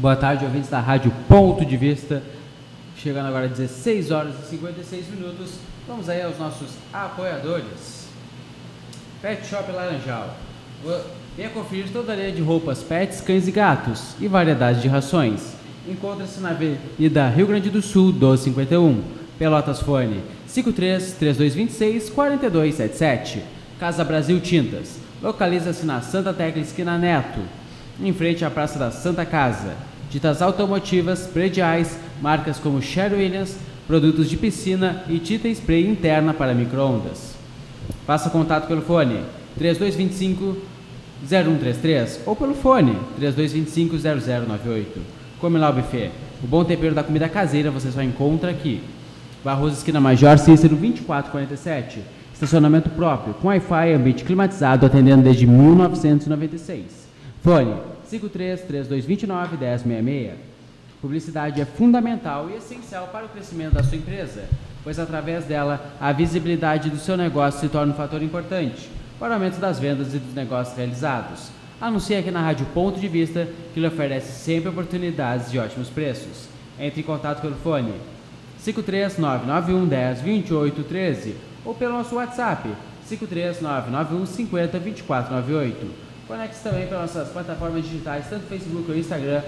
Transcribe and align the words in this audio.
Boa 0.00 0.16
tarde, 0.16 0.46
ouvintes 0.46 0.70
da 0.70 0.80
Rádio 0.80 1.12
Ponto 1.28 1.62
de 1.62 1.76
Vista. 1.76 2.22
Chegando 2.96 3.26
agora 3.26 3.44
às 3.44 3.50
16 3.50 4.10
horas 4.10 4.34
e 4.46 4.48
56 4.48 5.08
minutos. 5.10 5.56
Vamos 5.86 6.08
aí 6.08 6.22
aos 6.22 6.38
nossos 6.38 6.70
apoiadores. 6.90 8.08
Pet 9.20 9.46
Shop 9.46 9.70
Laranjal. 9.70 10.34
Venha 11.36 11.50
conferir 11.50 11.90
toda 11.92 12.14
a 12.14 12.16
linha 12.16 12.32
de 12.32 12.40
roupas 12.40 12.82
pets, 12.82 13.20
cães 13.20 13.46
e 13.46 13.50
gatos 13.50 14.14
e 14.18 14.26
variedade 14.26 14.80
de 14.80 14.88
rações. 14.88 15.52
Encontra-se 15.86 16.40
na 16.40 16.52
Avenida 16.52 17.28
Rio 17.28 17.48
Grande 17.48 17.68
do 17.68 17.82
Sul, 17.82 18.06
1251. 18.06 19.02
Pelotas 19.38 19.82
Fone 19.82 20.22
53 20.46 21.12
3226 21.12 22.08
4277. 22.08 23.42
Casa 23.78 24.02
Brasil 24.02 24.40
Tintas. 24.40 24.96
Localiza-se 25.20 25.84
na 25.84 26.00
Santa 26.00 26.32
Tecla 26.32 26.62
Esquina 26.62 26.96
Neto, 26.96 27.40
em 28.00 28.14
frente 28.14 28.46
à 28.46 28.50
Praça 28.50 28.78
da 28.78 28.90
Santa 28.90 29.26
Casa. 29.26 29.89
Tintas 30.10 30.42
automotivas, 30.42 31.28
prediais, 31.28 31.96
marcas 32.20 32.58
como 32.58 32.82
Sher 32.82 33.12
Williams, 33.12 33.56
produtos 33.86 34.28
de 34.28 34.36
piscina 34.36 35.04
e 35.08 35.20
tinta 35.20 35.48
spray 35.48 35.86
interna 35.86 36.34
para 36.34 36.52
microondas. 36.52 37.34
Faça 38.06 38.28
contato 38.28 38.66
pelo 38.66 38.82
fone 38.82 39.20
3225 39.56 40.56
0133 41.28 42.22
ou 42.26 42.34
pelo 42.34 42.54
fone 42.54 42.96
3225 43.16 43.96
0098. 43.98 45.00
Come 45.40 45.58
lá 45.58 45.70
o 45.70 45.74
buffet. 45.74 46.10
O 46.42 46.46
bom 46.46 46.64
tempero 46.64 46.94
da 46.94 47.04
comida 47.04 47.28
caseira 47.28 47.70
você 47.70 47.90
só 47.92 48.02
encontra 48.02 48.50
aqui. 48.50 48.80
Barroso 49.44 49.76
Esquina 49.76 50.00
Major 50.00 50.38
Cícero 50.38 50.74
2447. 50.74 52.00
Estacionamento 52.34 52.88
próprio, 52.90 53.34
com 53.34 53.48
Wi-Fi, 53.48 53.92
ambiente 53.92 54.24
climatizado, 54.24 54.86
atendendo 54.86 55.22
desde 55.22 55.46
1996. 55.46 57.08
Fone 57.42 57.74
53 58.10 58.62
3229 58.62 59.56
1066. 59.56 60.50
Publicidade 61.00 61.60
é 61.60 61.64
fundamental 61.64 62.50
e 62.50 62.56
essencial 62.56 63.08
para 63.08 63.24
o 63.24 63.28
crescimento 63.28 63.74
da 63.74 63.82
sua 63.82 63.96
empresa, 63.96 64.44
pois 64.84 64.98
através 64.98 65.44
dela 65.44 65.94
a 65.98 66.12
visibilidade 66.12 66.90
do 66.90 66.98
seu 66.98 67.16
negócio 67.16 67.60
se 67.60 67.68
torna 67.68 67.92
um 67.92 67.96
fator 67.96 68.22
importante 68.22 68.90
para 69.18 69.30
o 69.30 69.34
aumento 69.34 69.58
das 69.58 69.78
vendas 69.78 70.12
e 70.12 70.18
dos 70.18 70.34
negócios 70.34 70.76
realizados. 70.76 71.50
Anuncie 71.80 72.16
aqui 72.16 72.30
na 72.30 72.42
Rádio 72.42 72.66
Ponto 72.74 73.00
de 73.00 73.08
Vista, 73.08 73.48
que 73.72 73.80
lhe 73.80 73.86
oferece 73.86 74.44
sempre 74.44 74.68
oportunidades 74.68 75.50
de 75.50 75.58
ótimos 75.58 75.88
preços. 75.88 76.48
Entre 76.78 77.00
em 77.00 77.04
contato 77.04 77.40
pelo 77.40 77.54
fone 77.56 77.94
53991 78.62 79.86
10 79.86 80.20
28 80.20 80.82
13 80.82 81.34
ou 81.64 81.74
pelo 81.74 81.94
nosso 81.94 82.16
WhatsApp 82.16 82.68
53991 83.08 84.26
50 84.26 84.78
2498. 84.78 86.09
Conecte-se 86.30 86.62
também 86.62 86.86
pelas 86.86 87.12
nossas 87.12 87.32
plataformas 87.32 87.82
digitais, 87.82 88.26
tanto 88.30 88.46
Facebook 88.46 88.88
ou 88.88 88.96
Instagram. 88.96 89.42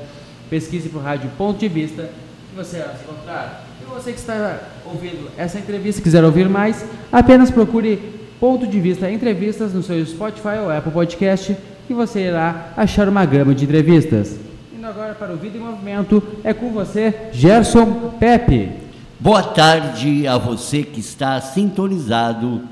Pesquise 0.50 0.88
para 0.88 0.98
o 0.98 1.02
Rádio 1.02 1.30
Ponto 1.38 1.56
de 1.56 1.68
Vista 1.68 2.10
que 2.50 2.56
você 2.56 2.78
vai 2.80 2.96
se 2.96 3.04
encontrar. 3.04 3.64
E 3.80 3.84
você 3.84 4.12
que 4.12 4.18
está 4.18 4.58
ouvindo 4.84 5.30
essa 5.38 5.60
entrevista, 5.60 6.02
quiser 6.02 6.24
ouvir 6.24 6.48
mais, 6.48 6.84
apenas 7.12 7.52
procure 7.52 7.98
Ponto 8.40 8.66
de 8.66 8.80
Vista 8.80 9.08
Entrevistas 9.08 9.72
no 9.72 9.80
seu 9.80 10.04
Spotify 10.04 10.58
ou 10.60 10.72
Apple 10.72 10.90
Podcast 10.90 11.56
que 11.86 11.94
você 11.94 12.22
irá 12.22 12.72
achar 12.76 13.08
uma 13.08 13.24
gama 13.24 13.54
de 13.54 13.64
entrevistas. 13.64 14.36
Indo 14.76 14.84
agora 14.88 15.14
para 15.14 15.32
o 15.32 15.36
Vida 15.36 15.56
em 15.56 15.60
Movimento, 15.60 16.20
é 16.42 16.52
com 16.52 16.72
você, 16.72 17.14
Gerson 17.30 18.12
Pepe. 18.18 18.70
Boa 19.20 19.44
tarde 19.44 20.26
a 20.26 20.36
você 20.36 20.82
que 20.82 20.98
está 20.98 21.40
sintonizado, 21.40 22.62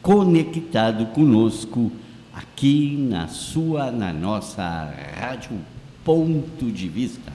conectado 0.00 1.06
conosco 1.06 1.90
aqui 2.38 2.96
na 2.96 3.26
sua, 3.26 3.90
na 3.90 4.12
nossa 4.12 4.94
rádio 5.16 5.58
Ponto 6.04 6.70
de 6.70 6.86
Vista, 6.88 7.32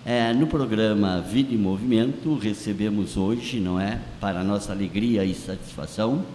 É, 0.04 0.34
no 0.34 0.48
programa 0.48 1.22
Vida 1.22 1.54
em 1.54 1.58
Movimento, 1.58 2.36
recebemos 2.36 3.18
hoje, 3.18 3.60
não 3.60 3.80
é, 3.80 4.00
para 4.20 4.44
nossa 4.44 4.72
alegria 4.72 5.24
e 5.24 5.36
satisfação, 5.36 6.26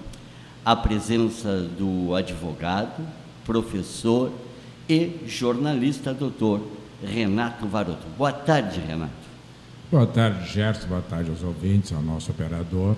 a 0.64 0.76
presença 0.76 1.62
do 1.76 2.14
advogado, 2.14 3.04
professor 3.44 4.30
e 4.88 5.18
jornalista 5.26 6.14
doutor 6.14 6.60
Renato 7.02 7.66
Varoto. 7.66 8.06
Boa 8.16 8.32
tarde, 8.32 8.78
Renato. 8.78 9.10
Boa 9.90 10.06
tarde, 10.06 10.48
Gerson. 10.48 10.86
Boa 10.86 11.02
tarde 11.02 11.30
aos 11.30 11.42
ouvintes, 11.42 11.92
ao 11.92 12.02
nosso 12.02 12.30
operador. 12.30 12.96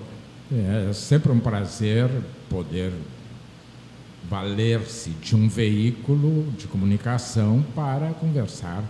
É 0.53 0.93
sempre 0.93 1.33
um 1.33 1.41
prazer 1.41 2.11
poder 2.51 2.93
valer-se 4.29 5.11
de 5.11 5.35
um 5.35 5.49
veículo 5.49 6.53
de 6.59 6.67
comunicação 6.67 7.65
para 7.75 8.11
conversar. 8.11 8.85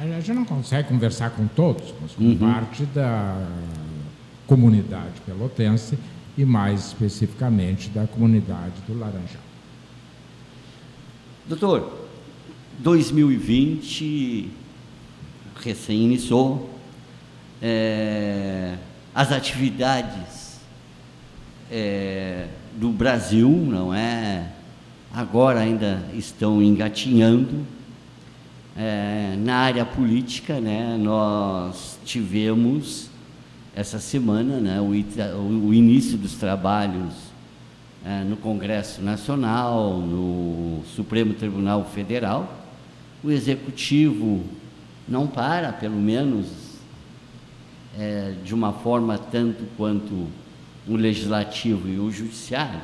A 0.00 0.20
gente 0.20 0.32
não 0.32 0.44
consegue 0.44 0.88
conversar 0.88 1.30
com 1.30 1.46
todos, 1.46 1.92
mas 2.00 2.12
com 2.12 2.24
uhum. 2.24 2.38
parte 2.38 2.84
da 2.86 3.46
comunidade 4.46 5.20
pelotense 5.24 5.98
e 6.38 6.44
mais 6.44 6.86
especificamente 6.86 7.88
da 7.90 8.06
comunidade 8.06 8.74
do 8.86 8.98
Laranjal. 8.98 9.42
Doutor, 11.46 12.08
2020 12.78 14.50
recém 15.62 16.04
iniciou, 16.04 16.70
é, 17.60 18.76
as 19.14 19.32
atividades 19.32 20.60
é, 21.70 22.48
do 22.76 22.90
Brasil, 22.90 23.48
não 23.48 23.92
é? 23.92 24.52
Agora 25.12 25.60
ainda 25.60 26.04
estão 26.14 26.62
engatinhando. 26.62 27.66
É, 28.78 29.34
na 29.38 29.56
área 29.56 29.86
política, 29.86 30.60
né, 30.60 30.98
nós 31.00 31.98
tivemos 32.04 33.08
essa 33.74 33.98
semana 33.98 34.60
né, 34.60 34.80
o, 34.80 34.88
o 34.88 35.72
início 35.72 36.18
dos 36.18 36.34
trabalhos 36.34 37.14
é, 38.04 38.22
no 38.22 38.36
Congresso 38.36 39.00
Nacional, 39.00 39.98
no 39.98 40.82
Supremo 40.94 41.32
Tribunal 41.32 41.86
Federal. 41.86 42.52
O 43.24 43.30
Executivo 43.30 44.44
não 45.08 45.26
para, 45.26 45.72
pelo 45.72 45.96
menos 45.96 46.46
é, 47.98 48.34
de 48.44 48.54
uma 48.54 48.74
forma 48.74 49.16
tanto 49.16 49.64
quanto 49.76 50.26
o 50.86 50.96
legislativo 50.96 51.88
e 51.88 51.98
o 51.98 52.10
judiciário. 52.10 52.80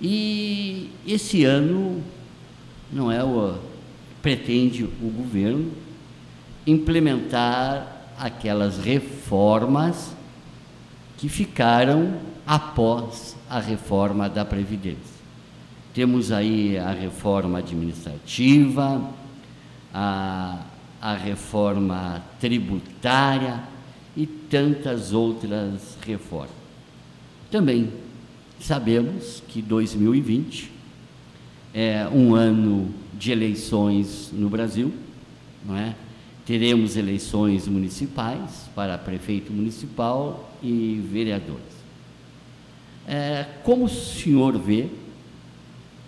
E 0.00 0.90
esse 1.06 1.44
ano 1.44 2.02
não 2.92 3.10
é 3.10 3.22
o 3.22 3.56
pretende 4.22 4.84
o 4.84 5.10
governo 5.10 5.72
implementar 6.66 8.12
aquelas 8.18 8.78
reformas 8.78 10.12
que 11.16 11.28
ficaram 11.28 12.14
após 12.46 13.36
a 13.48 13.60
reforma 13.60 14.28
da 14.28 14.44
previdência. 14.44 15.18
Temos 15.94 16.30
aí 16.30 16.78
a 16.78 16.92
reforma 16.92 17.58
administrativa, 17.58 19.02
a, 19.92 20.62
a 21.00 21.14
reforma 21.14 22.22
tributária 22.38 23.62
e 24.16 24.26
tantas 24.26 25.12
outras 25.12 25.96
reformas. 26.06 26.50
Também 27.50 27.90
sabemos 28.60 29.42
que 29.48 29.62
2020 29.62 30.70
é 31.72 32.08
um 32.12 32.34
ano 32.34 32.92
de 33.18 33.32
eleições 33.32 34.30
no 34.32 34.48
Brasil, 34.48 34.92
não 35.66 35.76
é? 35.76 35.94
Teremos 36.46 36.96
eleições 36.96 37.66
municipais 37.66 38.70
para 38.74 38.96
prefeito 38.96 39.52
municipal 39.52 40.50
e 40.62 41.04
vereadores. 41.12 41.78
É, 43.06 43.44
como 43.64 43.84
o 43.84 43.88
senhor 43.88 44.56
vê 44.58 44.88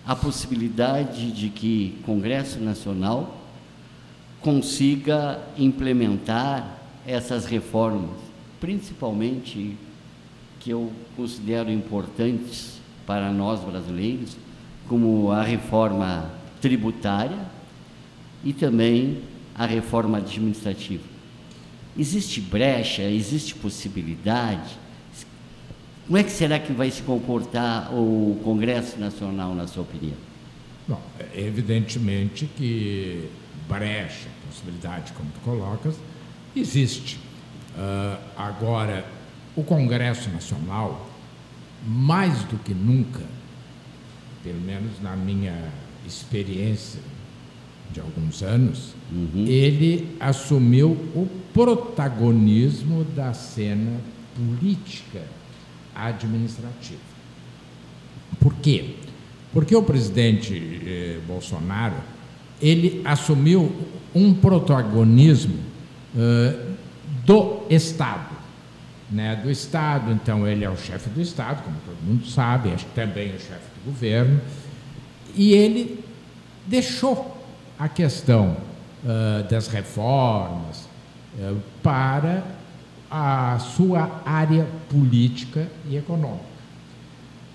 a 0.05 0.15
possibilidade 0.15 1.31
de 1.31 1.49
que 1.49 1.99
Congresso 2.05 2.59
Nacional 2.59 3.37
consiga 4.39 5.39
implementar 5.57 6.79
essas 7.05 7.45
reformas, 7.45 8.17
principalmente 8.59 9.77
que 10.59 10.71
eu 10.71 10.91
considero 11.15 11.71
importantes 11.71 12.79
para 13.05 13.31
nós 13.31 13.59
brasileiros, 13.61 14.37
como 14.87 15.31
a 15.31 15.43
reforma 15.43 16.40
tributária 16.61 17.39
e 18.43 18.53
também 18.53 19.23
a 19.55 19.65
reforma 19.65 20.19
administrativa. 20.19 21.03
Existe 21.97 22.39
brecha, 22.39 23.03
existe 23.03 23.55
possibilidade? 23.55 24.79
Como 26.05 26.17
é 26.17 26.23
que 26.23 26.31
será 26.31 26.59
que 26.59 26.71
vai 26.71 26.89
se 26.89 27.01
comportar 27.01 27.93
o 27.93 28.39
Congresso 28.43 28.99
Nacional, 28.99 29.53
na 29.53 29.67
sua 29.67 29.83
opinião? 29.83 30.17
Bom, 30.87 31.01
é 31.19 31.41
evidentemente 31.41 32.49
que 32.57 33.29
brecha, 33.67 34.27
possibilidade, 34.47 35.13
como 35.13 35.29
tu 35.31 35.39
colocas, 35.41 35.95
existe. 36.55 37.17
Uh, 37.75 38.17
agora, 38.35 39.05
o 39.55 39.63
Congresso 39.63 40.29
Nacional, 40.29 41.09
mais 41.85 42.43
do 42.43 42.57
que 42.57 42.73
nunca, 42.73 43.23
pelo 44.43 44.59
menos 44.61 45.01
na 45.01 45.15
minha 45.15 45.71
experiência 46.05 46.99
de 47.91 47.99
alguns 47.99 48.41
anos, 48.41 48.93
uhum. 49.11 49.45
ele 49.45 50.15
assumiu 50.19 50.91
o 51.13 51.27
protagonismo 51.53 53.03
da 53.03 53.33
cena 53.33 53.99
política 54.35 55.21
administrativa. 55.93 56.99
Por 58.39 58.53
quê? 58.55 58.95
Porque 59.53 59.75
o 59.75 59.83
presidente 59.83 60.55
eh, 60.55 61.19
Bolsonaro 61.27 61.95
ele 62.61 63.01
assumiu 63.03 63.75
um 64.15 64.33
protagonismo 64.33 65.59
eh, 66.17 66.55
do 67.25 67.63
Estado, 67.69 68.35
né? 69.09 69.35
Do 69.35 69.51
Estado, 69.51 70.11
então 70.11 70.47
ele 70.47 70.63
é 70.63 70.69
o 70.69 70.77
chefe 70.77 71.09
do 71.09 71.21
Estado, 71.21 71.63
como 71.63 71.75
todo 71.85 71.97
mundo 72.05 72.25
sabe, 72.25 72.71
acho 72.71 72.85
que 72.85 72.95
também 72.95 73.31
é 73.31 73.35
o 73.35 73.39
chefe 73.39 73.67
do 73.75 73.91
governo, 73.91 74.39
e 75.35 75.53
ele 75.53 76.03
deixou 76.65 77.37
a 77.77 77.89
questão 77.89 78.57
uh, 79.03 79.49
das 79.49 79.67
reformas 79.67 80.87
uh, 81.39 81.57
para 81.81 82.43
a 83.09 83.59
sua 83.59 84.21
área 84.25 84.67
política 84.89 85.67
e 85.89 85.97
econômica. 85.97 86.45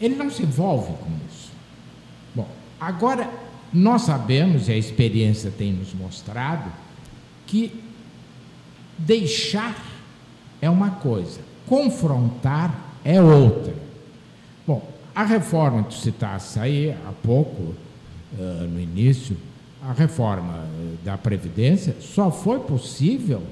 Ele 0.01 0.15
não 0.15 0.31
se 0.31 0.43
envolve 0.43 0.93
com 0.93 1.11
isso. 1.29 1.51
Bom, 2.35 2.49
agora 2.79 3.31
nós 3.73 4.03
sabemos, 4.03 4.69
e 4.69 4.73
a 4.73 4.77
experiência 4.77 5.51
tem 5.51 5.73
nos 5.73 5.95
mostrado, 5.95 6.71
que 7.47 7.83
deixar 8.99 9.77
é 10.61 10.69
uma 10.69 10.91
coisa, 10.91 11.41
confrontar 11.67 12.75
é 13.05 13.21
outra. 13.21 13.86
A 15.17 15.25
reforma 15.25 15.83
que 15.83 15.89
tu 15.89 15.95
citaste 15.95 16.61
aí 16.61 16.93
há 16.93 17.13
pouco, 17.25 17.75
uh, 18.39 18.69
no 18.69 18.79
início, 18.79 19.37
a 19.83 19.93
reforma 19.93 20.69
da 21.03 21.17
Previdência 21.17 21.97
só 22.01 22.31
foi 22.31 22.61
possível 22.61 23.43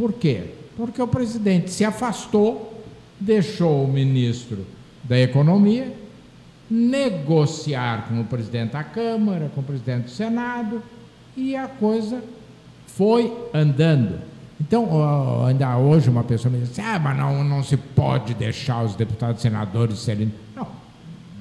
por 0.00 0.14
quê? 0.14 0.54
Porque 0.78 1.02
o 1.02 1.06
presidente 1.06 1.70
se 1.70 1.84
afastou, 1.84 2.82
deixou 3.20 3.84
o 3.84 3.88
ministro 3.92 4.64
da 5.04 5.18
Economia 5.18 5.92
negociar 6.70 8.08
com 8.08 8.20
o 8.20 8.24
presidente 8.24 8.72
da 8.72 8.82
Câmara, 8.82 9.50
com 9.54 9.60
o 9.60 9.64
presidente 9.64 10.04
do 10.04 10.10
Senado, 10.10 10.82
e 11.36 11.54
a 11.54 11.66
coisa 11.66 12.22
foi 12.86 13.30
andando. 13.52 14.29
Então, 14.60 15.44
ainda 15.46 15.76
hoje 15.78 16.10
uma 16.10 16.22
pessoa 16.22 16.52
me 16.52 16.60
diz 16.60 16.70
assim, 16.70 16.82
ah, 16.82 16.98
mas 16.98 17.16
não, 17.16 17.42
não 17.42 17.62
se 17.62 17.76
pode 17.76 18.34
deixar 18.34 18.84
os 18.84 18.94
deputados 18.94 19.40
e 19.40 19.42
senadores 19.42 19.98
serem. 19.98 20.32
Não, 20.54 20.66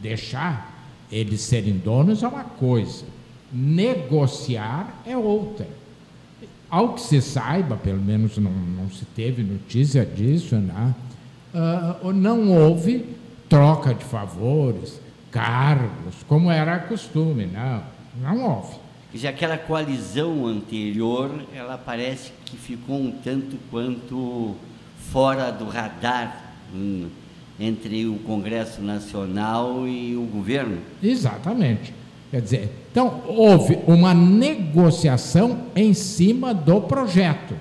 deixar 0.02 0.88
eles 1.12 1.42
serem 1.42 1.74
donos 1.74 2.24
é 2.24 2.28
uma 2.28 2.44
coisa 2.44 3.04
negociar 3.52 5.02
é 5.06 5.18
outra. 5.18 5.68
Ao 6.70 6.94
que 6.94 7.02
se 7.02 7.22
saiba, 7.22 7.76
pelo 7.76 8.00
menos 8.00 8.38
não, 8.38 8.52
não 8.52 8.90
se 8.92 9.06
teve 9.06 9.44
notícia 9.44 10.06
disso, 10.06 10.56
né? 10.56 10.94
Uh, 12.04 12.14
não 12.14 12.52
houve 12.52 13.06
troca 13.50 13.94
de 13.94 14.06
favores, 14.06 15.02
cargos, 15.32 16.16
como 16.28 16.52
era 16.52 16.78
costume, 16.78 17.48
não, 17.48 17.82
não 18.22 18.46
houve. 18.46 18.76
Já 19.14 19.30
aquela 19.30 19.58
coalizão 19.58 20.46
anterior, 20.46 21.44
ela 21.56 21.78
parece 21.78 22.32
que 22.46 22.56
ficou 22.56 23.00
um 23.02 23.12
tanto 23.12 23.58
quanto 23.72 24.56
fora 25.12 25.52
do 25.52 25.66
radar 25.66 26.54
hum, 26.74 27.08
entre 27.60 28.06
o 28.06 28.16
Congresso 28.20 28.82
Nacional 28.82 29.88
e 29.88 30.16
o 30.16 30.22
governo. 30.22 30.78
Exatamente. 31.02 31.94
Quer 32.30 32.42
dizer, 32.42 32.70
então 32.92 33.24
houve 33.28 33.80
uma 33.88 34.14
negociação 34.14 35.64
em 35.76 35.94
cima 35.96 36.54
do 36.54 36.82
projeto. 36.82 37.56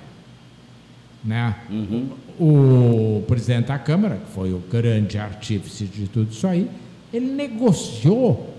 Né? 1.25 1.56
Uhum. 1.71 2.11
O 2.39 3.23
presidente 3.27 3.67
da 3.67 3.79
Câmara, 3.79 4.17
que 4.17 4.31
foi 4.33 4.53
o 4.53 4.59
grande 4.59 5.19
artífice 5.19 5.87
de 5.87 6.06
tudo 6.06 6.31
isso 6.31 6.47
aí, 6.47 6.71
ele 7.12 7.27
negociou 7.27 8.55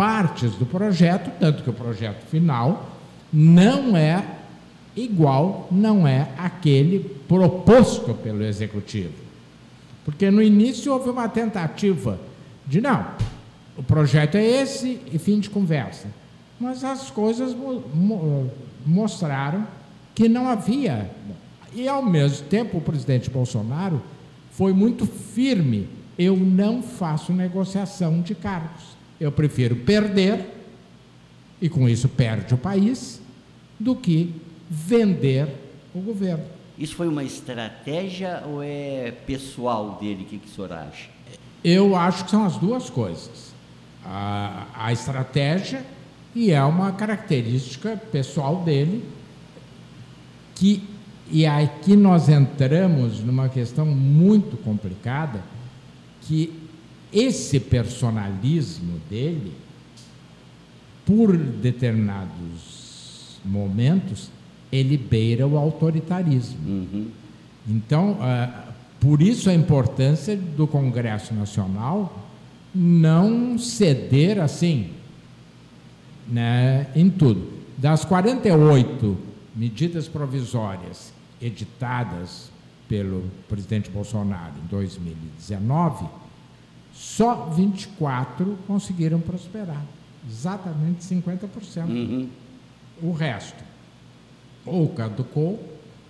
partes 0.00 0.52
do 0.54 0.64
projeto, 0.64 1.30
tanto 1.38 1.62
que 1.62 1.68
o 1.68 1.74
projeto 1.74 2.24
final 2.28 2.88
não 3.30 3.94
é 3.94 4.24
igual, 4.96 5.68
não 5.70 6.08
é 6.08 6.30
aquele 6.38 7.00
proposto 7.28 8.14
pelo 8.14 8.42
executivo. 8.42 9.12
Porque 10.02 10.30
no 10.30 10.42
início 10.42 10.90
houve 10.90 11.10
uma 11.10 11.28
tentativa 11.28 12.18
de 12.66 12.80
não, 12.80 13.08
o 13.76 13.82
projeto 13.82 14.36
é 14.36 14.42
esse 14.42 15.02
e 15.12 15.18
fim 15.18 15.38
de 15.38 15.50
conversa. 15.50 16.06
Mas 16.58 16.82
as 16.82 17.10
coisas 17.10 17.54
mo 17.54 17.82
mo 17.92 18.50
mostraram 18.86 19.66
que 20.14 20.30
não 20.30 20.48
havia. 20.48 21.10
E, 21.74 21.86
ao 21.86 22.02
mesmo 22.02 22.46
tempo, 22.46 22.78
o 22.78 22.80
presidente 22.80 23.28
Bolsonaro 23.28 24.00
foi 24.50 24.72
muito 24.72 25.04
firme. 25.04 25.90
Eu 26.18 26.38
não 26.38 26.82
faço 26.82 27.34
negociação 27.34 28.22
de 28.22 28.34
cargos. 28.34 28.98
Eu 29.20 29.30
prefiro 29.30 29.76
perder, 29.76 30.46
e 31.60 31.68
com 31.68 31.88
isso 31.88 32.08
perde 32.08 32.54
o 32.54 32.58
país, 32.58 33.20
do 33.78 33.94
que 33.94 34.34
vender 34.68 35.48
o 35.94 36.00
governo. 36.00 36.44
Isso 36.78 36.94
foi 36.94 37.06
uma 37.06 37.22
estratégia 37.22 38.42
ou 38.46 38.62
é 38.62 39.12
pessoal 39.26 39.98
dele? 40.00 40.22
O 40.22 40.26
que, 40.26 40.38
que 40.38 40.46
o 40.46 40.50
senhor 40.50 40.72
acha? 40.72 41.08
Eu 41.62 41.94
acho 41.94 42.24
que 42.24 42.30
são 42.30 42.44
as 42.44 42.56
duas 42.56 42.88
coisas 42.88 43.50
a, 44.04 44.66
a 44.74 44.92
estratégia 44.92 45.84
e 46.34 46.50
é 46.50 46.62
uma 46.62 46.92
característica 46.92 47.96
pessoal 48.10 48.62
dele 48.62 49.04
que 50.54 50.82
e 51.32 51.46
aqui 51.46 51.94
nós 51.94 52.28
entramos 52.28 53.20
numa 53.20 53.48
questão 53.48 53.86
muito 53.86 54.56
complicada 54.56 55.42
que 56.22 56.59
esse 57.12 57.58
personalismo 57.58 59.00
dele 59.08 59.52
por 61.04 61.36
determinados 61.36 63.40
momentos 63.44 64.30
ele 64.70 64.96
beira 64.96 65.46
o 65.46 65.56
autoritarismo 65.56 66.58
uhum. 66.66 67.08
então 67.68 68.12
uh, 68.12 68.70
por 69.00 69.22
isso 69.22 69.48
a 69.48 69.54
importância 69.54 70.36
do 70.36 70.66
Congresso 70.66 71.34
Nacional 71.34 72.28
não 72.74 73.58
ceder 73.58 74.38
assim 74.38 74.90
né, 76.30 76.86
em 76.94 77.10
tudo. 77.10 77.60
Das 77.76 78.04
48 78.04 79.16
medidas 79.54 80.06
provisórias 80.06 81.12
editadas 81.40 82.50
pelo 82.88 83.24
presidente 83.48 83.90
Bolsonaro 83.90 84.54
em 84.62 84.66
2019, 84.68 86.06
só 87.00 87.46
24 87.46 88.58
conseguiram 88.66 89.20
prosperar. 89.20 89.82
Exatamente 90.28 91.02
50%. 91.02 91.88
Uhum. 91.88 92.28
O 93.02 93.12
resto 93.12 93.64
ou 94.66 94.86
caducou, 94.90 95.58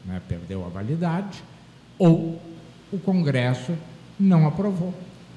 né, 0.04 0.20
perdeu 0.26 0.66
a 0.66 0.68
validade, 0.68 1.44
ou 1.96 2.42
o 2.92 2.98
Congresso 2.98 3.72
não 4.18 4.48
aprovou 4.48 4.92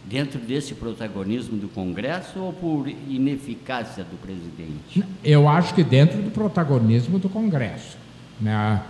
dentro 0.06 0.40
desse 0.40 0.74
protagonismo 0.74 1.56
do 1.56 1.68
Congresso 1.70 2.40
ou 2.40 2.52
por 2.52 2.90
ineficácia 2.90 4.04
do 4.04 4.18
presidente? 4.18 5.04
Eu 5.24 5.48
acho 5.48 5.74
que 5.76 5.84
dentro 5.84 6.22
do 6.22 6.32
protagonismo 6.32 7.20
do 7.20 7.30
Congresso. 7.30 7.96
Né? 8.42 8.82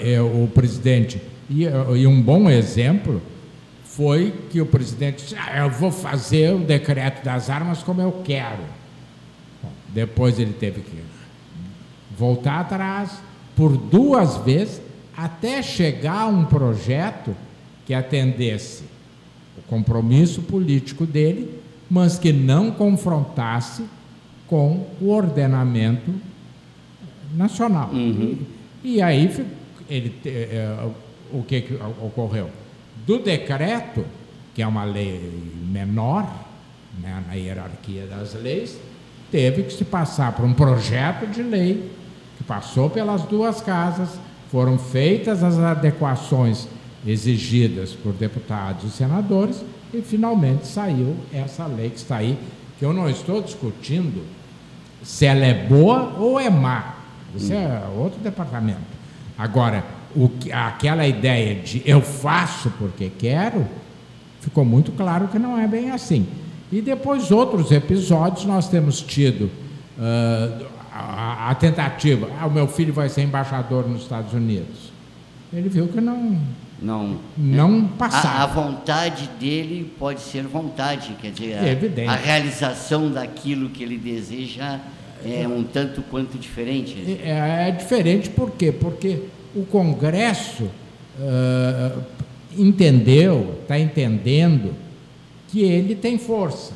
É, 0.00 0.20
o 0.20 0.46
presidente, 0.54 1.20
e 1.48 2.06
um 2.06 2.20
bom 2.20 2.50
exemplo 2.50 3.20
foi 3.96 4.32
que 4.50 4.60
o 4.60 4.66
presidente 4.66 5.22
disse: 5.22 5.36
ah, 5.36 5.64
Eu 5.64 5.70
vou 5.70 5.90
fazer 5.90 6.54
o 6.54 6.58
decreto 6.58 7.24
das 7.24 7.48
armas 7.48 7.82
como 7.82 8.02
eu 8.02 8.12
quero. 8.22 8.62
Bom, 9.62 9.70
depois 9.88 10.38
ele 10.38 10.52
teve 10.52 10.82
que 10.82 11.02
voltar 12.16 12.60
atrás 12.60 13.22
por 13.56 13.74
duas 13.74 14.36
vezes 14.36 14.82
até 15.16 15.62
chegar 15.62 16.22
a 16.22 16.26
um 16.26 16.44
projeto 16.44 17.34
que 17.86 17.94
atendesse 17.94 18.84
o 19.56 19.62
compromisso 19.62 20.42
político 20.42 21.06
dele, 21.06 21.58
mas 21.88 22.18
que 22.18 22.34
não 22.34 22.70
confrontasse 22.70 23.84
com 24.46 24.86
o 25.00 25.08
ordenamento 25.08 26.12
nacional. 27.34 27.88
Uhum. 27.92 28.36
E, 28.84 28.96
e, 28.96 29.02
aí 29.02 29.46
ele, 29.88 30.14
é, 30.26 30.86
o 31.32 31.42
que, 31.42 31.62
que 31.62 31.74
ocorreu? 32.02 32.50
Do 33.06 33.18
decreto 33.18 34.04
que 34.54 34.62
é 34.62 34.66
uma 34.66 34.84
lei 34.84 35.52
menor 35.70 36.26
né, 36.98 37.22
na 37.28 37.34
hierarquia 37.34 38.06
das 38.06 38.32
leis, 38.32 38.78
teve 39.30 39.64
que 39.64 39.72
se 39.74 39.84
passar 39.84 40.32
por 40.32 40.46
um 40.46 40.54
projeto 40.54 41.26
de 41.26 41.42
lei 41.42 41.92
que 42.38 42.44
passou 42.44 42.88
pelas 42.88 43.22
duas 43.22 43.60
casas, 43.60 44.18
foram 44.50 44.78
feitas 44.78 45.42
as 45.42 45.58
adequações 45.58 46.66
exigidas 47.06 47.92
por 47.92 48.14
deputados 48.14 48.84
e 48.84 48.96
senadores 48.96 49.62
e 49.92 50.00
finalmente 50.00 50.66
saiu 50.66 51.16
essa 51.32 51.66
lei 51.66 51.90
que 51.90 51.98
está 51.98 52.16
aí, 52.16 52.38
que 52.78 52.84
eu 52.84 52.92
não 52.92 53.10
estou 53.10 53.42
discutindo 53.42 54.24
se 55.02 55.26
ela 55.26 55.44
é 55.44 55.66
boa 55.66 56.14
ou 56.18 56.40
é 56.40 56.48
má. 56.48 56.96
Isso 57.34 57.52
é 57.52 57.82
outro 57.96 58.18
departamento. 58.20 58.80
Agora, 59.36 59.84
o 60.16 60.28
que, 60.28 60.50
aquela 60.50 61.06
ideia 61.06 61.54
de 61.54 61.82
eu 61.84 62.00
faço 62.00 62.70
porque 62.78 63.10
quero, 63.18 63.66
ficou 64.40 64.64
muito 64.64 64.90
claro 64.92 65.28
que 65.28 65.38
não 65.38 65.58
é 65.58 65.66
bem 65.68 65.90
assim. 65.90 66.26
E 66.72 66.80
depois, 66.80 67.30
outros 67.30 67.70
episódios, 67.70 68.44
nós 68.44 68.68
temos 68.68 69.00
tido 69.00 69.50
uh, 69.98 70.66
a, 70.92 71.50
a, 71.50 71.54
tentativa: 71.54 72.28
ah, 72.40 72.46
o 72.46 72.50
meu 72.50 72.66
filho 72.66 72.92
vai 72.92 73.08
ser 73.08 73.22
embaixador 73.22 73.88
nos 73.88 74.02
Estados 74.02 74.32
Unidos. 74.32 74.90
Ele 75.52 75.68
viu 75.68 75.86
que 75.86 76.00
não. 76.00 76.38
Não, 76.80 77.18
não 77.38 77.86
passava. 77.86 78.28
A, 78.28 78.42
a 78.42 78.46
vontade 78.46 79.30
dele 79.40 79.90
pode 79.98 80.20
ser 80.20 80.42
vontade, 80.42 81.16
quer 81.18 81.30
dizer, 81.30 82.06
a, 82.06 82.12
a 82.12 82.16
realização 82.16 83.10
daquilo 83.10 83.70
que 83.70 83.82
ele 83.82 83.96
deseja 83.96 84.80
é 85.24 85.48
um 85.48 85.62
tanto 85.62 86.02
quanto 86.02 86.36
diferente. 86.36 87.18
É, 87.22 87.68
é 87.68 87.70
diferente 87.70 88.28
por 88.28 88.50
quê? 88.50 88.70
Porque 88.70 89.22
o 89.56 89.64
Congresso 89.64 90.64
uh, 90.64 92.02
entendeu, 92.56 93.58
está 93.62 93.78
entendendo 93.78 94.74
que 95.48 95.62
ele 95.62 95.94
tem 95.94 96.18
força 96.18 96.74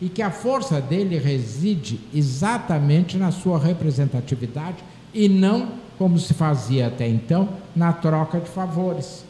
e 0.00 0.08
que 0.08 0.20
a 0.20 0.30
força 0.30 0.80
dele 0.80 1.18
reside 1.18 1.98
exatamente 2.14 3.16
na 3.16 3.32
sua 3.32 3.58
representatividade 3.58 4.76
e 5.14 5.28
não 5.28 5.70
como 5.96 6.18
se 6.18 6.34
fazia 6.34 6.86
até 6.86 7.08
então 7.08 7.48
na 7.74 7.92
troca 7.92 8.38
de 8.38 8.48
favores, 8.48 9.24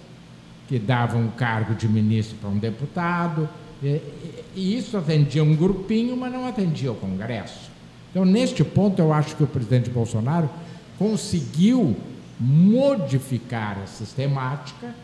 que 0.67 0.79
davam 0.79 1.23
um 1.23 1.29
cargo 1.29 1.75
de 1.75 1.89
ministro 1.89 2.37
para 2.39 2.51
um 2.51 2.59
deputado, 2.59 3.49
e 3.83 4.77
isso 4.77 4.99
atendia 4.99 5.43
um 5.43 5.55
grupinho, 5.55 6.15
mas 6.17 6.31
não 6.31 6.47
atendia 6.47 6.93
o 6.93 6.95
Congresso. 6.97 7.71
Então, 8.11 8.25
neste 8.25 8.63
ponto, 8.65 9.01
eu 9.01 9.13
acho 9.13 9.37
que 9.37 9.45
o 9.45 9.47
presidente 9.47 9.89
Bolsonaro 9.89 10.51
conseguiu 10.99 11.97
modificar 12.39 13.79
a 13.83 13.87
sistemática 13.87 14.95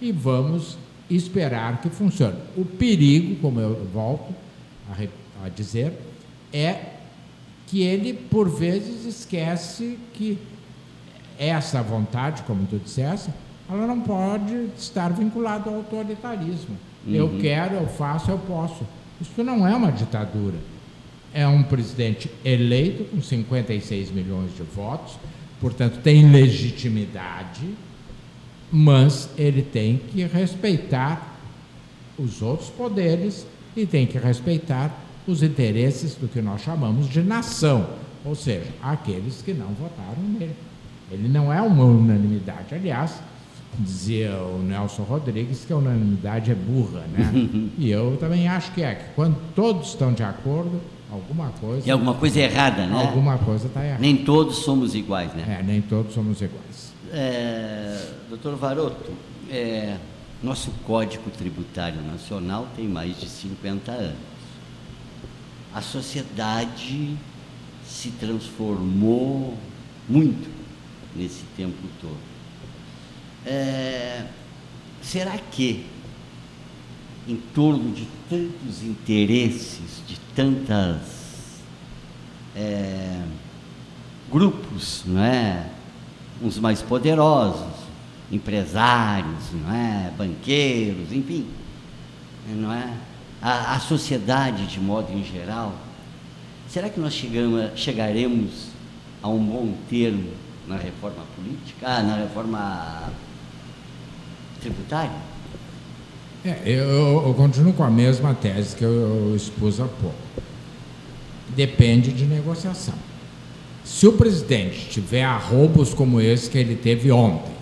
e 0.00 0.12
vamos 0.12 0.78
esperar 1.08 1.80
que 1.80 1.88
funcione. 1.88 2.36
O 2.56 2.64
perigo, 2.64 3.36
como 3.40 3.60
eu 3.60 3.86
volto 3.92 4.34
a, 4.90 5.46
a 5.46 5.48
dizer, 5.48 5.92
é 6.52 6.94
que 7.66 7.82
ele, 7.82 8.12
por 8.12 8.48
vezes, 8.48 9.04
esquece 9.04 9.98
que 10.14 10.38
essa 11.38 11.82
vontade, 11.82 12.42
como 12.42 12.66
tu 12.66 12.78
disseste, 12.78 13.30
ela 13.68 13.86
não 13.86 14.00
pode 14.00 14.68
estar 14.76 15.12
vinculada 15.12 15.68
ao 15.68 15.76
autoritarismo. 15.76 16.76
Uhum. 17.06 17.14
Eu 17.14 17.38
quero, 17.40 17.74
eu 17.74 17.86
faço, 17.86 18.30
eu 18.30 18.38
posso. 18.38 18.86
Isso 19.20 19.42
não 19.42 19.66
é 19.66 19.74
uma 19.74 19.90
ditadura. 19.90 20.56
É 21.34 21.46
um 21.46 21.62
presidente 21.62 22.30
eleito 22.44 23.04
com 23.04 23.20
56 23.20 24.10
milhões 24.10 24.54
de 24.54 24.62
votos, 24.62 25.18
portanto, 25.60 26.00
tem 26.02 26.30
legitimidade 26.30 27.66
mas 28.70 29.30
ele 29.36 29.62
tem 29.62 29.98
que 29.98 30.24
respeitar 30.24 31.38
os 32.18 32.42
outros 32.42 32.68
poderes 32.68 33.46
e 33.76 33.86
tem 33.86 34.06
que 34.06 34.18
respeitar 34.18 34.94
os 35.26 35.42
interesses 35.42 36.14
do 36.14 36.28
que 36.28 36.40
nós 36.40 36.62
chamamos 36.62 37.08
de 37.08 37.22
nação, 37.22 37.88
ou 38.24 38.34
seja, 38.34 38.66
aqueles 38.82 39.42
que 39.42 39.52
não 39.52 39.68
votaram 39.68 40.22
nele. 40.22 40.56
Ele 41.10 41.28
não 41.28 41.52
é 41.52 41.60
uma 41.60 41.84
unanimidade. 41.84 42.74
Aliás, 42.74 43.20
dizia 43.78 44.32
o 44.36 44.62
Nelson 44.62 45.02
Rodrigues 45.02 45.64
que 45.64 45.72
a 45.72 45.76
unanimidade 45.76 46.50
é 46.50 46.54
burra, 46.54 47.04
né? 47.12 47.48
e 47.78 47.90
eu 47.90 48.16
também 48.18 48.48
acho 48.48 48.72
que 48.72 48.82
é, 48.82 48.94
que 48.94 49.04
quando 49.14 49.36
todos 49.54 49.88
estão 49.88 50.12
de 50.12 50.22
acordo, 50.22 50.80
alguma 51.10 51.50
coisa. 51.50 51.86
E 51.86 51.90
alguma 51.90 52.14
coisa 52.14 52.40
errada, 52.40 52.86
né? 52.86 53.06
Alguma 53.06 53.38
coisa 53.38 53.66
está 53.66 53.84
errada. 53.84 54.00
Nem 54.00 54.16
todos 54.16 54.58
somos 54.58 54.94
iguais, 54.94 55.32
né? 55.34 55.58
É, 55.60 55.62
nem 55.62 55.80
todos 55.80 56.14
somos 56.14 56.40
iguais. 56.40 56.92
É, 57.12 58.12
doutor 58.28 58.56
Varoto, 58.56 59.12
é, 59.50 59.96
nosso 60.42 60.70
Código 60.86 61.30
Tributário 61.30 62.02
Nacional 62.02 62.66
tem 62.76 62.86
mais 62.86 63.18
de 63.18 63.28
50 63.28 63.92
anos. 63.92 64.18
A 65.72 65.80
sociedade 65.80 67.16
se 67.86 68.10
transformou 68.10 69.56
muito 70.08 70.48
nesse 71.14 71.42
tempo 71.56 71.76
todo. 72.00 72.16
É, 73.44 74.24
será 75.00 75.38
que, 75.38 75.86
em 77.28 77.36
torno 77.36 77.92
de 77.92 78.06
tantos 78.30 78.82
interesses, 78.82 80.02
de 80.06 80.16
tantas 80.34 81.00
é, 82.54 83.22
grupos, 84.30 85.02
não 85.06 85.22
é? 85.22 85.70
uns 86.40 86.58
mais 86.58 86.82
poderosos, 86.82 87.74
empresários, 88.30 89.52
não 89.52 89.74
é? 89.74 90.12
banqueiros, 90.16 91.12
enfim, 91.12 91.46
não 92.48 92.72
é? 92.72 92.92
A, 93.42 93.74
a 93.74 93.80
sociedade 93.80 94.66
de 94.66 94.80
modo 94.80 95.12
em 95.12 95.24
geral. 95.24 95.74
Será 96.68 96.88
que 96.88 96.98
nós 97.00 97.12
chegamos, 97.12 97.78
chegaremos 97.78 98.68
a 99.22 99.28
um 99.28 99.44
bom 99.44 99.74
termo 99.88 100.32
na 100.66 100.76
reforma 100.76 101.24
política, 101.36 101.86
ah, 101.86 102.02
na 102.02 102.16
reforma 102.16 103.12
tributária? 104.60 105.35
É, 106.46 106.62
eu, 106.64 107.26
eu, 107.26 107.34
continuo 107.36 107.72
com 107.72 107.82
a 107.82 107.90
mesma 107.90 108.32
tese 108.32 108.76
que 108.76 108.84
eu, 108.84 108.92
eu 108.92 109.36
expus 109.36 109.80
há 109.80 109.86
pouco. 109.86 110.14
Depende 111.56 112.12
de 112.12 112.24
negociação. 112.24 112.94
Se 113.84 114.06
o 114.06 114.12
presidente 114.12 114.88
tiver 114.88 115.24
arroubos 115.24 115.92
como 115.92 116.20
esse 116.20 116.48
que 116.48 116.56
ele 116.56 116.76
teve 116.76 117.10
ontem, 117.10 117.52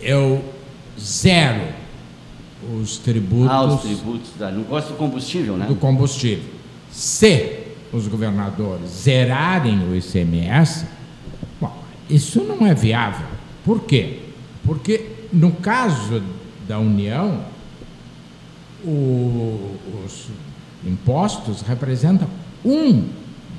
eu 0.00 0.42
zero 0.98 1.72
os 2.80 2.98
tributos. 2.98 3.50
Ah, 3.50 3.62
os 3.62 3.82
tributos, 3.82 4.30
da, 4.38 4.50
não 4.50 4.64
gosta 4.64 4.90
do 4.90 4.96
combustível, 4.96 5.56
né? 5.56 5.66
Do 5.66 5.76
combustível. 5.76 6.50
Se 6.90 7.58
os 7.92 8.08
governadores 8.08 8.88
zerarem 8.90 9.88
o 9.88 9.94
ICMS, 9.94 10.84
bom, 11.60 11.72
isso 12.10 12.42
não 12.42 12.66
é 12.66 12.74
viável. 12.74 13.26
Por 13.64 13.84
quê? 13.84 14.20
Porque 14.64 15.10
no 15.32 15.52
caso 15.52 16.22
da 16.66 16.78
União, 16.78 17.53
o, 18.84 19.76
os 20.04 20.26
impostos 20.86 21.62
representam 21.62 22.28
um 22.64 23.04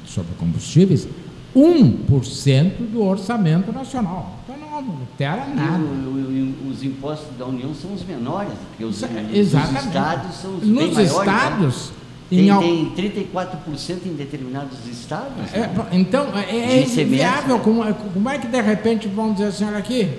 sobre 0.05 0.33
combustíveis 0.35 1.07
1% 1.55 2.91
do 2.91 3.01
orçamento 3.01 3.71
nacional. 3.71 4.39
Então 4.43 4.57
não 4.57 4.75
altera 4.75 5.45
nada. 5.47 5.83
E, 5.83 6.55
os 6.69 6.83
impostos 6.83 7.37
da 7.37 7.45
União 7.45 7.73
são 7.73 7.93
os 7.93 8.03
menores, 8.03 8.53
porque 8.69 8.83
os, 8.83 9.01
Exatamente. 9.01 9.39
os 9.39 9.85
estados 9.85 10.35
são 10.35 10.55
os 10.57 10.67
Nos 10.67 10.77
bem 10.77 10.93
maiores. 10.93 11.11
estados. 11.11 11.91
Tem, 12.29 12.49
em... 12.49 12.91
tem 12.91 13.11
34% 13.11 13.99
em 14.05 14.13
determinados 14.13 14.85
estados. 14.87 15.53
É, 15.53 15.59
né? 15.59 15.87
Então, 15.93 16.27
é, 16.35 16.79
é 16.79 16.83
inviável. 16.83 17.57
Né? 17.57 17.63
Como, 17.63 17.83
é, 17.83 17.93
como 17.93 18.29
é 18.29 18.37
que 18.37 18.47
de 18.47 18.61
repente 18.61 19.07
vão 19.07 19.31
dizer 19.31 19.45
assim, 19.45 19.65
olha 19.65 19.77
aqui, 19.77 20.09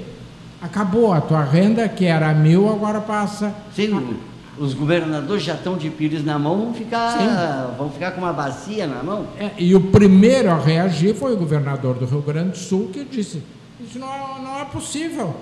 acabou 0.63 1.13
a 1.13 1.21
tua 1.21 1.43
renda, 1.43 1.89
que 1.89 2.07
era 2.07 2.33
mil, 2.33 2.69
agora 2.71 3.01
passa. 3.01 3.55
Sim, 3.75 4.17
os 4.59 4.75
governadores 4.75 5.43
já 5.43 5.55
estão 5.55 5.77
de 5.77 5.91
pires 5.91 6.25
na 6.25 6.39
mão, 6.39 6.59
vão 6.59 6.75
ficar, 6.75 7.75
vão 7.77 7.91
ficar 7.91 8.13
com 8.13 8.21
uma 8.21 8.33
bacia 8.33 8.87
na 8.87 9.03
mão. 9.03 9.27
É, 9.39 9.51
e 9.59 9.75
o 9.75 9.81
primeiro 9.81 10.51
a 10.51 10.59
reagir 10.59 11.15
foi 11.15 11.35
o 11.35 11.37
governador 11.37 11.95
do 11.97 12.07
Rio 12.07 12.23
Grande 12.23 12.51
do 12.51 12.59
Sul, 12.59 12.91
que 12.93 13.05
disse: 13.05 13.43
Isso 13.81 13.99
não 13.99 14.09
é, 14.09 14.43
não 14.43 14.59
é 14.61 14.65
possível. 14.65 15.37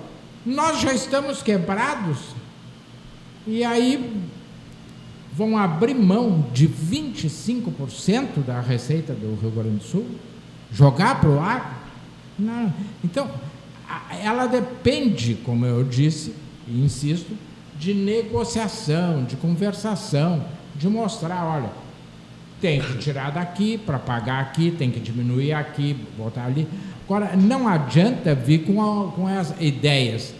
Nós 0.45 0.79
já 0.79 0.93
estamos 0.93 1.41
quebrados. 1.41 2.17
E 3.47 3.63
aí 3.63 4.23
vão 5.31 5.57
abrir 5.57 5.93
mão 5.93 6.45
de 6.53 6.67
25% 6.67 8.43
da 8.45 8.59
receita 8.59 9.13
do 9.13 9.39
Rio 9.39 9.51
Grande 9.51 9.77
do 9.77 9.83
Sul, 9.83 10.05
jogar 10.71 11.19
para 11.19 11.29
o 11.29 11.39
ar. 11.39 11.91
Não. 12.37 12.73
Então, 13.03 13.29
ela 14.23 14.47
depende, 14.47 15.35
como 15.35 15.65
eu 15.65 15.83
disse 15.83 16.33
e 16.67 16.83
insisto, 16.83 17.31
de 17.77 17.93
negociação, 17.93 19.23
de 19.23 19.35
conversação, 19.35 20.43
de 20.75 20.87
mostrar, 20.87 21.45
olha, 21.45 21.69
tem 22.61 22.81
que 22.81 22.97
tirar 22.97 23.31
daqui 23.31 23.77
para 23.77 23.99
pagar 23.99 24.41
aqui, 24.41 24.71
tem 24.71 24.89
que 24.89 24.99
diminuir 24.99 25.53
aqui, 25.53 25.95
botar 26.17 26.45
ali. 26.45 26.67
Agora, 27.05 27.35
não 27.35 27.67
adianta 27.67 28.33
vir 28.33 28.59
com, 28.59 28.81
a, 28.81 29.11
com 29.11 29.27
as 29.27 29.53
ideias 29.59 30.33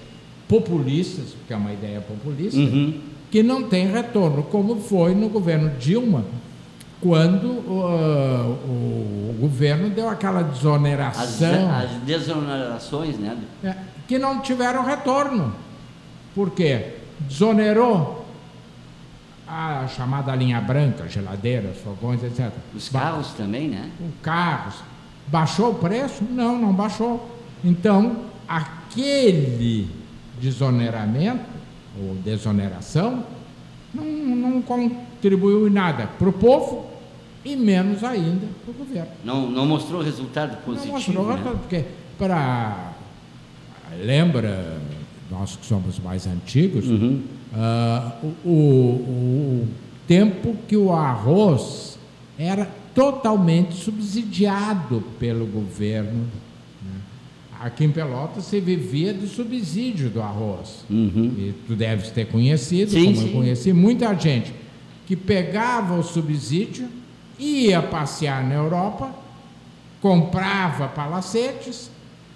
populistas, 0.48 1.32
porque 1.32 1.54
é 1.54 1.58
uma 1.58 1.74
ideia 1.74 2.02
populista, 2.02 2.60
uhum. 2.60 3.00
que 3.30 3.44
não 3.44 3.64
tem 3.64 3.92
retorno, 3.92 4.44
como 4.44 4.78
foi 4.78 5.14
no 5.14 5.30
governo 5.30 5.72
Dilma, 5.78 6.26
quando 7.02 7.46
uh, 7.46 8.58
o 9.30 9.38
governo 9.40 9.90
deu 9.90 10.10
aquela 10.10 10.40
As, 10.40 10.54
desoneração, 10.54 11.72
as 11.72 11.92
desonerações, 12.04 13.18
né? 13.18 13.38
é, 13.64 13.76
que 14.08 14.18
não 14.18 14.40
tiveram 14.40 14.84
retorno. 14.84 15.54
Por 16.34 16.52
quê? 16.52 16.95
Desonerou 17.22 18.26
a 19.48 19.88
chamada 19.88 20.36
linha 20.36 20.60
branca, 20.60 21.08
geladeiras, 21.08 21.78
fogões, 21.78 22.24
etc. 22.24 22.52
Os 22.76 22.90
Ba- 22.90 23.00
carros 23.02 23.30
também, 23.34 23.70
né? 23.70 23.90
o 24.00 24.12
carros. 24.22 24.76
Baixou 25.28 25.72
o 25.72 25.76
preço? 25.76 26.24
Não, 26.24 26.60
não 26.60 26.74
baixou. 26.74 27.40
Então, 27.64 28.18
aquele 28.48 29.90
desoneramento 30.40 31.44
ou 32.00 32.16
desoneração 32.16 33.24
não, 33.94 34.04
não 34.04 34.62
contribuiu 34.62 35.68
em 35.68 35.72
nada 35.72 36.08
para 36.20 36.28
o 36.30 36.34
povo 36.34 36.86
e 37.44 37.56
menos 37.56 38.04
ainda 38.04 38.48
para 38.64 38.72
o 38.72 38.74
governo. 38.74 39.12
Não, 39.24 39.50
não 39.50 39.66
mostrou 39.66 40.02
resultado 40.02 40.54
Não 40.54 40.62
positivo. 40.62 40.94
mostrou, 40.94 41.28
né? 41.38 41.42
porque 41.62 41.86
para 42.18 42.92
lembra 44.02 44.80
nós 45.30 45.56
que 45.56 45.66
somos 45.66 46.00
mais 46.00 46.28
antigos 46.28 46.86
Uhum. 46.88 47.22
ah, 47.54 48.12
o, 48.24 48.50
o- 48.50 48.50
o 49.64 49.68
tempo 50.08 50.56
que 50.68 50.78
o 50.78 50.92
arroz 50.94 51.98
era 52.38 52.70
totalmente 52.94 53.74
subsidiado 53.76 55.04
pelo 55.20 55.46
governo. 55.46 56.26
né? 56.84 57.00
Aqui 57.60 57.86
em 57.86 57.92
Pelotas 57.92 58.46
se 58.46 58.60
vivia 58.60 59.14
de 59.14 59.28
subsídio 59.28 60.10
do 60.10 60.22
arroz. 60.22 60.86
Uhum. 60.90 61.34
E 61.38 61.54
tu 61.68 61.76
deves 61.76 62.12
ter 62.12 62.28
conhecido, 62.28 62.92
Sim, 62.92 63.06
como 63.06 63.16
sim. 63.18 63.28
eu 63.28 63.34
conheci, 63.34 63.74
muita 63.74 64.14
gente 64.14 64.54
que 65.08 65.16
pegava 65.16 65.98
o 65.98 66.04
subsídio, 66.04 66.88
ia 67.40 67.82
passear 67.82 68.44
na 68.48 68.56
Europa, 68.56 69.10
comprava 70.02 70.88
palacetes 70.88 71.90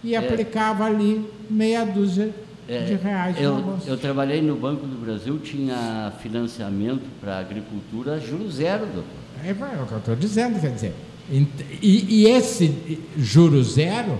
e 0.04 0.16
aplicava 0.16 0.86
ali 0.86 1.26
meia 1.50 1.86
dúzia 1.86 2.34
É, 2.70 2.84
de 2.84 2.94
reais 2.96 3.36
eu, 3.42 3.80
eu 3.88 3.98
trabalhei 3.98 4.42
no 4.44 4.56
Banco 4.56 4.86
do 4.86 4.96
Brasil, 5.04 5.40
tinha 5.40 6.14
financiamento 6.22 7.02
para 7.20 7.40
agricultura 7.40 8.20
juro 8.20 8.50
zero, 8.52 8.86
doutor. 8.86 9.04
É, 9.44 9.50
é 9.50 9.82
o 9.82 9.86
que 9.88 9.92
eu 9.94 9.98
estou 9.98 10.16
dizendo, 10.16 10.60
quer 10.62 10.72
dizer. 10.72 10.94
E, 11.32 12.06
e 12.10 12.28
esse 12.28 13.00
juro 13.18 13.64
zero 13.64 14.20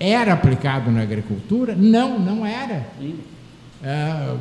era 0.00 0.32
aplicado 0.32 0.90
na 0.90 1.02
agricultura? 1.02 1.74
Não, 1.76 2.18
não 2.18 2.44
era. 2.44 2.86
Ah, 3.84 4.36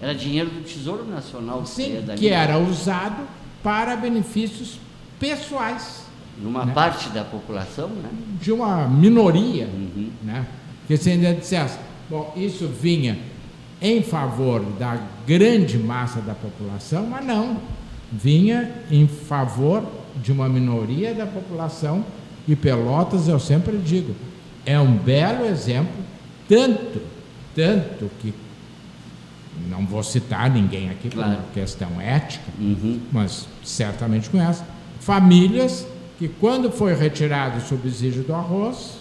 Era 0.00 0.14
dinheiro 0.14 0.48
do 0.50 0.62
Tesouro 0.62 1.04
Nacional 1.04 1.62
que 1.62 1.68
sim, 1.70 1.84
saía 1.84 2.00
dali. 2.02 2.18
que 2.20 2.28
era 2.28 2.58
usado 2.58 3.22
para 3.62 3.96
benefícios 3.96 4.78
pessoais 5.18 6.04
Numa 6.40 6.64
né? 6.64 6.72
parte 6.72 7.08
da 7.10 7.24
população, 7.24 7.88
né? 7.88 8.08
de 8.40 8.52
uma 8.52 8.86
minoria, 8.86 9.66
Uhum. 9.66 10.10
né? 10.22 10.46
Que 10.86 10.96
se 10.96 11.10
ainda 11.10 11.34
dissesse, 11.34 11.76
bom, 12.08 12.32
isso 12.36 12.66
vinha 12.68 13.18
em 13.80 14.02
favor 14.02 14.60
da 14.78 14.98
grande 15.26 15.78
massa 15.78 16.20
da 16.20 16.34
população, 16.34 17.06
mas 17.06 17.24
não, 17.24 17.58
vinha 18.12 18.72
em 18.90 19.06
favor 19.06 19.84
de 20.22 20.32
uma 20.32 20.48
minoria 20.48 21.14
da 21.14 21.26
população 21.26 22.04
e 22.46 22.56
Pelotas, 22.56 23.28
eu 23.28 23.38
sempre 23.38 23.76
digo, 23.78 24.14
é 24.64 24.78
um 24.80 24.96
belo 24.96 25.44
exemplo, 25.44 25.92
tanto, 26.48 27.00
tanto 27.54 28.10
que 28.20 28.32
não 29.68 29.84
vou 29.84 30.02
citar 30.02 30.48
ninguém 30.50 30.88
aqui 30.90 31.08
por 31.08 31.16
Claro. 31.16 31.32
uma 31.32 31.42
questão 31.52 32.00
ética, 32.00 32.44
Uhum. 32.58 33.00
mas 33.12 33.46
certamente 33.62 34.30
conhece, 34.30 34.62
famílias 35.00 35.86
que 36.18 36.26
quando 36.28 36.70
foi 36.70 36.94
retirado 36.94 37.58
o 37.58 37.60
subsídio 37.60 38.22
do 38.22 38.34
arroz, 38.34 38.94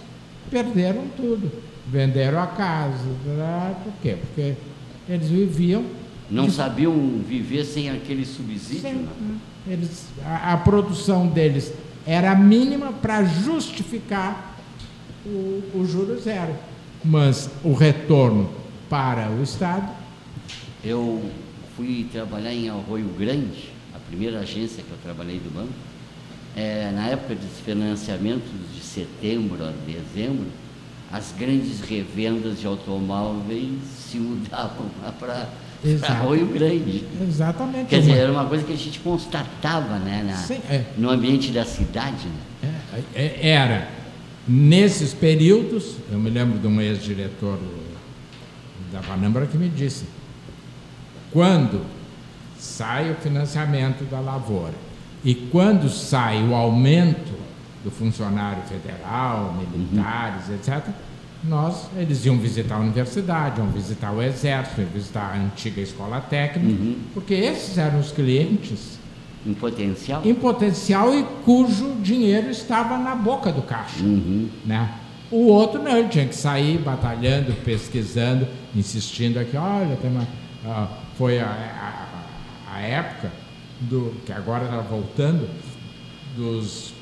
perderam 0.52 1.04
tudo. 1.16 1.50
Venderam 1.90 2.42
a 2.42 2.48
casa. 2.48 3.04
Por 3.84 3.94
quê? 4.02 4.18
Porque 4.20 4.56
eles 5.08 5.30
viviam. 5.30 5.86
Não 6.30 6.50
sabiam 6.50 6.94
viver 7.26 7.64
sem 7.64 7.90
aquele 7.90 8.26
subsídio, 8.26 8.82
Sim, 8.82 9.08
né? 9.22 9.38
eles, 9.66 10.08
a, 10.26 10.54
a 10.54 10.58
produção 10.58 11.26
deles 11.28 11.72
era 12.06 12.36
mínima 12.36 12.92
para 12.92 13.24
justificar 13.24 14.58
o, 15.26 15.64
o 15.74 15.86
juro 15.86 16.20
zero. 16.20 16.54
Mas 17.04 17.50
o 17.64 17.74
retorno 17.74 18.50
para 18.90 19.30
o 19.30 19.42
Estado, 19.42 19.90
Eu 20.84 21.22
fui 21.76 22.08
trabalhar 22.12 22.54
em 22.54 22.70
Arroio 22.70 23.08
Grande, 23.18 23.70
a 23.94 24.00
primeira 24.00 24.40
agência 24.40 24.84
que 24.84 24.92
eu 24.92 24.98
trabalhei 25.04 25.40
do 25.40 25.54
banco. 25.54 25.74
É, 26.56 26.92
na 26.94 27.08
época 27.08 27.36
dos 27.36 27.60
financiamentos 27.64 28.50
de 28.74 28.82
setembro 28.82 29.64
a 29.64 29.72
dezembro, 29.86 30.48
as 31.12 31.34
grandes 31.38 31.80
revendas 31.82 32.60
de 32.60 32.68
automóveis 32.68 33.70
se 34.10 34.18
mudavam 34.18 34.86
lá 35.04 35.12
para. 35.12 35.50
Arroio 36.08 36.48
Grande. 36.48 37.04
exatamente. 37.22 37.90
Quer 37.90 38.00
dizer, 38.00 38.14
era 38.18 38.32
uma 38.32 38.46
coisa 38.46 38.64
que 38.64 38.74
a 38.74 38.78
gente 38.78 39.00
constatava 39.00 40.00
né, 40.00 40.24
na- 40.28 40.36
Sim, 40.36 40.60
é. 40.68 40.84
no 40.98 41.08
ambiente 41.10 41.52
da 41.52 41.64
cidade. 41.64 42.26
Né? 42.62 42.74
É, 43.14 43.22
é, 43.22 43.50
Era. 43.50 43.88
Nesses 44.48 45.14
períodos, 45.14 45.98
eu 46.12 46.18
me 46.18 46.30
lembro 46.32 46.58
de 46.58 46.66
um 46.66 46.82
ex-diretor 46.82 47.60
da 48.92 49.02
Vanambra 49.02 49.46
que 49.46 49.58
me 49.58 49.70
disse: 49.70 50.06
quando 51.32 51.86
sai 52.58 53.12
o 53.12 53.16
financiamento 53.16 54.04
da 54.10 54.20
lavoura 54.20 54.74
e 55.24 55.36
quando 55.36 55.90
sai 55.90 56.42
o 56.44 56.56
aumento 56.56 57.34
do 57.84 57.92
funcionário 57.92 58.62
federal, 58.64 59.54
militares, 59.58 60.50
etc., 60.50 60.84
nós, 61.44 61.88
eles 61.96 62.26
iam 62.26 62.38
visitar 62.38 62.76
a 62.76 62.80
universidade, 62.80 63.60
iam 63.60 63.68
visitar 63.70 64.12
o 64.12 64.22
exército, 64.22 64.82
iam 64.82 64.90
visitar 64.90 65.34
a 65.34 65.38
antiga 65.38 65.80
escola 65.82 66.20
técnica, 66.20 66.96
porque 67.14 67.34
esses 67.36 67.78
eram 67.78 68.00
os 68.00 68.12
clientes 68.12 68.98
Em 69.46 69.54
potencial. 69.54 70.22
em 70.26 70.34
potencial 70.34 71.14
e 71.14 71.24
cujo 71.46 71.96
dinheiro 72.02 72.50
estava 72.50 72.98
na 72.98 73.16
boca 73.16 73.52
do 73.52 73.62
caixa. 73.62 74.02
Uhum. 74.04 74.50
Né? 74.66 74.90
O 75.30 75.46
outro 75.48 75.82
não, 75.82 75.96
ele 75.96 76.10
tinha 76.10 76.26
que 76.26 76.36
sair 76.36 76.80
batalhando, 76.80 77.54
pesquisando, 77.64 78.48
insistindo 78.76 79.38
aqui, 79.40 79.56
olha, 79.56 79.96
tem 79.98 80.10
uma, 80.10 80.28
ah, 80.66 80.88
foi 81.18 81.40
a, 81.40 81.46
a- 81.46 82.74
a 82.76 82.82
época 82.82 83.32
do 83.82 84.12
que 84.26 84.32
agora 84.34 84.64
está 84.66 84.78
voltando 84.80 85.48
dos 86.36 86.94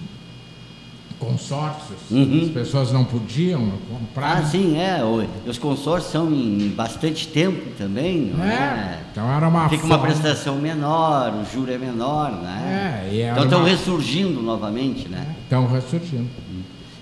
consórcios. 1.19 1.99
Uhum. 2.11 2.43
As 2.43 2.49
pessoas 2.51 2.91
não 2.91 3.03
podiam 3.05 3.71
comprar. 3.89 4.37
Ah, 4.37 4.43
sim, 4.45 4.77
é. 4.77 4.99
Os 5.45 5.57
consórcios 5.57 6.11
são 6.11 6.31
em 6.31 6.69
bastante 6.69 7.27
tempo 7.27 7.71
também, 7.77 8.31
não 8.35 8.43
É, 8.43 8.53
é? 8.53 8.99
Então 9.11 9.31
era 9.31 9.47
uma 9.47 9.69
Fica 9.69 9.85
uma 9.85 9.99
prestação 9.99 10.57
menor, 10.57 11.33
o 11.33 11.45
juro 11.53 11.71
é 11.71 11.77
menor, 11.77 12.31
né? 12.31 13.09
É, 13.11 13.29
então 13.31 13.43
estão 13.45 13.59
uma- 13.59 13.69
ressurgindo 13.69 14.41
novamente, 14.41 15.07
né? 15.07 15.35
Estão 15.43 15.67
ressurgindo. 15.67 16.27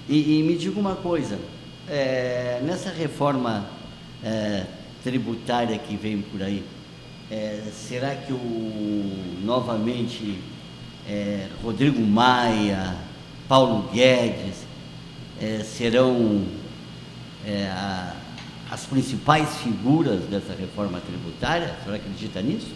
E, 0.08 0.40
e 0.40 0.44
me 0.44 0.56
diga 0.56 0.80
uma 0.80 0.96
coisa, 0.96 1.40
é, 1.90 2.60
nessa 2.64 2.90
reforma 2.92 3.66
é, 4.24 4.64
tributária 5.04 5.78
que 5.78 5.96
vem 5.96 6.22
por 6.22 6.42
aí, 6.42 6.64
é, 7.32 7.62
será 7.74 8.12
que 8.16 8.32
o, 8.32 9.12
novamente 9.44 10.40
é, 11.10 11.48
Rodrigo 11.64 12.02
Maia, 12.02 12.96
Paulo 13.48 13.90
Guedes 13.94 14.66
é, 15.42 15.60
serão 15.64 16.44
é, 17.46 17.66
a- 17.68 18.14
as 18.72 18.86
principais 18.86 19.58
figuras 19.58 20.22
dessa 20.26 20.54
reforma 20.60 21.00
tributária? 21.02 21.76
Você 21.86 21.96
acredita 21.96 22.42
nisso? 22.42 22.72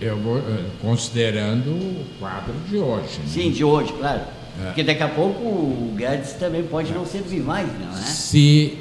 Eu 0.00 0.16
vou, 0.18 0.38
eh, 0.38 0.64
considerando 0.80 1.70
o 1.70 2.04
quadro 2.20 2.54
de 2.68 2.76
hoje. 2.76 3.18
né? 3.18 3.24
Sim, 3.26 3.50
de 3.50 3.64
hoje, 3.64 3.92
claro. 3.94 4.20
Porque 4.66 4.82
daqui 4.84 5.02
a 5.02 5.08
pouco 5.08 5.40
o 5.42 5.94
Guedes 5.96 6.32
também 6.34 6.62
pode 6.64 6.92
não 6.92 7.04
servir 7.06 7.40
mais, 7.40 7.66
não 7.80 7.90
é? 7.92 8.00
Se 8.02 8.76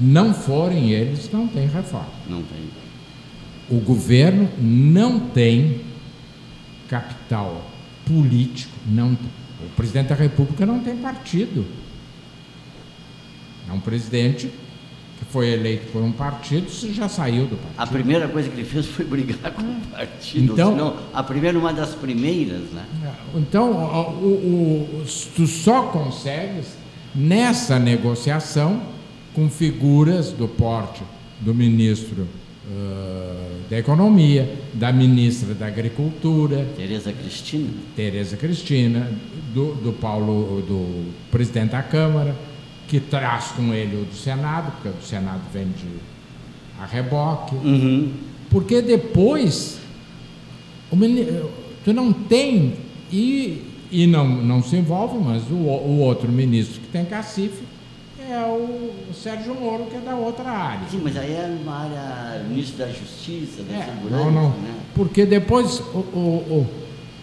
não 0.00 0.32
forem 0.34 0.90
eles, 0.90 1.30
não 1.32 1.46
tem 1.46 1.66
reforma. 1.66 2.08
Não 2.28 2.42
tem. 2.42 2.58
O 3.70 3.80
governo 3.80 4.48
não 4.58 5.20
tem 5.20 5.80
capital 6.88 7.62
político, 8.06 8.72
não, 8.86 9.16
o 9.64 9.68
presidente 9.76 10.08
da 10.08 10.14
República 10.14 10.64
não 10.66 10.80
tem 10.80 10.96
partido. 10.96 11.66
É 13.68 13.72
um 13.72 13.80
presidente 13.80 14.46
que 15.18 15.24
foi 15.24 15.48
eleito 15.52 15.90
por 15.92 16.00
um 16.02 16.12
partido, 16.12 16.70
se 16.70 16.92
já 16.92 17.08
saiu 17.08 17.44
do 17.46 17.56
partido. 17.56 17.74
A 17.76 17.86
primeira 17.86 18.28
coisa 18.28 18.48
que 18.48 18.54
ele 18.60 18.64
fez 18.68 18.86
foi 18.86 19.04
brigar 19.04 19.52
com 19.52 19.62
o 19.62 19.80
partido. 19.90 20.52
Então- 20.52 20.76
Não, 20.76 20.96
a 21.12 21.22
primeira, 21.22 21.58
uma 21.58 21.72
das 21.72 21.90
primeiras, 21.94 22.70
né? 22.70 22.84
Então, 23.34 23.72
o, 23.72 24.24
o- 24.24 25.02
o- 25.02 25.06
tu 25.34 25.46
só 25.46 25.82
consegues 25.88 26.76
nessa 27.14 27.78
negociação 27.80 28.80
com 29.34 29.50
figuras 29.50 30.30
do 30.30 30.46
porte 30.46 31.02
do 31.40 31.52
ministro 31.54 32.26
uh, 32.70 33.68
da 33.70 33.78
Economia, 33.78 34.48
da 34.74 34.92
ministra 34.92 35.54
da 35.54 35.66
Agricultura, 35.66 36.66
Tereza 36.76 37.12
Cristina. 37.12 37.70
Tereza 37.96 38.36
Cristina, 38.36 39.10
do, 39.52 39.74
do 39.74 39.92
Paulo, 39.92 40.62
do 40.62 41.12
presidente 41.30 41.70
da 41.70 41.82
Câmara, 41.82 42.34
que 42.86 43.00
traz 43.00 43.52
com 43.52 43.72
ele 43.74 43.96
o 43.96 44.04
do 44.04 44.14
Senado, 44.14 44.72
porque 44.72 44.88
o 44.88 44.92
do 44.92 45.04
Senado 45.04 45.42
vem 45.52 45.64
de 45.64 46.18
a 46.80 46.86
reboque. 46.86 47.54
Uhum. 47.56 48.12
Porque 48.50 48.80
depois 48.80 49.78
o 50.90 50.96
meni- 50.96 51.26
tu 51.84 51.92
não 51.92 52.12
tem 52.12 52.74
e, 53.12 53.62
e 53.90 54.06
não, 54.06 54.26
não 54.26 54.62
se 54.62 54.76
envolve, 54.76 55.18
mas 55.18 55.42
o, 55.50 55.54
o 55.54 55.98
outro 55.98 56.30
ministro 56.30 56.80
que 56.80 56.86
tem 56.88 57.04
cacife 57.04 57.67
é 58.30 58.44
o 58.46 59.12
Sérgio 59.14 59.54
Moro, 59.54 59.86
que 59.86 59.96
é 59.96 60.00
da 60.00 60.14
outra 60.14 60.50
área. 60.50 60.88
Sim, 60.90 61.00
mas 61.02 61.16
aí 61.16 61.32
é 61.32 61.58
uma 61.62 61.76
área 61.84 62.42
ministro 62.44 62.78
da 62.78 62.88
Justiça, 62.88 63.62
da 63.62 63.74
É, 63.74 63.82
Segurança, 63.84 64.24
não, 64.24 64.30
não. 64.32 64.50
né? 64.50 64.74
Porque 64.94 65.24
depois 65.26 65.80
o, 65.80 65.98
o- 65.98 66.60
o- 66.60 66.66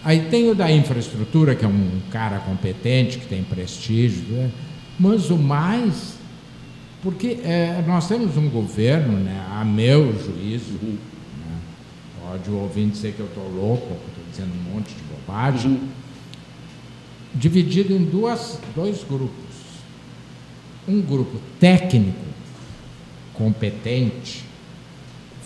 aí 0.04 0.22
tem 0.30 0.50
o 0.50 0.56
da 0.56 0.72
infraestrutura, 0.72 1.56
que 1.56 1.64
é 1.66 1.68
um 1.68 2.00
cara 2.12 2.40
competente, 2.40 3.18
que 3.20 3.26
tem 3.28 3.44
prestígio, 3.44 4.24
né? 4.30 4.52
mas 5.00 5.30
o 5.30 5.38
mais, 5.38 6.14
porque 7.04 7.40
é, 7.44 7.84
nós 7.88 8.08
temos 8.08 8.38
um 8.38 8.50
governo, 8.50 9.18
né, 9.20 9.46
a 9.52 9.64
meu 9.66 10.14
juízo, 10.18 10.74
né, 10.82 11.58
pode 12.22 12.50
o 12.50 12.56
ouvinte 12.62 12.92
dizer 12.94 13.14
que 13.14 13.20
eu 13.20 13.26
estou 13.26 13.44
louco, 13.50 13.84
estou 14.08 14.24
dizendo 14.32 14.52
um 14.70 14.74
monte 14.76 14.88
de 14.90 15.02
bobagem, 15.14 15.72
Uhum. 15.72 15.90
dividido 17.34 17.94
em 17.94 18.04
duas, 18.06 18.60
dois 18.76 19.04
grupos. 19.04 19.45
Um 20.88 21.02
grupo 21.02 21.40
técnico, 21.60 22.26
competente, 23.34 24.44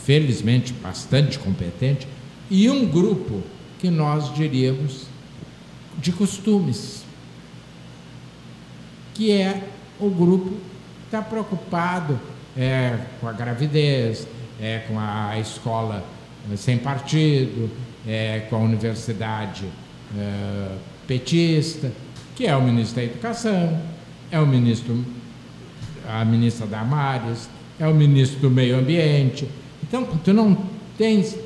felizmente 0.04 0.74
bastante 0.74 1.40
competente, 1.40 2.08
e 2.50 2.70
um 2.70 2.86
grupo 2.86 3.42
que 3.80 3.90
nós 3.90 4.34
diríamos 4.34 5.06
de 5.98 6.12
costumes, 6.12 7.04
que 9.14 9.32
é 9.32 9.64
o 10.00 10.10
grupo 10.10 10.50
que 10.50 11.06
está 11.06 11.22
preocupado 11.22 12.20
é, 12.58 12.98
com 13.20 13.28
a 13.28 13.34
gravidez, 13.34 14.28
é, 14.60 14.80
com 14.88 15.00
a 15.00 15.38
escola 15.40 16.06
eh, 16.52 16.56
sem 16.56 16.78
partido, 16.78 17.70
é, 18.08 18.48
com 18.50 18.56
a 18.56 18.60
universidade 18.60 19.66
eh, 20.18 20.76
petista, 21.08 21.92
que 22.36 22.46
é 22.46 22.56
o 22.56 22.62
ministro 22.62 22.98
da 22.98 23.04
Educação, 23.04 23.82
é 24.32 24.40
o 24.40 24.48
ministro, 24.48 25.04
a 26.10 26.26
ministra 26.26 26.66
Damares, 26.66 27.48
é 27.80 27.88
o 27.88 27.94
ministro 27.94 28.40
do 28.40 28.50
Meio 28.50 28.78
Ambiente. 28.80 29.48
Então, 29.84 30.04
tu 30.24 30.34
não 30.34 30.58
tens. 30.98 31.38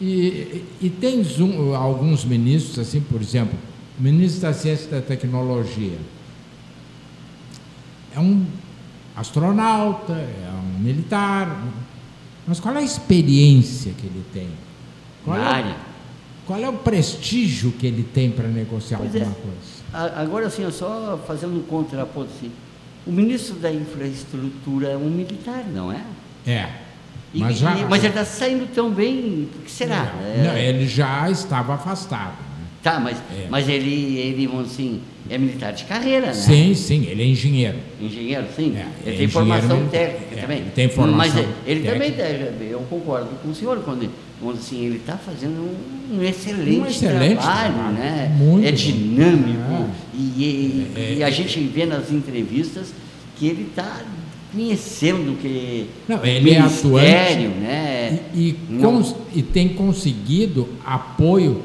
E, 0.00 0.64
e 0.80 0.90
tens 0.90 1.38
um- 1.40 1.74
alguns 1.74 2.24
ministros, 2.24 2.78
assim, 2.78 3.00
por 3.00 3.20
exemplo, 3.22 3.56
o 3.98 4.02
ministro 4.02 4.42
da 4.42 4.52
Ciência 4.52 4.86
e 4.88 4.90
da 4.90 5.00
Tecnologia 5.00 5.96
é 8.14 8.18
um 8.20 8.44
astronauta, 9.16 10.12
é 10.12 10.50
um 10.52 10.78
militar, 10.82 11.62
mas 12.46 12.58
qual 12.60 12.74
é 12.74 12.78
a 12.78 12.82
experiência 12.82 13.92
que 13.96 14.06
ele 14.06 14.24
tem? 14.32 14.48
Qual 15.24 15.36
Na 15.38 15.44
é, 15.44 15.46
o- 15.48 15.52
área. 15.54 15.76
qual 16.46 16.58
é 16.60 16.68
o 16.68 16.72
prestígio 16.74 17.70
que 17.72 17.86
ele 17.86 18.02
tem 18.02 18.30
para 18.30 18.48
negociar 18.48 18.98
Pois 18.98 19.14
é. 19.14 19.20
alguma 19.20 19.36
coisa? 19.36 19.82
A- 19.92 20.20
Agora, 20.22 20.46
assim, 20.46 20.68
só 20.70 21.18
fazendo 21.26 21.56
um 21.58 21.62
contraponto, 21.62 22.30
assim, 22.36 22.50
o 23.06 23.10
ministro 23.12 23.56
da 23.56 23.70
Infraestrutura 23.72 24.88
é 24.88 24.96
um 24.96 25.10
militar, 25.10 25.64
não 25.72 25.92
é? 25.92 26.00
É. 26.46 26.68
E- 27.34 27.38
Mas, 27.40 27.56
já, 27.58 27.74
mas 27.88 28.00
ele 28.04 28.08
está 28.08 28.24
saindo 28.24 28.66
tão 28.74 28.90
bem, 28.90 29.48
por 29.52 29.62
que 29.62 29.70
será? 29.70 30.12
Não, 30.44 30.52
É, 30.52 30.68
ele 30.68 30.86
já 30.86 31.30
estava 31.30 31.74
afastado. 31.74 32.32
né? 32.32 32.66
Tá, 32.82 33.00
mas, 33.00 33.16
É. 33.18 33.46
mas 33.48 33.68
ele, 33.68 34.18
ele, 34.18 34.46
vamos 34.46 34.72
assim, 34.72 35.00
é 35.30 35.38
militar 35.38 35.72
de 35.72 35.84
carreira, 35.84 36.26
né? 36.26 36.32
Sim, 36.34 36.74
sim, 36.74 37.06
ele 37.06 37.22
é 37.22 37.26
engenheiro. 37.26 37.78
Engenheiro, 38.00 38.44
sim. 38.54 38.76
É, 38.76 38.86
ele 39.06 39.14
é 39.14 39.18
tem 39.18 39.28
formação 39.28 39.88
técnica 39.88 40.34
É, 40.36 40.40
também. 40.42 40.64
tem 40.74 40.88
formação 40.88 41.16
Mas 41.16 41.36
ele, 41.36 41.48
ele 41.66 41.88
também, 41.88 42.68
eu 42.70 42.80
concordo 42.90 43.30
com 43.42 43.48
o 43.50 43.54
senhor, 43.54 43.78
quando, 43.84 44.10
quando 44.42 44.58
assim, 44.58 44.84
ele 44.84 44.96
está 44.96 45.16
fazendo 45.16 45.60
um, 45.60 46.16
um 46.18 46.22
excelente, 46.22 46.80
Um 46.80 46.86
excelente 46.86 47.36
trabalho, 47.40 47.72
trabalho, 47.74 47.94
né? 47.94 48.36
muito 48.38 48.66
é 48.66 48.72
dinâmico. 48.72 49.72
É. 49.72 50.16
E, 50.16 50.86
É, 50.96 51.14
e 51.18 51.22
a 51.22 51.28
é. 51.28 51.32
gente 51.32 51.60
vê 51.60 51.86
nas 51.86 52.10
entrevistas 52.10 52.92
que 53.38 53.46
ele 53.46 53.68
está 53.70 54.00
conhecendo 54.52 55.38
que 55.40 55.86
Não, 56.08 56.24
ele 56.24 56.50
é 56.50 56.58
atuante 56.60 57.46
né? 57.60 58.20
E, 58.34 58.48
e 58.48 58.78
cons- 58.80 59.14
e 59.34 59.42
tem 59.42 59.70
conseguido 59.70 60.68
apoio. 60.84 61.62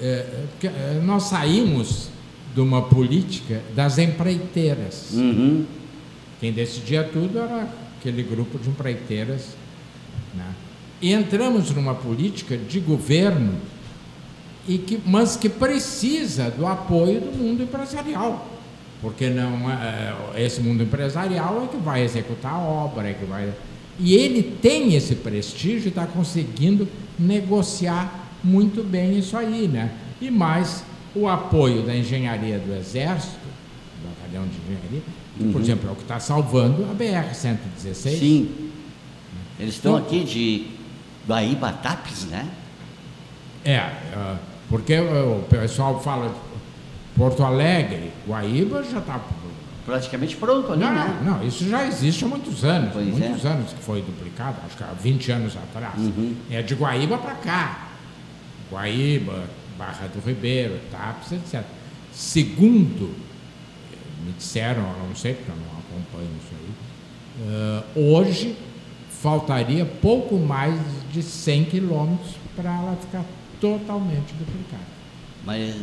é, 0.00 0.44
é, 0.62 1.00
nós 1.04 1.24
saímos 1.24 2.08
de 2.54 2.60
uma 2.60 2.82
política 2.82 3.60
das 3.74 3.98
empreiteiras. 3.98 5.08
Uhum. 5.12 5.64
Quem 6.40 6.52
decidia 6.52 7.02
tudo 7.02 7.38
era 7.38 7.68
aquele 7.98 8.22
grupo 8.22 8.58
de 8.58 8.68
empreiteiras. 8.68 9.56
Né? 10.36 10.44
E 11.00 11.12
entramos 11.12 11.70
numa 11.70 11.94
política 11.94 12.56
de 12.56 12.80
governo, 12.80 13.54
e 14.66 14.78
que, 14.78 15.00
mas 15.06 15.36
que 15.36 15.48
precisa 15.48 16.50
do 16.50 16.66
apoio 16.66 17.20
do 17.20 17.32
mundo 17.38 17.62
empresarial. 17.62 18.46
Porque 19.00 19.30
não 19.30 19.70
é, 19.70 20.12
esse 20.44 20.60
mundo 20.60 20.82
empresarial 20.82 21.62
é 21.64 21.66
que 21.68 21.76
vai 21.76 22.02
executar 22.02 22.52
a 22.54 22.58
obra, 22.58 23.08
é 23.08 23.14
que 23.14 23.24
vai. 23.24 23.52
E 23.98 24.14
ele 24.14 24.42
tem 24.60 24.94
esse 24.94 25.14
prestígio 25.14 25.86
e 25.86 25.88
está 25.88 26.04
conseguindo 26.06 26.88
negociar 27.18 28.28
muito 28.42 28.82
bem 28.82 29.18
isso 29.18 29.36
aí, 29.36 29.68
né? 29.68 29.92
E 30.20 30.30
mais 30.30 30.82
o 31.14 31.28
apoio 31.28 31.82
da 31.82 31.96
engenharia 31.96 32.58
do 32.58 32.74
Exército, 32.74 33.38
do 34.02 34.08
batalhão 34.08 34.46
de 34.48 34.56
engenharia, 34.66 35.02
que, 35.36 35.44
por 35.44 35.54
Uhum. 35.56 35.60
exemplo, 35.60 35.88
é 35.88 35.92
o 35.92 35.96
que 35.96 36.02
está 36.02 36.18
salvando 36.20 36.84
a 36.90 36.94
BR-116. 36.94 38.18
Sim. 38.18 38.48
Eles 39.58 39.74
estão 39.74 39.96
Então- 39.96 40.06
aqui 40.06 40.24
de 40.24 40.66
Guaíba 41.28 41.72
Tapes, 41.72 42.24
né? 42.24 42.48
É, 43.64 43.76
ah, 43.76 44.36
porque 44.70 44.98
o 44.98 45.44
pessoal 45.50 46.00
fala 46.00 46.34
Porto 47.14 47.44
Alegre, 47.44 48.10
Guaíba 48.26 48.82
já 48.82 48.98
está. 48.98 49.20
Praticamente 49.84 50.36
pronto 50.36 50.70
ali, 50.70 50.82
Não, 50.82 50.92
né? 50.92 51.22
não, 51.24 51.46
isso 51.46 51.66
já 51.66 51.86
existe 51.86 52.24
há 52.24 52.28
muitos 52.28 52.62
anos. 52.64 52.92
Pois 52.92 53.06
muitos 53.06 53.44
é. 53.44 53.48
anos 53.48 53.72
que 53.72 53.82
foi 53.82 54.02
duplicado, 54.02 54.56
acho 54.66 54.76
que 54.76 54.82
há 54.84 54.92
20 55.00 55.32
anos 55.32 55.56
atrás. 55.56 55.98
Uhum. 55.98 56.34
É 56.50 56.62
de 56.62 56.74
Guaíba 56.74 57.16
para 57.16 57.34
cá. 57.34 57.88
Guaíba, 58.70 59.44
Barra 59.78 60.08
do 60.08 60.20
Ribeiro, 60.26 60.78
Tapes, 60.90 61.32
etc. 61.32 61.62
Segundo, 62.12 63.14
eh, 63.92 63.96
me 64.26 64.32
disseram, 64.32 64.82
eu 64.82 65.08
não 65.08 65.16
sei 65.16 65.34
porque 65.34 65.50
eu 65.50 65.56
não 65.56 65.78
acompanho 65.78 66.30
isso 66.38 66.52
aí, 66.52 66.74
ah, 67.48 67.82
hoje 67.96 68.56
faltaria 69.22 69.84
pouco 69.84 70.36
mais 70.36 70.78
de 71.12 71.22
100 71.22 71.64
quilômetros 71.64 72.32
para 72.54 72.70
ela 72.74 72.96
ficar 73.00 73.24
totalmente 73.60 74.32
duplicada. 74.38 74.82
Mas 75.44 75.74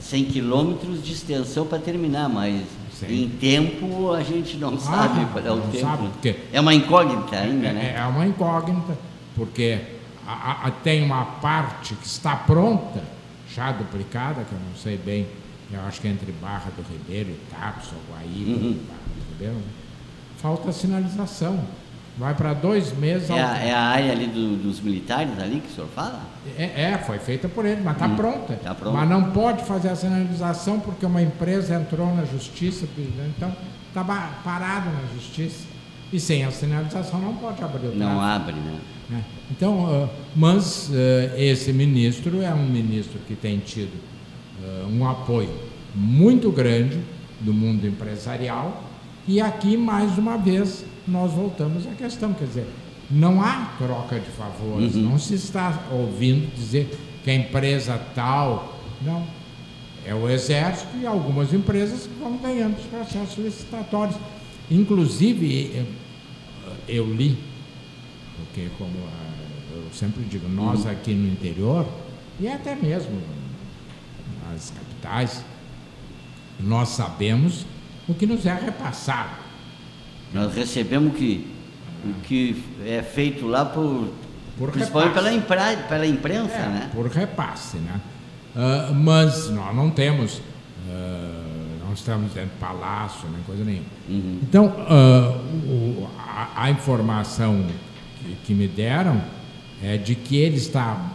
100 0.00 0.24
quilômetros 0.26 1.02
de 1.02 1.12
extensão 1.12 1.64
para 1.66 1.78
terminar, 1.78 2.28
mas 2.28 2.62
Sim. 2.92 3.24
em 3.24 3.28
tempo 3.28 4.12
a 4.12 4.22
gente 4.22 4.56
não 4.56 4.74
Ah, 4.74 4.78
sabe 4.78 5.24
qual 5.32 5.44
é 5.44 5.50
o 5.52 5.60
tempo. 5.62 5.78
sabe, 5.80 6.36
É 6.52 6.60
uma 6.60 6.74
incógnita 6.74 7.36
ainda, 7.36 7.68
É, 7.68 7.72
né? 7.72 7.94
é 7.96 8.04
uma 8.06 8.26
incógnita, 8.26 8.98
porque 9.34 9.78
a- 10.26 10.66
a- 10.66 10.70
tem 10.70 11.02
uma 11.02 11.24
parte 11.24 11.94
que 11.94 12.06
está 12.06 12.36
pronta, 12.36 13.02
já 13.54 13.70
duplicada, 13.72 14.44
que 14.44 14.52
eu 14.52 14.58
não 14.58 14.76
sei 14.76 14.96
bem, 14.96 15.26
eu 15.72 15.80
acho 15.82 16.00
que 16.00 16.08
é 16.08 16.10
entre 16.10 16.32
Barra 16.32 16.70
do 16.76 16.82
Ribeiro 16.90 17.30
e 17.30 17.38
Tapes, 17.54 17.88
ou 17.92 18.14
Guaíba, 18.14 18.50
Uhum. 18.50 18.72
Barra 18.88 19.00
do 19.16 19.32
Ribeiro, 19.32 19.54
né? 19.54 19.62
falta 20.38 20.72
sinalização. 20.72 21.60
Vai 22.18 22.34
para 22.34 22.52
dois 22.52 22.92
meses. 22.96 23.30
É 23.30 23.32
ao- 23.32 23.48
a, 23.50 23.58
é 23.58 23.72
a 23.72 23.80
área 23.80 24.12
ali 24.12 24.26
do- 24.26 24.56
dos 24.56 24.80
militares 24.80 25.38
ali 25.38 25.60
que 25.60 25.68
o 25.68 25.74
senhor 25.74 25.88
fala? 25.94 26.20
É, 26.58 26.64
é, 26.92 26.98
foi 26.98 27.18
feita 27.18 27.48
por 27.48 27.64
ele, 27.64 27.80
mas 27.82 27.94
está 27.94 28.06
Hum, 28.06 28.16
pronta. 28.16 28.54
tá 28.62 28.74
pronta. 28.74 28.96
Mas 28.98 29.08
não 29.08 29.30
pode 29.30 29.64
fazer 29.64 29.88
a 29.88 29.96
sinalização 29.96 30.78
porque 30.78 31.06
uma 31.06 31.22
empresa 31.22 31.74
entrou 31.74 32.14
na 32.14 32.24
justiça, 32.26 32.86
então 33.36 33.50
está 33.88 34.04
parado 34.44 34.90
na 34.90 35.02
justiça. 35.14 35.64
E 36.12 36.20
sem 36.20 36.44
a 36.44 36.50
sinalização 36.50 37.18
não 37.18 37.34
pode 37.34 37.64
abrir 37.64 37.86
o 37.86 37.94
Não 37.94 38.20
abre, 38.20 38.52
né? 38.56 38.78
né? 39.08 39.24
Então, 39.50 39.86
ah, 40.04 40.08
mas 40.36 40.90
ah, 40.92 41.38
esse 41.40 41.72
ministro 41.72 42.42
é 42.42 42.52
um 42.52 42.66
ministro 42.66 43.18
que 43.26 43.34
tem 43.34 43.58
tido 43.60 43.92
ah, 44.62 44.86
um 44.86 45.08
apoio 45.08 45.48
muito 45.94 46.50
grande 46.52 47.00
do 47.40 47.54
mundo 47.54 47.86
empresarial 47.86 48.82
e 49.26 49.40
aqui, 49.40 49.76
mais 49.78 50.18
uma 50.18 50.36
vez, 50.36 50.84
nós 51.06 51.32
voltamos 51.32 51.86
à 51.86 51.90
questão, 51.94 52.32
quer 52.32 52.46
dizer, 52.46 52.66
não 53.10 53.42
há 53.42 53.72
troca 53.78 54.18
de 54.18 54.30
favores, 54.30 54.94
Uhum. 54.94 55.02
não 55.02 55.18
se 55.18 55.34
está 55.34 55.84
ouvindo 55.90 56.54
dizer 56.54 56.96
que 57.24 57.30
a 57.30 57.34
empresa 57.34 57.98
tal, 58.14 58.78
não, 59.02 59.26
é 60.04 60.14
o 60.14 60.28
Exército 60.28 60.96
e 61.00 61.06
algumas 61.06 61.52
empresas 61.52 62.06
que 62.06 62.14
vão 62.20 62.36
ganhando 62.38 62.76
os 62.78 62.84
processos 62.86 63.38
licitatórios. 63.38 64.16
Inclusive, 64.70 65.72
eh, 65.76 65.84
eu 66.88 67.12
li, 67.12 67.38
porque 68.36 68.68
como 68.78 68.90
ah, 69.06 69.76
eu 69.76 69.84
sempre 69.92 70.24
digo, 70.24 70.48
nós 70.48 70.86
aqui 70.86 71.12
no 71.14 71.28
interior, 71.32 71.86
e 72.40 72.48
até 72.48 72.74
mesmo 72.74 73.20
nas 74.50 74.70
capitais, 74.70 75.44
nós 76.58 76.88
sabemos 76.90 77.64
o 78.08 78.14
que 78.14 78.26
nos 78.26 78.44
é 78.46 78.54
repassado. 78.54 79.30
Nós 80.32 80.54
recebemos 80.54 81.14
que, 81.16 81.46
o 82.04 82.14
que 82.22 82.62
é 82.86 83.02
feito 83.02 83.46
lá 83.46 83.64
por, 83.64 84.08
Por 84.58 84.70
principalmente 84.70 85.14
pela, 85.14 85.30
repasse. 85.30 85.44
impra, 85.76 85.88
pela 85.88 86.06
imprensa, 86.06 86.54
É, 86.54 86.66
né? 86.68 86.90
Por 86.94 87.06
repasse, 87.06 87.76
né? 87.78 88.00
Ah, 88.56 88.90
mas 88.94 89.50
nós 89.50 89.74
não 89.74 89.90
temos, 89.90 90.40
ah, 90.90 91.78
não 91.84 91.92
estamos 91.92 92.32
dentro 92.32 92.50
do 92.50 92.58
palácio, 92.60 93.28
nem 93.30 93.42
coisa 93.42 93.64
nenhuma. 93.64 93.86
Então, 94.42 94.72
ah, 94.88 95.38
o- 95.66 96.08
a, 96.18 96.64
a 96.64 96.70
informação 96.70 97.66
que, 98.20 98.34
que 98.46 98.54
me 98.54 98.66
deram 98.68 99.20
é 99.82 99.96
de 99.96 100.14
que 100.14 100.36
ele 100.36 100.56
está 100.56 101.12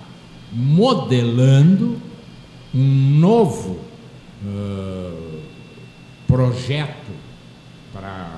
modelando 0.51 1.99
um 2.73 3.17
novo 3.19 3.79
ah, 4.45 5.37
projeto 6.27 7.11
para 7.93 8.36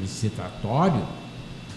licitatório 0.00 1.02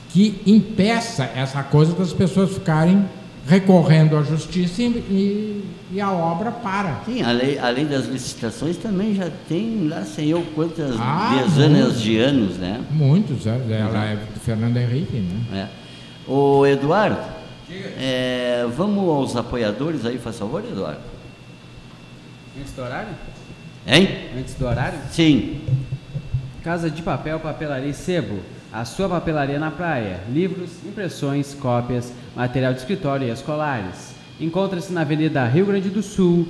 que 0.10 0.42
impeça 0.46 1.24
essa 1.36 1.64
coisa 1.64 1.94
das 1.94 2.12
pessoas 2.14 2.52
ficarem 2.54 3.06
recorrendo 3.48 4.18
à 4.18 4.24
justiça 4.24 4.82
e, 4.82 4.86
e- 4.86 5.66
e 5.94 6.00
a 6.02 6.12
obra 6.12 6.52
para. 6.52 7.02
Sim, 7.06 7.22
a 7.22 7.32
lei, 7.32 7.58
a 7.60 7.70
lei 7.70 7.86
das 7.86 8.06
licitações 8.06 8.78
também 8.78 9.14
já 9.16 9.30
tem 9.50 9.88
lá 9.88 10.04
sei 10.06 10.32
eu 10.34 10.42
quantas 10.56 10.96
Ah, 11.00 11.42
dezenas 11.44 11.86
muito. 11.88 12.00
de 12.00 12.18
anos, 12.20 12.58
né? 12.58 12.82
Muitos, 12.92 13.46
é, 13.48 13.60
ela 13.72 14.06
é 14.06 14.16
do 14.16 14.40
Fernando 14.40 14.78
Henrique, 14.78 15.18
né? 15.18 15.68
É. 15.68 16.32
Ô 16.32 16.66
Eduardo, 16.66 17.20
é, 18.00 18.66
vamos 18.76 19.08
aos 19.10 19.36
apoiadores 19.36 20.06
aí, 20.06 20.18
faz 20.18 20.38
favor, 20.38 20.64
Eduardo. 20.64 21.00
Antes 22.60 22.74
do 22.74 22.82
horário? 22.84 23.10
Hein? 23.88 24.08
Antes 24.38 24.54
do 24.56 24.66
horário? 24.66 25.00
Sim. 25.12 25.62
Casa 26.64 26.92
de 26.92 27.02
Papel 27.02 27.40
Papelaria 27.40 27.90
e 27.90 27.94
Sebo. 27.94 28.40
A 28.72 28.86
sua 28.86 29.10
papelaria 29.10 29.60
na 29.60 29.72
praia. 29.72 30.20
Livros, 30.30 30.70
impressões, 30.86 31.54
cópias, 31.54 32.14
material 32.36 32.74
de 32.74 32.80
escritório 32.80 33.28
e 33.28 33.32
escolares. 33.32 34.14
Encontra-se 34.40 34.94
na 34.94 35.02
Avenida 35.02 35.46
Rio 35.46 35.66
Grande 35.66 35.90
do 35.90 36.02
Sul, 36.02 36.48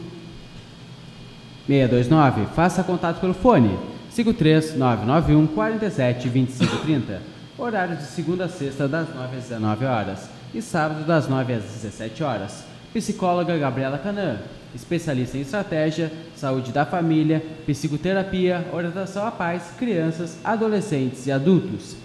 629. 1.65 2.45
Faça 2.53 2.83
contato 2.83 3.19
pelo 3.19 3.33
fone 3.33 3.77
53991 4.13 5.47
47 5.47 6.29
25 6.29 6.77
30. 6.77 7.21
Horário 7.57 7.95
de 7.95 8.03
segunda 8.03 8.45
a 8.45 8.49
sexta, 8.49 8.87
das 8.87 9.13
9 9.15 9.37
às 9.37 9.43
19 9.43 9.85
horas. 9.85 10.29
E 10.53 10.61
sábado, 10.61 11.05
das 11.05 11.27
9 11.29 11.53
às 11.53 11.63
17 11.63 12.23
horas. 12.23 12.65
Psicóloga 12.93 13.57
Gabriela 13.57 13.97
Canã. 13.97 14.39
Especialista 14.73 15.37
em 15.37 15.41
estratégia, 15.41 16.11
saúde 16.35 16.71
da 16.71 16.85
família, 16.85 17.43
psicoterapia, 17.65 18.65
orientação 18.71 19.25
a 19.25 19.31
pais, 19.31 19.73
crianças, 19.77 20.39
adolescentes 20.43 21.25
e 21.27 21.31
adultos. 21.31 21.95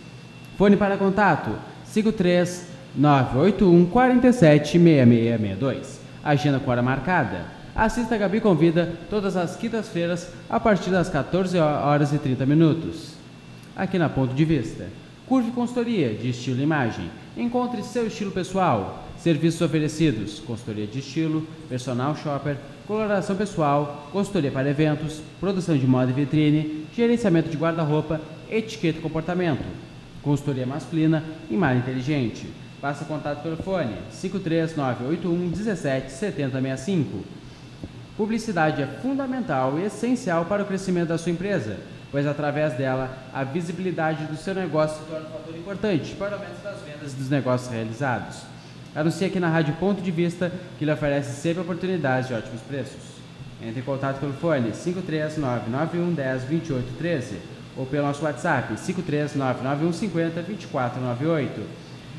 Fone 0.59 0.77
para 0.77 0.97
contato 0.97 1.51
53 1.85 2.67
981 2.97 3.87
47 3.87 4.79
6662. 4.79 6.01
Agenda 6.25 6.59
com 6.59 6.71
hora 6.71 6.83
marcada. 6.83 7.57
Assista 7.75 8.15
a 8.15 8.19
Gabi 8.19 8.41
Convida 8.41 8.95
todas 9.11 9.37
as 9.37 9.55
quintas-feiras 9.55 10.31
a 10.49 10.59
partir 10.59 10.91
das 10.91 11.09
14 11.09 11.59
horas 11.59 12.13
e 12.13 12.19
30 12.19 12.47
minutos. 12.47 13.13
Aqui 13.77 13.99
na 13.99 14.09
Ponto 14.09 14.35
de 14.35 14.45
Vista. 14.45 14.87
Curve 15.29 15.51
Consultoria 15.51 16.15
de 16.15 16.31
Estilo 16.31 16.61
e 16.61 16.63
Imagem. 16.63 17.11
Encontre 17.37 17.83
seu 17.83 18.07
estilo 18.07 18.31
pessoal. 18.31 19.06
Serviços 19.27 19.61
oferecidos: 19.61 20.39
consultoria 20.39 20.87
de 20.87 21.01
estilo, 21.01 21.45
personal 21.69 22.15
shopper, 22.15 22.57
coloração 22.87 23.35
pessoal, 23.35 24.09
consultoria 24.13 24.53
para 24.53 24.71
eventos, 24.71 25.21
produção 25.41 25.77
de 25.77 25.85
moda 25.85 26.13
e 26.13 26.15
vitrine, 26.15 26.87
gerenciamento 26.95 27.49
de 27.49 27.57
guarda-roupa, 27.57 28.21
etiqueta 28.49 29.01
e 29.01 29.03
comportamento, 29.03 29.65
consultoria 30.23 30.65
masculina 30.65 31.25
e 31.51 31.57
malha 31.57 31.79
inteligente. 31.79 32.47
Faça 32.81 33.05
contato 33.05 33.43
pelo 33.43 33.57
fone 33.57 33.97
53981 34.13 35.51
17 35.51 36.13
7065. 36.13 37.25
Publicidade 38.17 38.81
é 38.81 38.87
fundamental 38.87 39.77
e 39.77 39.87
essencial 39.87 40.45
para 40.45 40.63
o 40.63 40.67
crescimento 40.67 41.09
da 41.09 41.19
sua 41.19 41.33
empresa, 41.33 41.81
pois 42.13 42.29
através 42.29 42.75
dela 42.75 43.11
a 43.35 43.43
visibilidade 43.43 44.25
do 44.27 44.37
seu 44.37 44.55
negócio 44.55 45.03
se 45.03 45.11
torna 45.11 45.27
um 45.27 45.33
fator 45.33 45.57
importante 45.57 46.15
para 46.15 46.31
o 46.31 46.35
aumento 46.35 46.63
das 46.63 46.81
vendas 46.83 47.13
dos 47.13 47.29
negócios 47.29 47.73
realizados. 47.73 48.55
Anuncie 48.97 49.27
aqui 49.27 49.39
na 49.39 49.51
Rádio 49.51 49.75
Ponto 49.75 50.01
de 50.01 50.11
Vista, 50.11 50.51
que 50.79 50.87
lhe 50.87 50.91
oferece 50.91 51.39
sempre 51.39 51.61
oportunidades 51.61 52.29
de 52.29 52.35
ótimos 52.35 52.63
preços. 52.63 52.97
Entre 53.63 53.81
em 53.81 53.83
contato 53.83 54.21
pelo 54.21 54.33
fone 54.33 54.71
53991102813 54.71 57.35
ou 57.77 57.85
pelo 57.85 58.07
nosso 58.07 58.25
WhatsApp 58.25 58.73
53991502498. 58.73 61.49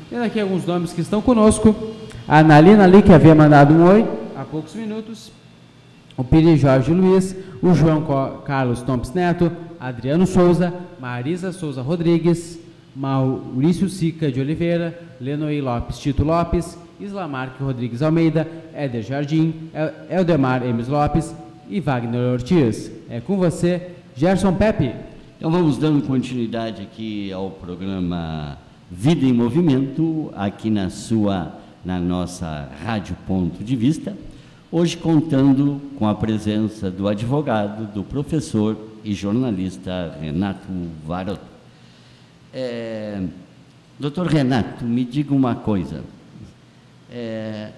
Tendo 0.08 0.22
aqui 0.22 0.38
alguns 0.38 0.64
nomes 0.64 0.92
que 0.92 1.00
estão 1.00 1.20
conosco. 1.20 1.74
A 2.28 2.38
Analina 2.38 2.84
ali, 2.84 3.02
que 3.02 3.12
havia 3.12 3.34
mandado 3.34 3.74
um 3.74 3.84
oi 3.84 4.08
há 4.36 4.44
poucos 4.44 4.76
minutos. 4.76 5.32
O 6.16 6.22
Piri 6.22 6.56
Jorge 6.56 6.92
Luiz, 6.92 7.34
o 7.60 7.74
João 7.74 8.06
Carlos 8.44 8.82
Tompes 8.82 9.12
Neto, 9.12 9.50
Adriano 9.80 10.28
Souza, 10.28 10.72
Marisa 11.00 11.50
Souza 11.50 11.82
Rodrigues, 11.82 12.67
Maurício 12.98 13.88
Sica 13.88 14.30
de 14.32 14.40
Oliveira, 14.40 14.98
Lenoí 15.20 15.60
Lopes 15.60 15.98
Tito 16.00 16.24
Lopes, 16.24 16.76
Islamarque 17.00 17.62
Rodrigues 17.62 18.02
Almeida, 18.02 18.46
Éder 18.74 19.04
Jardim, 19.04 19.54
El- 19.72 20.18
Eldemar 20.18 20.66
Emes 20.66 20.88
Lopes 20.88 21.32
e 21.70 21.78
Wagner 21.78 22.32
Ortiz. 22.32 22.90
É 23.08 23.20
com 23.20 23.36
você, 23.36 23.90
Gerson 24.16 24.52
Pepe. 24.54 24.92
Então 25.36 25.48
vamos 25.48 25.78
dando 25.78 26.04
continuidade 26.04 26.82
aqui 26.82 27.32
ao 27.32 27.50
programa 27.52 28.58
Vida 28.90 29.24
em 29.24 29.32
Movimento, 29.32 30.32
aqui 30.34 30.68
na 30.68 30.90
sua, 30.90 31.52
na 31.84 32.00
nossa 32.00 32.68
Rádio 32.84 33.16
Ponto 33.28 33.62
de 33.62 33.76
Vista. 33.76 34.16
Hoje 34.72 34.96
contando 34.96 35.80
com 35.96 36.08
a 36.08 36.14
presença 36.16 36.90
do 36.90 37.06
advogado, 37.06 37.86
do 37.94 38.02
professor 38.02 38.76
e 39.04 39.14
jornalista 39.14 40.16
Renato 40.20 40.66
Varoto. 41.06 41.47
É, 42.52 43.22
doutor 43.98 44.26
Renato, 44.26 44.84
me 44.84 45.04
diga 45.04 45.34
uma 45.34 45.54
coisa. 45.54 46.02
É, 47.10 47.70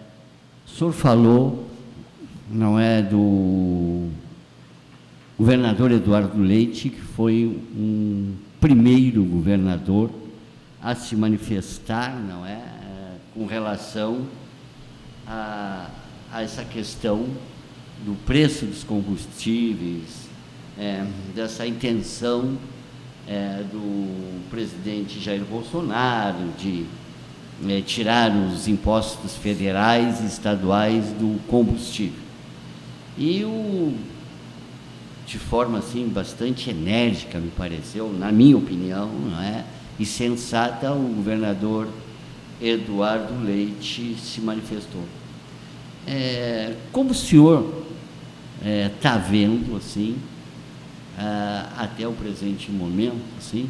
o 0.66 0.70
senhor 0.70 0.92
falou, 0.92 1.68
não 2.50 2.78
é, 2.78 3.02
do 3.02 4.08
governador 5.38 5.90
Eduardo 5.90 6.40
Leite, 6.40 6.90
que 6.90 7.00
foi 7.00 7.44
um 7.76 8.34
primeiro 8.60 9.24
governador 9.24 10.10
a 10.82 10.94
se 10.94 11.16
manifestar, 11.16 12.14
não 12.18 12.44
é, 12.44 12.60
com 13.34 13.46
relação 13.46 14.26
a, 15.26 15.88
a 16.32 16.42
essa 16.42 16.64
questão 16.64 17.26
do 18.04 18.14
preço 18.24 18.66
dos 18.66 18.82
combustíveis, 18.82 20.28
é, 20.78 21.06
dessa 21.34 21.66
intenção 21.66 22.56
é, 23.26 23.62
do 23.70 24.48
presidente 24.50 25.20
Jair 25.20 25.44
Bolsonaro 25.44 26.48
de 26.58 26.84
é, 27.68 27.80
tirar 27.82 28.30
os 28.30 28.66
impostos 28.66 29.36
federais 29.36 30.20
e 30.20 30.26
estaduais 30.26 31.06
do 31.12 31.40
combustível. 31.46 32.18
E 33.18 33.44
o 33.44 33.94
de 35.30 35.38
forma 35.38 35.78
assim 35.78 36.08
bastante 36.08 36.70
enérgica, 36.70 37.38
me 37.38 37.50
pareceu, 37.50 38.12
na 38.12 38.32
minha 38.32 38.56
opinião, 38.56 39.08
não 39.08 39.40
é? 39.40 39.64
E 39.96 40.04
sensata, 40.04 40.92
o 40.92 41.14
governador 41.14 41.86
Eduardo 42.60 43.44
Leite 43.44 44.16
se 44.18 44.40
manifestou. 44.40 45.04
É, 46.04 46.74
como 46.90 47.10
o 47.10 47.14
senhor 47.14 47.84
está 48.60 49.16
vendo 49.16 49.76
assim, 49.76 50.16
até 51.76 52.06
o 52.06 52.12
presente 52.12 52.70
momento, 52.70 53.20
assim, 53.38 53.68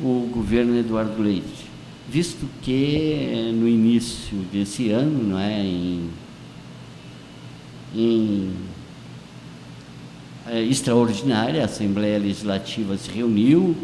o 0.00 0.28
governo 0.32 0.76
Eduardo 0.78 1.22
Leite, 1.22 1.66
visto 2.08 2.46
que 2.62 3.12
eh, 3.12 3.52
no 3.52 3.66
início 3.66 4.36
desse 4.52 4.90
ano, 4.90 5.28
não 5.28 5.38
é, 5.38 5.60
em, 5.60 6.10
em 7.94 8.52
é, 10.46 10.62
extraordinária, 10.62 11.62
a 11.62 11.64
Assembleia 11.64 12.18
Legislativa 12.18 12.96
se 12.96 13.10
reuniu 13.10 13.76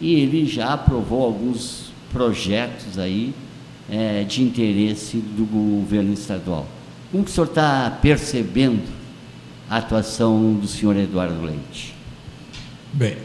e 0.00 0.14
ele 0.14 0.46
já 0.46 0.74
aprovou 0.74 1.24
alguns 1.24 1.90
projetos 2.12 2.98
aí 2.98 3.34
é, 3.90 4.22
de 4.22 4.42
interesse 4.42 5.16
do 5.16 5.44
governo 5.44 6.12
estadual. 6.12 6.66
Como 7.10 7.24
que 7.24 7.30
o 7.30 7.34
senhor 7.34 7.46
está 7.46 7.90
percebendo 8.02 8.84
a 9.68 9.78
atuação 9.78 10.54
do 10.54 10.68
senhor 10.68 10.96
Eduardo 10.96 11.42
Leite? 11.44 11.95
Bem, 12.96 13.18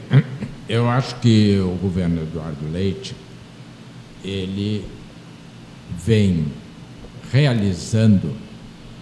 eu 0.67 0.89
acho 0.89 1.15
que 1.21 1.57
o 1.59 1.77
governo 1.81 2.23
Eduardo 2.23 2.69
Leite, 2.69 3.15
ele 4.21 4.85
vem 5.97 6.47
realizando 7.31 8.35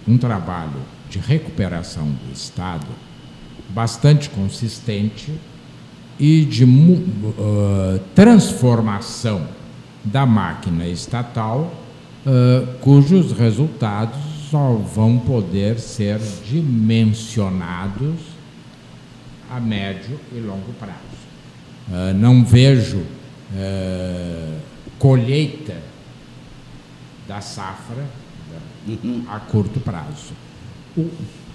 um 0.06 0.16
trabalho 0.16 0.80
de 1.08 1.18
recuperação 1.18 2.06
do 2.06 2.32
Estado 2.32 2.86
bastante 3.70 4.30
consistente 4.30 5.34
e 6.20 6.44
de 6.44 6.62
uh, 6.62 7.98
transformação 8.14 9.48
da 10.04 10.24
máquina 10.24 10.86
estatal, 10.86 11.74
uh, 12.24 12.78
cujos 12.78 13.32
resultados 13.32 14.20
só 14.48 14.74
vão 14.74 15.18
poder 15.18 15.80
ser 15.80 16.20
dimensionados 16.48 18.29
a 19.50 19.60
médio 19.60 20.18
e 20.32 20.38
longo 20.38 20.72
prazo. 20.74 20.98
Uh, 21.88 22.14
não 22.14 22.44
vejo 22.44 23.04
colheita 24.98 25.76
da 27.26 27.40
safra 27.40 28.06
uhum. 28.86 29.24
a 29.28 29.40
curto 29.40 29.80
prazo. 29.80 30.32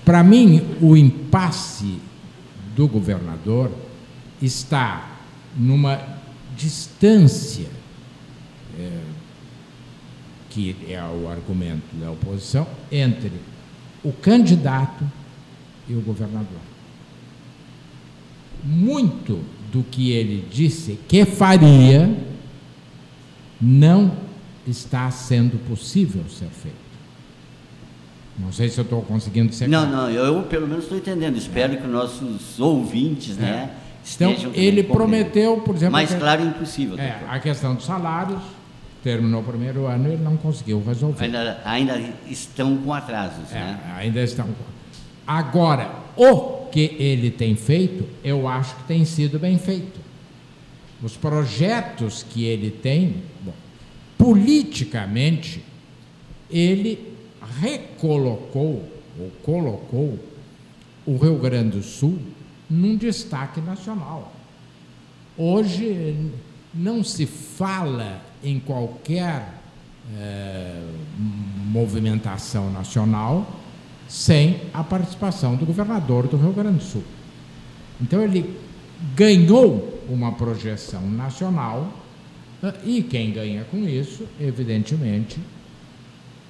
Para 0.04 0.24
mim, 0.24 0.76
o 0.82 0.96
impasse 0.96 2.00
do 2.76 2.88
governador 2.88 3.72
está 4.42 5.18
numa 5.56 6.00
distância, 6.56 7.68
é, 8.78 9.00
que 10.50 10.76
é 10.88 11.02
o 11.02 11.30
argumento 11.30 11.96
da 11.96 12.12
oposição, 12.12 12.68
entre 12.92 13.32
o 14.04 14.12
candidato 14.12 15.10
e 15.88 15.94
o 15.94 16.02
governador. 16.02 16.75
Muito 18.64 19.42
do 19.72 19.84
que 19.84 20.12
ele 20.12 20.48
disse 20.50 21.00
que 21.08 21.26
faria 21.26 22.16
não 23.62 24.12
está 24.68 25.10
sendo 25.12 25.58
possível 25.68 26.24
ser 26.30 26.48
feito. 26.50 26.86
Não 28.38 28.52
sei 28.52 28.70
se 28.70 28.78
eu 28.80 28.84
estou 28.84 29.02
conseguindo 29.02 29.54
ser 29.54 29.68
Não, 29.68 29.90
não, 29.90 30.10
eu 30.10 30.44
pelo 30.44 30.68
menos 30.68 30.84
estou 30.84 30.98
entendendo. 30.98 31.38
Espero 31.38 31.74
é. 31.74 31.78
que 31.78 31.88
nossos 31.88 32.60
ouvintes, 32.60 33.38
é. 33.38 33.42
né? 33.42 33.72
Então, 34.14 34.36
ele 34.54 34.84
prometeu, 34.84 35.58
por 35.62 35.76
exemplo. 35.76 35.94
Mais 35.94 36.14
claro 36.14 36.44
impossível. 36.44 36.98
É, 37.00 37.22
a 37.28 37.40
questão 37.40 37.74
dos 37.74 37.86
salários, 37.86 38.42
terminou 39.02 39.42
o 39.42 39.44
primeiro 39.44 39.88
ano 39.88 40.10
e 40.10 40.14
ele 40.14 40.24
não 40.24 40.38
conseguiu 40.38 40.84
resolver. 40.86 41.24
Ainda, 41.24 41.62
ainda 41.64 42.02
estão 42.28 42.78
com 42.78 42.94
atrasos, 42.94 43.52
é, 43.52 43.56
né? 43.56 43.80
Ainda 43.98 44.22
estão. 44.22 44.48
Agora, 45.26 45.92
o 46.16 46.65
que 46.76 46.94
ele 47.00 47.32
tem 47.32 47.56
feito, 47.56 48.06
eu 48.22 48.50
acho 48.50 48.76
que 48.76 48.84
tem 48.84 49.06
sido 49.06 49.40
bem 49.40 49.58
feito. 49.58 49.98
Os 51.02 51.16
projetos 51.16 52.22
que 52.22 52.44
ele 52.44 52.70
tem, 52.70 53.24
bom, 53.40 53.54
politicamente, 54.18 55.64
ele 56.52 57.16
recolocou 57.62 58.92
ou 59.18 59.32
colocou 59.42 60.20
o 61.06 61.16
Rio 61.16 61.38
Grande 61.38 61.78
do 61.78 61.82
Sul 61.82 62.20
num 62.70 62.98
destaque 62.98 63.62
nacional. 63.62 64.36
Hoje 65.38 66.30
não 66.74 67.06
se 67.06 67.26
fala 67.26 68.22
em 68.44 68.60
qualquer 68.60 69.62
é, 70.18 70.82
movimentação 71.72 72.70
nacional 72.70 73.65
sem 74.08 74.62
a 74.74 74.84
participação 74.84 75.56
do 75.56 75.66
governador 75.66 76.28
do 76.28 76.38
Rio 76.38 76.54
Grande 76.54 76.78
do 76.78 76.84
Sul. 76.84 77.04
Então 78.02 78.22
ele 78.22 78.58
ganhou 79.16 80.04
uma 80.10 80.32
projeção 80.34 81.02
nacional 81.10 81.92
eh, 82.62 82.74
e 82.84 83.04
quem 83.04 83.32
ganha 83.32 83.64
com 83.66 83.78
isso, 83.88 84.26
evidentemente, 84.40 85.40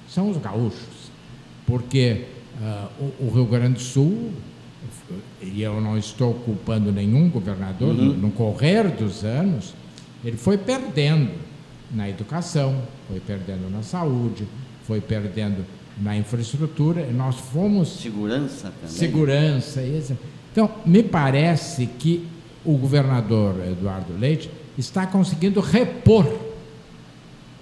são 0.08 0.30
os 0.30 0.36
gaúchos, 0.36 1.10
porque 1.66 2.26
uh, 2.60 2.88
o, 3.20 3.26
o, 3.26 3.34
Rio 3.34 3.44
Grande 3.46 3.74
do 3.74 3.80
Sul, 3.80 4.30
e 5.42 5.60
eu 5.62 5.80
não 5.80 5.98
estou 5.98 6.34
culpando 6.34 6.92
nenhum 6.92 7.28
governador, 7.28 7.88
uhum. 7.88 8.04
no, 8.04 8.14
no 8.14 8.30
correr 8.30 8.88
dos 8.88 9.24
anos, 9.24 9.74
ele 10.24 10.36
foi 10.36 10.56
perdendo 10.56 11.32
na 11.90 12.08
educação, 12.08 12.82
foi 13.08 13.20
perdendo 13.20 13.70
na 13.70 13.82
saúde, 13.82 14.46
foi 14.84 15.00
perdendo 15.00 15.64
na 16.00 16.16
infraestrutura, 16.16 17.10
nós 17.10 17.36
fomos. 17.36 18.00
Segurança 18.00 18.72
também. 18.80 18.96
Segurança. 18.96 19.82
Então, 20.52 20.70
me 20.84 21.02
parece 21.02 21.86
que 21.86 22.26
o 22.64 22.76
governador 22.76 23.56
Eduardo 23.66 24.12
Leite 24.18 24.50
está 24.76 25.06
conseguindo 25.06 25.60
repor. 25.60 26.26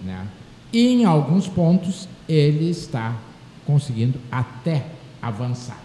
Né? 0.03 0.27
E 0.73 0.89
em 0.89 1.05
alguns 1.05 1.47
pontos 1.47 2.09
ele 2.29 2.71
está 2.71 3.17
conseguindo 3.67 4.19
até 4.31 4.87
avançar. 5.21 5.81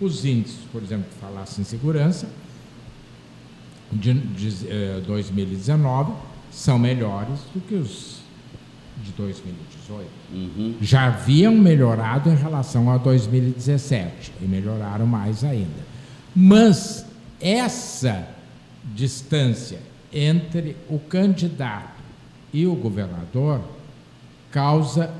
Os 0.00 0.24
índices, 0.24 0.60
por 0.72 0.82
exemplo, 0.82 1.06
que 1.10 1.20
falasse 1.20 1.60
em 1.60 1.64
segurança, 1.64 2.28
de, 3.92 4.12
de 4.12 4.68
eh, 4.68 5.02
2019 5.06 6.12
são 6.50 6.78
melhores 6.78 7.38
do 7.54 7.60
que 7.60 7.74
os 7.74 8.23
de 9.04 9.12
2018. 9.12 10.08
Uhum. 10.32 10.74
Já 10.80 11.06
haviam 11.06 11.54
melhorado 11.54 12.30
em 12.30 12.34
relação 12.34 12.90
a 12.90 12.96
2017 12.96 14.32
e 14.40 14.44
melhoraram 14.44 15.06
mais 15.06 15.44
ainda. 15.44 15.94
Mas 16.34 17.06
essa 17.40 18.26
distância 18.94 19.78
entre 20.12 20.76
o 20.88 20.98
candidato 20.98 22.02
e 22.52 22.66
o 22.66 22.74
governador 22.74 23.60
causa 24.50 25.12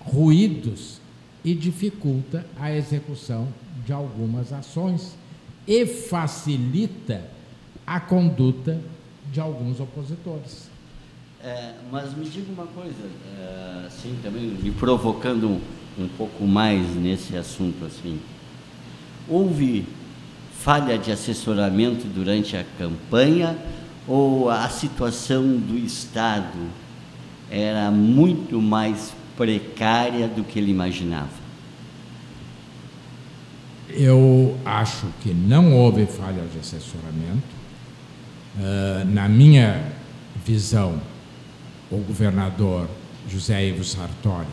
ruídos 0.00 1.00
e 1.44 1.54
dificulta 1.54 2.46
a 2.58 2.72
execução 2.72 3.48
de 3.84 3.92
algumas 3.92 4.52
ações 4.52 5.16
e 5.66 5.84
facilita 5.84 7.24
a 7.86 8.00
conduta 8.00 8.80
de 9.32 9.40
alguns 9.40 9.80
opositores. 9.80 10.75
É, 11.46 11.74
mas 11.92 12.12
me 12.12 12.24
diga 12.28 12.52
uma 12.52 12.66
coisa, 12.66 13.08
é, 13.38 13.86
assim, 13.86 14.18
também 14.20 14.42
me 14.48 14.72
provocando 14.72 15.48
um, 15.48 15.60
um 15.96 16.08
pouco 16.08 16.44
mais 16.44 16.96
nesse 16.96 17.36
assunto, 17.36 17.84
assim, 17.84 18.18
houve 19.28 19.86
falha 20.58 20.98
de 20.98 21.12
assessoramento 21.12 22.08
durante 22.08 22.56
a 22.56 22.64
campanha 22.76 23.56
ou 24.08 24.50
a 24.50 24.68
situação 24.68 25.44
do 25.56 25.78
Estado 25.78 26.58
era 27.48 27.92
muito 27.92 28.60
mais 28.60 29.14
precária 29.36 30.26
do 30.26 30.42
que 30.42 30.58
ele 30.58 30.72
imaginava? 30.72 31.46
Eu 33.88 34.58
acho 34.64 35.06
que 35.22 35.32
não 35.32 35.76
houve 35.76 36.06
falha 36.06 36.42
de 36.52 36.58
assessoramento. 36.58 37.54
Uh, 38.56 39.04
na 39.04 39.28
minha 39.28 39.92
visão, 40.44 41.00
o 41.90 41.98
governador 41.98 42.88
José 43.28 43.68
Ivo 43.68 43.84
Sartori 43.84 44.46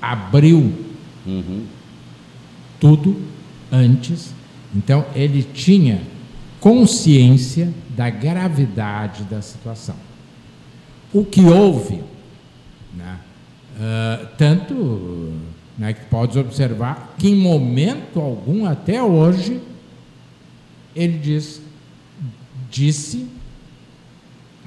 abriu 0.00 0.72
uhum. 1.26 1.64
tudo 2.80 3.20
antes, 3.70 4.32
então 4.74 5.04
ele 5.14 5.42
tinha 5.42 6.02
consciência 6.60 7.72
da 7.90 8.10
gravidade 8.10 9.24
da 9.24 9.42
situação. 9.42 9.96
O 11.12 11.24
que 11.24 11.40
houve, 11.40 12.02
né, 12.94 13.18
uh, 13.76 14.26
tanto 14.36 15.32
né, 15.76 15.92
que 15.92 16.04
pode 16.06 16.38
observar 16.38 17.14
que 17.18 17.28
em 17.28 17.36
momento 17.36 18.20
algum, 18.20 18.66
até 18.66 19.02
hoje, 19.02 19.60
ele 20.94 21.18
diz, 21.18 21.62
disse 22.70 23.26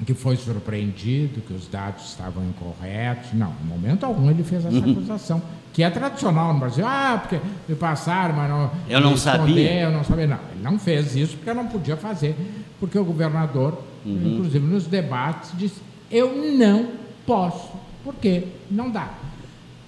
que 0.04 0.14
foi 0.14 0.36
surpreendido, 0.36 1.40
que 1.40 1.52
os 1.52 1.68
dados 1.68 2.06
estavam 2.06 2.44
incorretos. 2.44 3.32
Não, 3.32 3.52
em 3.62 3.66
momento 3.66 4.04
algum 4.04 4.30
ele 4.30 4.42
fez 4.42 4.64
essa 4.64 4.76
uhum. 4.76 4.92
acusação, 4.92 5.42
que 5.72 5.82
é 5.82 5.90
tradicional 5.90 6.52
no 6.52 6.60
Brasil. 6.60 6.84
Ah, 6.86 7.18
porque 7.20 7.40
me 7.68 7.74
passaram, 7.74 8.34
mas 8.34 8.48
não. 8.48 8.70
Eu 8.88 9.00
não 9.00 9.16
sabia. 9.16 9.80
Eu 9.80 9.90
não 9.90 10.04
sabia. 10.04 10.26
Não, 10.26 10.38
ele 10.52 10.62
não 10.62 10.78
fez 10.78 11.14
isso 11.14 11.36
porque 11.36 11.52
não 11.52 11.66
podia 11.66 11.96
fazer, 11.96 12.36
porque 12.80 12.98
o 12.98 13.04
governador, 13.04 13.78
uhum. 14.04 14.34
inclusive 14.34 14.66
nos 14.66 14.86
debates, 14.86 15.52
disse: 15.56 15.80
eu 16.10 16.34
não 16.56 16.88
posso, 17.26 17.70
porque 18.04 18.44
não 18.70 18.90
dá. 18.90 19.14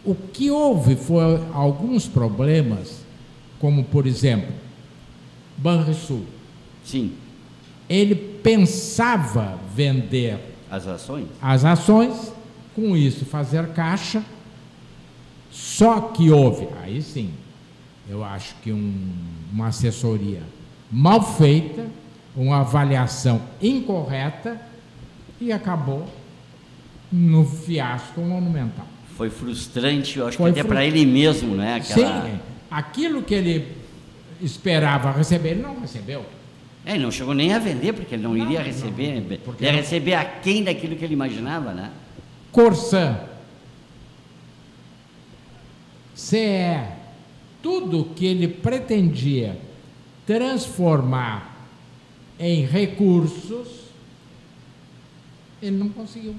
O 0.04 0.14
que 0.14 0.50
houve 0.50 0.96
foi 0.96 1.40
alguns 1.52 2.06
problemas, 2.06 3.04
como 3.58 3.84
por 3.84 4.06
exemplo, 4.06 4.52
Banrisul. 5.56 6.24
Sim. 6.84 7.12
Ele 7.88 8.33
pensava 8.44 9.58
vender 9.74 10.38
as 10.70 10.86
ações? 10.86 11.26
As 11.40 11.64
ações, 11.64 12.32
com 12.76 12.96
isso 12.96 13.24
fazer 13.24 13.66
caixa. 13.68 14.22
Só 15.50 16.00
que 16.00 16.30
houve, 16.30 16.68
aí 16.82 17.00
sim, 17.00 17.30
eu 18.08 18.22
acho 18.22 18.54
que 18.62 18.72
um, 18.72 18.94
uma 19.52 19.68
assessoria 19.68 20.42
mal 20.90 21.22
feita, 21.22 21.86
uma 22.36 22.60
avaliação 22.60 23.40
incorreta 23.62 24.60
e 25.40 25.52
acabou 25.52 26.06
no 27.10 27.46
fiasco 27.46 28.20
monumental. 28.20 28.86
Foi 29.16 29.30
frustrante, 29.30 30.18
eu 30.18 30.26
acho 30.26 30.36
Foi 30.36 30.52
que 30.52 30.58
até 30.58 30.68
para 30.68 30.84
ele 30.84 31.06
mesmo, 31.06 31.54
né? 31.54 31.76
Aquela... 31.76 32.26
Sim, 32.26 32.40
aquilo 32.68 33.22
que 33.22 33.32
ele 33.32 33.76
esperava 34.42 35.12
receber, 35.12 35.50
ele 35.50 35.62
não 35.62 35.80
recebeu. 35.80 36.26
É, 36.86 36.94
ele 36.94 37.02
não 37.02 37.10
chegou 37.10 37.32
nem 37.34 37.52
a 37.52 37.58
vender, 37.58 37.92
porque 37.94 38.14
ele 38.14 38.22
não, 38.22 38.34
Não, 38.34 38.44
iria 38.44 38.58
não, 38.58 38.66
receber. 38.66 39.40
porque 39.44 39.64
ia 39.64 39.72
não- 39.72 39.78
receber 39.78 40.14
aquém 40.14 40.62
daquilo 40.62 40.94
que 40.96 41.04
ele 41.04 41.14
imaginava, 41.14 41.72
né? 41.72 41.90
Corsã, 42.52 43.18
CE, 46.14 46.80
tudo 47.62 48.04
que 48.14 48.24
ele 48.26 48.46
pretendia 48.48 49.58
transformar 50.26 51.56
em 52.38 52.64
recursos, 52.64 53.68
ele 55.62 55.76
não 55.76 55.88
conseguiu. 55.88 56.34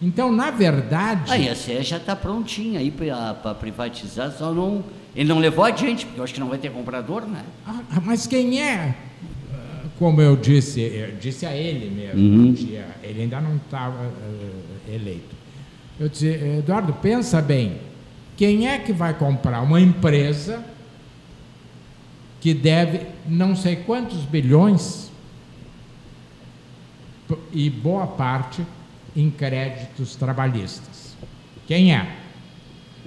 Então, 0.00 0.32
na 0.32 0.50
verdade. 0.50 1.30
Aí 1.30 1.48
a 1.48 1.54
CE 1.54 1.82
já 1.82 1.96
está 1.98 2.16
prontinha 2.16 2.80
aí 2.80 2.90
para 2.90 3.54
privatizar, 3.54 4.32
só 4.32 4.52
não. 4.52 4.82
Ele 5.14 5.28
não 5.28 5.38
levou 5.38 5.64
adiante, 5.64 6.04
porque 6.06 6.18
eu 6.18 6.24
acho 6.24 6.34
que 6.34 6.40
não 6.40 6.48
vai 6.48 6.58
ter 6.58 6.72
comprador, 6.72 7.26
né? 7.26 7.44
Ah, 7.66 7.82
mas 8.02 8.26
quem 8.26 8.60
é? 8.60 8.96
Como 10.02 10.20
eu 10.20 10.34
disse, 10.34 10.80
eu 10.80 11.14
disse 11.14 11.46
a 11.46 11.54
ele 11.56 11.88
mesmo, 11.88 12.18
Uhum. 12.20 12.48
um 12.48 12.52
dia, 12.52 12.88
ele 13.04 13.22
ainda 13.22 13.40
não 13.40 13.54
estava 13.54 14.02
eh, 14.04 14.94
eleito. 14.96 15.36
Eu 15.96 16.08
disse, 16.08 16.26
Eduardo, 16.26 16.92
pensa 16.94 17.40
bem, 17.40 17.76
quem 18.36 18.66
é 18.66 18.80
que 18.80 18.92
vai 18.92 19.14
comprar 19.14 19.60
uma 19.62 19.80
empresa 19.80 20.64
que 22.40 22.52
deve 22.52 23.06
não 23.28 23.54
sei 23.54 23.76
quantos 23.76 24.24
bilhões 24.24 25.08
e 27.52 27.70
boa 27.70 28.08
parte 28.08 28.66
em 29.14 29.30
créditos 29.30 30.16
trabalhistas? 30.16 31.16
Quem 31.64 31.94
é? 31.94 32.16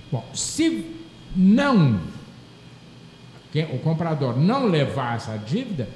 Bom, 0.09 0.23
se 0.33 0.95
não 1.35 1.99
o 3.73 3.79
comprador 3.79 4.37
não 4.39 4.65
levar 4.67 5.17
essa 5.17 5.35
dívida, 5.37 5.89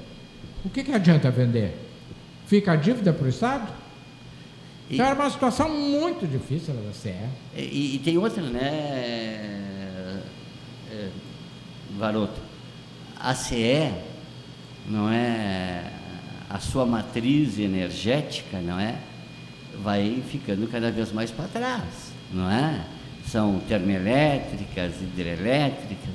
o 0.64 0.68
que, 0.70 0.82
que 0.84 0.92
adianta 0.92 1.30
vender? 1.30 1.76
Fica 2.46 2.72
a 2.72 2.76
dívida 2.76 3.12
para 3.12 3.26
o 3.26 3.28
Estado? 3.28 3.72
E- 4.88 4.94
Então 4.94 5.06
era 5.06 5.14
uma 5.14 5.30
situação 5.30 5.68
muito 5.70 6.26
difícil 6.26 6.74
da 6.74 6.92
CE. 6.92 7.14
E, 7.56 7.94
e 7.96 7.98
tem 8.04 8.18
outra, 8.18 8.42
né, 8.42 10.20
é, 10.90 11.08
Varoto? 11.98 12.40
A 13.18 13.34
CE 13.34 13.92
não 14.88 15.10
é 15.10 15.84
a 16.48 16.58
sua 16.58 16.84
matriz 16.86 17.58
energética, 17.58 18.58
não 18.60 18.78
é? 18.80 18.96
Vai 19.82 20.22
ficando 20.28 20.66
cada 20.68 20.90
vez 20.90 21.12
mais 21.12 21.30
para 21.30 21.46
trás, 21.46 21.84
não 22.32 22.50
é? 22.50 22.84
São 23.26 23.60
termoelétricas, 23.68 24.94
hidrelétricas. 25.00 26.14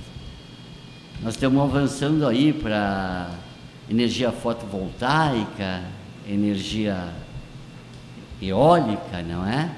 Nós 1.22 1.36
estamos 1.36 1.64
avançando 1.64 2.28
aí 2.28 2.52
para 2.52 3.30
energia 3.90 4.32
fotovoltaica, 4.32 5.84
energia 6.28 7.14
eólica, 8.42 9.22
não 9.22 9.46
é? 9.46 9.70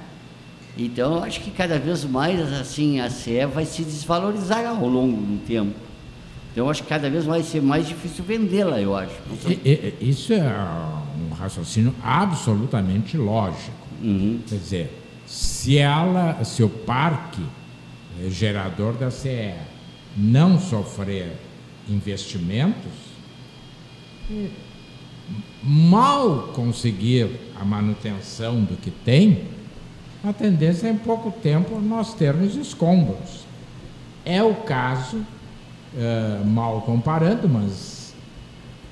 Então, 0.77 1.15
eu 1.15 1.23
acho 1.23 1.41
que 1.41 1.51
cada 1.51 1.79
vez 1.79 2.03
mais 2.03 2.39
assim 2.53 2.99
a 2.99 3.09
CE 3.09 3.45
vai 3.47 3.65
se 3.65 3.83
desvalorizar 3.83 4.65
ao 4.65 4.87
longo 4.87 5.17
do 5.17 5.45
tempo. 5.45 5.73
Então, 6.51 6.65
eu 6.65 6.69
acho 6.69 6.83
que 6.83 6.89
cada 6.89 7.09
vez 7.09 7.25
vai 7.25 7.43
ser 7.43 7.61
mais 7.61 7.87
difícil 7.87 8.23
vendê-la, 8.23 8.79
eu 8.79 8.95
acho. 8.95 9.15
Isso 9.99 10.33
é 10.33 10.43
um 11.29 11.33
raciocínio 11.33 11.93
absolutamente 12.03 13.17
lógico. 13.17 13.71
Uhum. 14.01 14.39
Quer 14.47 14.55
dizer, 14.55 15.03
se 15.25 15.77
ela, 15.77 16.43
se 16.43 16.63
o 16.63 16.69
parque 16.69 17.41
gerador 18.29 18.93
da 18.93 19.11
CE 19.11 19.53
não 20.15 20.59
sofrer 20.59 21.33
investimentos, 21.89 23.06
mal 25.63 26.49
conseguir 26.53 27.29
a 27.59 27.65
manutenção 27.65 28.63
do 28.63 28.77
que 28.77 28.91
tem, 28.91 29.45
a 30.23 30.33
tendência 30.33 30.87
é 30.87 30.91
em 30.91 30.97
pouco 30.97 31.31
tempo 31.31 31.79
nós 31.79 32.13
termos 32.13 32.55
escombros. 32.55 33.45
É 34.25 34.43
o 34.43 34.55
caso, 34.55 35.25
eh, 35.97 36.41
mal 36.45 36.81
comparando, 36.81 37.47
mas 37.47 38.13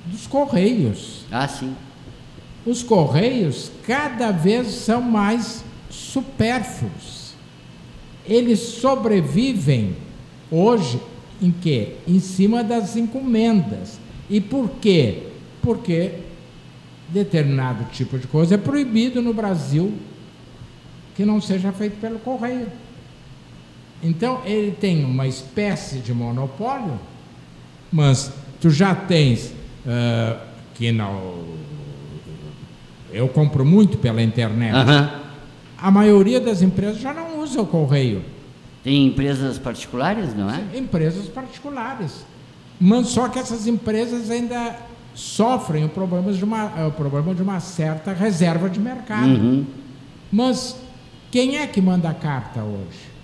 dos 0.06 0.28
Correios. 0.28 1.26
Ah, 1.32 1.48
sim. 1.48 1.76
Os 2.66 2.84
Correios 2.84 3.72
cada 3.86 4.32
vez 4.32 4.68
são 4.68 5.02
mais 5.02 5.64
supérfluos. 5.90 7.34
Eles 8.28 8.60
sobrevivem 8.60 9.96
hoje 10.50 11.00
em 11.42 11.52
quê? 11.52 11.96
Em 12.08 12.20
cima 12.20 12.64
das 12.64 12.96
encomendas. 12.96 14.00
E 14.30 14.40
por 14.40 14.70
quê? 14.82 15.25
Porque 15.66 16.12
determinado 17.10 17.86
tipo 17.86 18.20
de 18.20 18.28
coisa 18.28 18.54
é 18.54 18.58
proibido 18.58 19.20
no 19.20 19.34
Brasil 19.34 19.92
que 21.16 21.26
não 21.26 21.42
seja 21.42 21.72
feito 21.72 22.00
pelo 22.00 22.20
correio. 22.20 22.68
Então 24.04 24.42
ele 24.46 24.72
tem 24.72 25.04
uma 25.04 25.26
espécie 25.26 25.98
de 25.98 26.14
monopólio, 26.14 27.00
mas 27.92 28.32
tu 28.62 28.70
já 28.70 28.94
tens 28.94 29.54
ah, 29.88 30.40
que 30.76 30.92
não. 30.92 31.46
Eu 33.12 33.28
compro 33.28 33.66
muito 33.66 33.98
pela 33.98 34.22
internet. 34.22 34.76
A 35.78 35.90
maioria 35.90 36.40
das 36.40 36.62
empresas 36.62 37.00
já 37.00 37.12
não 37.12 37.40
usa 37.40 37.60
o 37.62 37.66
correio. 37.66 38.24
Tem 38.84 39.08
empresas 39.08 39.58
particulares, 39.58 40.36
não 40.36 40.48
é? 40.48 40.78
Empresas 40.78 41.26
particulares. 41.26 42.24
Mas 42.80 43.08
só 43.08 43.28
que 43.30 43.40
essas 43.40 43.66
empresas 43.66 44.30
ainda 44.30 44.76
sofrem 45.16 45.86
o 45.86 45.90
problema 45.90 46.32
de 46.32 46.44
uma, 46.44 46.72
eh, 46.78 46.86
o 46.86 46.92
problema 46.92 47.34
de 47.34 47.42
uma 47.42 47.60
certa 47.60 48.14
reserva 48.14 48.70
de 48.70 48.80
mercado. 48.80 49.28
Uhum. 49.28 49.66
Mas 50.32 50.76
quem 51.32 51.58
é 51.58 51.66
que 51.66 51.82
manda 51.82 52.10
a 52.10 52.14
carta 52.14 52.62
hoje? 52.62 53.16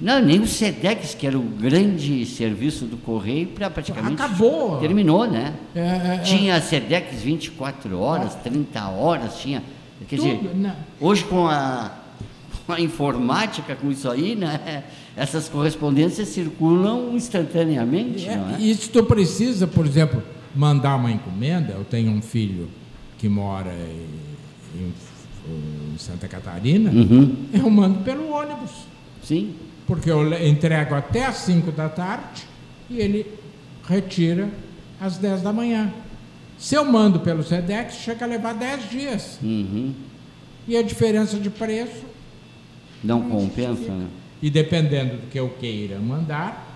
Não, 0.00 0.20
nem 0.20 0.40
o 0.40 0.46
SEDEX, 0.46 1.14
que 1.14 1.26
era 1.26 1.38
o 1.38 1.42
grande 1.42 2.26
serviço 2.26 2.86
do 2.86 2.96
Correio, 2.96 3.48
pra 3.48 3.70
praticamente 3.70 4.20
Acabou. 4.20 4.78
terminou, 4.78 5.26
né? 5.30 5.54
É, 5.74 5.80
é, 5.80 6.14
é, 6.14 6.18
Tinha 6.24 6.60
SEDEX 6.60 7.22
24 7.22 7.96
horas, 8.00 8.34
30 8.36 8.88
horas, 8.88 9.38
tinha. 9.38 9.62
Quer 10.08 10.16
tudo, 10.16 10.36
dizer, 10.36 10.56
né? 10.56 10.74
hoje 11.00 11.22
com 11.24 11.46
a, 11.46 11.92
com 12.66 12.72
a 12.72 12.80
informática, 12.80 13.76
com 13.76 13.90
isso 13.92 14.10
aí, 14.10 14.34
né? 14.34 14.82
Essas 15.16 15.48
correspondências 15.48 16.28
circulam 16.28 17.14
instantaneamente, 17.14 18.26
É, 18.26 18.36
não 18.36 18.56
é? 18.56 18.60
E 18.60 18.74
se 18.74 18.88
tu 18.88 19.04
precisa, 19.04 19.66
por 19.66 19.86
exemplo, 19.86 20.22
mandar 20.54 20.96
uma 20.96 21.10
encomenda, 21.10 21.72
eu 21.72 21.84
tenho 21.84 22.10
um 22.10 22.20
filho 22.22 22.68
que 23.18 23.28
mora 23.28 23.72
em, 24.76 24.92
em 25.48 25.98
Santa 25.98 26.26
Catarina, 26.28 26.90
Uhum. 26.90 27.36
eu 27.52 27.68
mando 27.70 28.00
pelo 28.00 28.30
ônibus. 28.30 28.70
Sim. 29.22 29.54
Porque 29.86 30.10
eu 30.10 30.32
entrego 30.46 30.94
até 30.94 31.26
às 31.26 31.36
5 31.36 31.72
da 31.72 31.88
tarde 31.88 32.44
e 32.88 32.98
ele 32.98 33.26
retira 33.88 34.48
às 35.00 35.16
10 35.18 35.42
da 35.42 35.52
manhã. 35.52 35.92
Se 36.58 36.74
eu 36.76 36.84
mando 36.84 37.18
pelo 37.20 37.42
SEDEX, 37.42 37.94
chega 37.96 38.24
a 38.24 38.28
levar 38.28 38.54
10 38.54 38.90
dias. 38.90 39.38
Uhum. 39.42 39.92
E 40.68 40.76
a 40.76 40.82
diferença 40.82 41.36
de 41.38 41.50
preço, 41.50 42.04
Não 43.02 43.22
compensa, 43.28 43.90
né? 43.92 44.06
e 44.40 44.48
dependendo 44.48 45.16
do 45.16 45.26
que 45.28 45.38
eu 45.38 45.48
queira 45.48 45.98
mandar, 45.98 46.71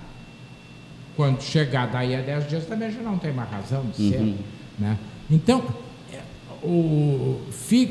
quando 1.16 1.42
chegar 1.42 1.86
daí 1.90 2.14
a 2.14 2.20
10 2.20 2.48
dias 2.48 2.66
também 2.66 2.90
já 2.90 3.00
não 3.00 3.18
tem 3.18 3.32
mais 3.32 3.50
razão 3.50 3.84
de 3.86 4.10
ser. 4.10 4.20
Uhum. 4.20 4.36
Né? 4.78 4.98
Então, 5.30 5.64
é, 6.12 6.20
o, 6.62 7.40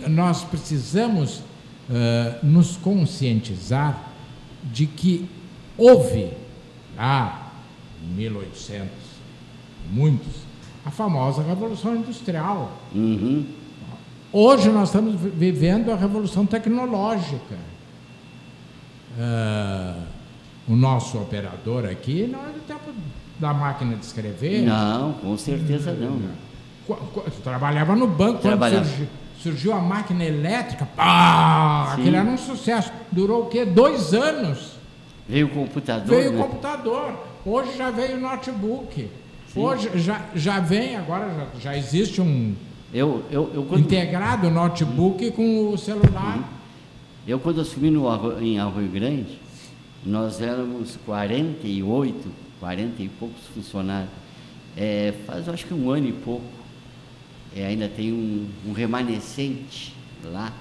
nós 0.07 0.43
precisamos 0.43 1.41
ah, 1.89 2.39
nos 2.41 2.77
conscientizar 2.77 4.09
de 4.63 4.85
que 4.87 5.29
houve, 5.77 6.31
lá 6.95 7.51
em 8.03 8.07
1800, 8.13 8.87
muitos, 9.91 10.33
a 10.85 10.91
famosa 10.91 11.41
Revolução 11.43 11.95
Industrial. 11.95 12.71
Uhum. 12.93 13.45
Hoje 14.31 14.69
nós 14.69 14.89
estamos 14.89 15.15
vi- 15.19 15.29
vivendo 15.29 15.91
a 15.91 15.95
revolução 15.95 16.45
tecnológica. 16.45 17.57
Ah, 19.19 20.03
o 20.67 20.75
nosso 20.75 21.17
operador 21.17 21.85
aqui 21.85 22.27
não 22.31 22.39
é 22.39 22.49
do 22.49 22.65
tempo 22.67 22.91
da 23.39 23.53
máquina 23.53 23.95
de 23.95 24.05
escrever. 24.05 24.63
Não, 24.63 25.13
com 25.13 25.37
certeza 25.37 25.93
não. 25.93 26.11
né? 26.11 26.35
Trabalhava 27.43 27.95
no 27.95 28.07
banco 28.07 28.39
Trabalhava. 28.39 28.81
quando 28.83 28.89
surgiu, 28.89 29.07
surgiu 29.41 29.73
a 29.73 29.79
máquina 29.79 30.23
elétrica. 30.23 30.87
Pá, 30.95 31.93
Sim. 31.95 32.01
aquilo 32.01 32.15
era 32.15 32.29
um 32.29 32.37
sucesso. 32.37 32.91
Durou 33.11 33.43
o 33.43 33.45
quê? 33.47 33.65
Dois 33.65 34.13
anos. 34.13 34.75
Veio 35.27 35.47
o 35.47 35.49
computador, 35.49 36.07
Veio 36.07 36.31
né? 36.31 36.39
o 36.39 36.43
computador. 36.43 37.13
Hoje 37.45 37.77
já 37.77 37.89
veio 37.91 38.17
o 38.17 38.21
notebook. 38.21 39.09
Hoje 39.55 39.89
já, 39.95 40.21
já 40.35 40.59
vem, 40.59 40.97
agora 40.97 41.33
já, 41.33 41.71
já 41.71 41.77
existe 41.77 42.19
um 42.21 42.53
Eu, 42.93 43.23
eu, 43.31 43.51
eu 43.53 43.63
quando... 43.63 43.81
integrado 43.81 44.49
notebook 44.49 45.31
com 45.31 45.71
o 45.71 45.77
celular. 45.77 46.39
Eu, 47.27 47.39
quando 47.39 47.61
assumi 47.61 47.89
no, 47.89 48.05
em 48.39 48.59
Arroio 48.59 48.89
Grande, 48.89 49.39
nós 50.05 50.39
éramos 50.41 50.97
48, 51.05 52.29
40 52.59 53.01
e 53.03 53.09
poucos 53.09 53.41
funcionários. 53.53 54.09
É, 54.77 55.13
faz, 55.25 55.47
acho 55.49 55.65
que 55.65 55.73
um 55.73 55.89
ano 55.89 56.07
e 56.07 56.11
pouco, 56.13 56.45
é, 57.55 57.65
ainda 57.65 57.87
tem 57.87 58.11
um, 58.11 58.47
um 58.67 58.73
remanescente 58.73 59.93
lá, 60.25 60.51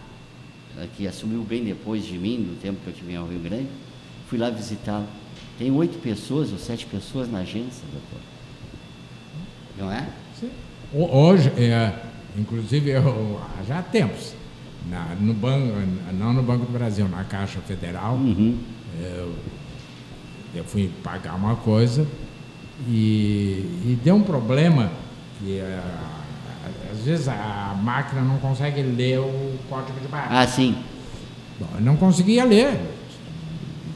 eh, 0.79 0.87
que 0.97 1.07
assumiu 1.07 1.43
bem 1.43 1.65
depois 1.65 2.05
de 2.05 2.17
mim, 2.19 2.39
no 2.39 2.55
tempo 2.57 2.79
que 2.83 2.89
eu 2.89 2.93
estive 2.93 3.13
em 3.13 3.17
Arroio 3.17 3.39
Grande. 3.41 3.67
Fui 4.29 4.39
lá 4.39 4.51
visitá-lo. 4.51 5.07
Tem 5.59 5.71
oito 5.71 5.99
pessoas 6.01 6.53
ou 6.53 6.59
sete 6.59 6.87
pessoas 6.87 7.31
na 7.31 7.39
agência, 7.41 7.83
doutor. 7.93 8.21
Não 9.79 9.91
é? 9.91 10.07
Sim. 10.39 10.51
Ho- 10.93 11.17
Hoje, 11.17 11.49
é, 11.61 11.93
inclusive, 12.37 12.91
eu, 12.91 13.41
já 13.67 13.79
há 13.81 13.83
tempos, 13.83 14.33
na, 14.89 15.15
no 15.21 15.35
banco, 15.35 15.75
não 16.13 16.33
no 16.33 16.43
Banco 16.43 16.67
do 16.67 16.73
Brasil, 16.73 17.09
na 17.09 17.25
Caixa 17.25 17.61
Federal, 17.61 18.15
Uhum. 18.15 18.59
Eu, 19.01 19.35
eu 20.55 20.65
fui 20.65 20.91
pagar 21.03 21.35
uma 21.35 21.57
coisa 21.57 22.07
e, 22.87 23.81
e 23.85 23.99
deu 24.03 24.17
um 24.17 24.23
problema 24.23 24.91
que 25.39 25.59
é, 25.59 25.81
às 26.93 26.99
vezes 27.01 27.29
a 27.29 27.77
máquina 27.83 28.23
não 28.23 28.39
consegue 28.39 28.83
ler 28.83 29.19
o 29.19 29.59
código 29.69 29.99
de 30.01 30.09
barra. 30.09 30.41
Ah, 30.41 30.47
sim. 30.47 30.77
Bom, 31.59 31.69
eu 31.75 31.81
não 31.81 31.97
conseguia 31.97 32.45
ler. 32.45 32.81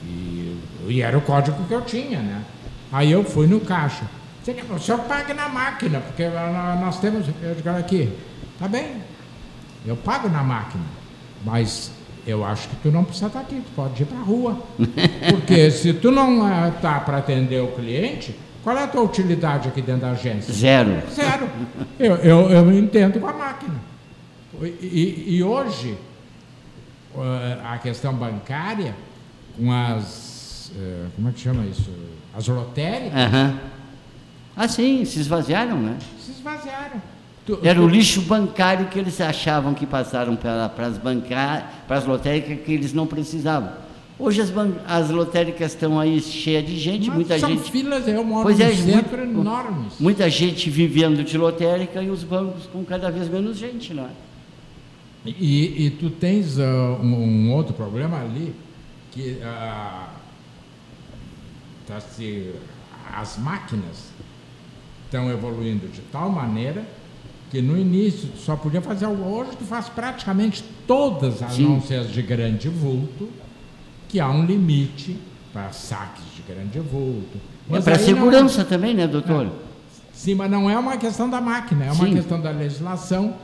E, 0.04 0.58
e 0.88 1.02
era 1.02 1.16
o 1.16 1.20
código 1.22 1.64
que 1.64 1.72
eu 1.74 1.82
tinha, 1.82 2.20
né? 2.20 2.42
Aí 2.92 3.10
eu 3.10 3.24
fui 3.24 3.46
no 3.46 3.60
caixa. 3.60 4.04
O 4.70 4.78
senhor 4.78 5.00
paga 5.00 5.34
na 5.34 5.46
máquina, 5.48 6.00
porque 6.00 6.26
nó- 6.26 6.76
nós 6.80 6.98
temos. 7.00 7.26
Eu 7.42 7.54
digo, 7.54 7.68
aqui, 7.68 8.10
tá 8.58 8.66
bem. 8.66 8.96
Eu 9.84 9.94
pago 9.96 10.28
na 10.28 10.42
máquina. 10.42 10.84
Mas 11.44 11.90
eu 12.28 12.44
acho 12.44 12.68
que 12.68 12.76
tu 12.76 12.90
não 12.90 13.02
precisa 13.04 13.26
estar 13.28 13.40
aqui, 13.40 13.56
tu 13.56 13.70
pode 13.74 14.02
ir 14.02 14.06
para 14.06 14.18
a 14.18 14.22
rua. 14.22 14.62
Porque 15.30 15.70
se 15.70 15.94
tu 15.94 16.10
não 16.10 16.68
está 16.68 17.00
para 17.00 17.18
atender 17.18 17.62
o 17.62 17.68
cliente, 17.68 18.34
qual 18.62 18.76
é 18.76 18.84
a 18.84 18.86
tua 18.88 19.02
utilidade 19.02 19.68
aqui 19.68 19.80
dentro 19.80 20.02
da 20.02 20.10
agência? 20.10 20.52
Zero. 20.52 21.02
Zero. 21.10 21.48
Eu, 21.98 22.16
eu, 22.16 22.50
eu 22.50 22.72
entendo 22.78 23.18
com 23.18 23.26
a 23.26 23.32
máquina. 23.32 23.74
E, 24.60 25.36
e- 25.36 25.42
hoje, 25.42 25.96
eh, 27.16 27.58
a 27.64 27.78
questão 27.78 28.12
bancária, 28.14 28.94
com 29.56 29.72
as. 29.72 30.70
eh, 30.76 31.06
Como 31.16 31.28
é 31.28 31.32
que 31.32 31.40
chama 31.40 31.64
isso? 31.64 31.90
As 32.36 32.46
lotéricas, 32.48 33.14
Aham. 33.18 33.58
Ah, 34.56 34.66
sim, 34.68 35.04
se 35.04 35.20
esvaziaram, 35.20 35.80
né? 35.80 35.96
se 36.20 36.32
esvaziaram. 36.32 37.00
Era 37.62 37.80
o 37.80 37.88
lixo 37.88 38.22
bancário 38.22 38.86
que 38.88 38.98
eles 38.98 39.20
achavam 39.20 39.74
que 39.74 39.86
passaram 39.86 40.36
para 40.36 40.70
as 40.86 40.98
bancárias, 40.98 41.64
para 41.86 41.96
as 41.98 42.04
lotéricas 42.06 42.58
que 42.64 42.72
eles 42.72 42.92
não 42.92 43.06
precisavam. 43.06 43.72
Hoje 44.18 44.40
as, 44.40 44.52
as 44.86 45.10
lotéricas 45.10 45.72
estão 45.72 45.98
aí 45.98 46.20
cheias 46.20 46.66
de 46.66 46.76
gente, 46.76 47.06
Mas 47.06 47.14
muita 47.14 47.38
são 47.38 47.50
gente. 47.50 47.70
filas, 47.70 48.06
eu 48.08 48.24
moro 48.24 48.42
Pois 48.42 48.58
é, 48.58 48.72
muito- 48.72 49.14
enormes. 49.14 49.92
Muita 50.00 50.28
gente 50.28 50.68
vivendo 50.68 51.22
de 51.22 51.38
lotérica 51.38 52.02
e 52.02 52.10
os 52.10 52.24
bancos 52.24 52.66
com 52.66 52.84
cada 52.84 53.10
vez 53.10 53.28
menos 53.28 53.56
gente, 53.56 53.94
não 53.94 54.04
é? 54.04 54.10
E, 55.24 55.86
e 55.86 55.90
tu 55.90 56.10
tens 56.10 56.58
ah, 56.58 56.98
um, 57.00 57.14
um 57.14 57.52
outro 57.52 57.74
problema 57.74 58.20
ali, 58.20 58.54
que 59.12 59.38
ah, 59.42 60.08
tá 61.86 61.98
as 63.14 63.38
máquinas 63.38 64.10
estão 65.04 65.30
evoluindo 65.30 65.88
de 65.88 66.00
tal 66.02 66.28
maneira 66.30 66.84
que 67.50 67.62
no 67.62 67.78
início 67.78 68.28
tu 68.28 68.38
só 68.38 68.56
podia 68.56 68.80
fazer 68.82 69.06
algo. 69.06 69.24
Hoje 69.24 69.52
tu 69.58 69.64
faz 69.64 69.88
praticamente 69.88 70.62
todas 70.86 71.42
as 71.42 71.54
Sim. 71.54 71.64
não 71.64 71.80
ser 71.80 71.96
as 72.00 72.10
de 72.10 72.20
grande 72.22 72.68
vulto, 72.68 73.28
que 74.08 74.20
há 74.20 74.28
um 74.28 74.44
limite 74.44 75.16
para 75.52 75.72
saques 75.72 76.22
de 76.36 76.42
grande 76.42 76.78
vulto. 76.80 77.38
É 77.70 77.80
para 77.80 77.94
aí 77.96 77.98
não- 78.00 78.06
segurança 78.06 78.64
também, 78.64 78.94
né, 78.94 79.06
doutor? 79.06 79.50
Sim, 80.12 80.34
mas 80.34 80.50
não 80.50 80.68
é 80.68 80.78
uma 80.78 80.96
questão 80.96 81.28
da 81.30 81.40
máquina, 81.40 81.84
é 81.86 81.92
uma 81.92 82.04
Sim. 82.06 82.14
questão 82.14 82.40
da 82.40 82.50
legislação 82.50 83.34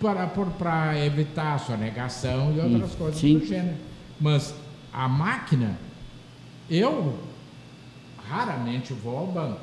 para, 0.00 0.26
para 0.26 0.98
evitar 1.04 1.54
a 1.54 1.58
sonegação 1.58 2.52
e 2.56 2.60
outras 2.60 2.92
Hum, 2.92 2.96
coisas 2.98 3.20
sim. 3.20 3.38
do 3.38 3.44
gênero. 3.46 3.76
Mas 4.20 4.54
a 4.92 5.08
máquina, 5.08 5.78
eu 6.70 7.18
raramente 8.28 8.92
vou 8.92 9.16
ao 9.18 9.26
banco. 9.26 9.60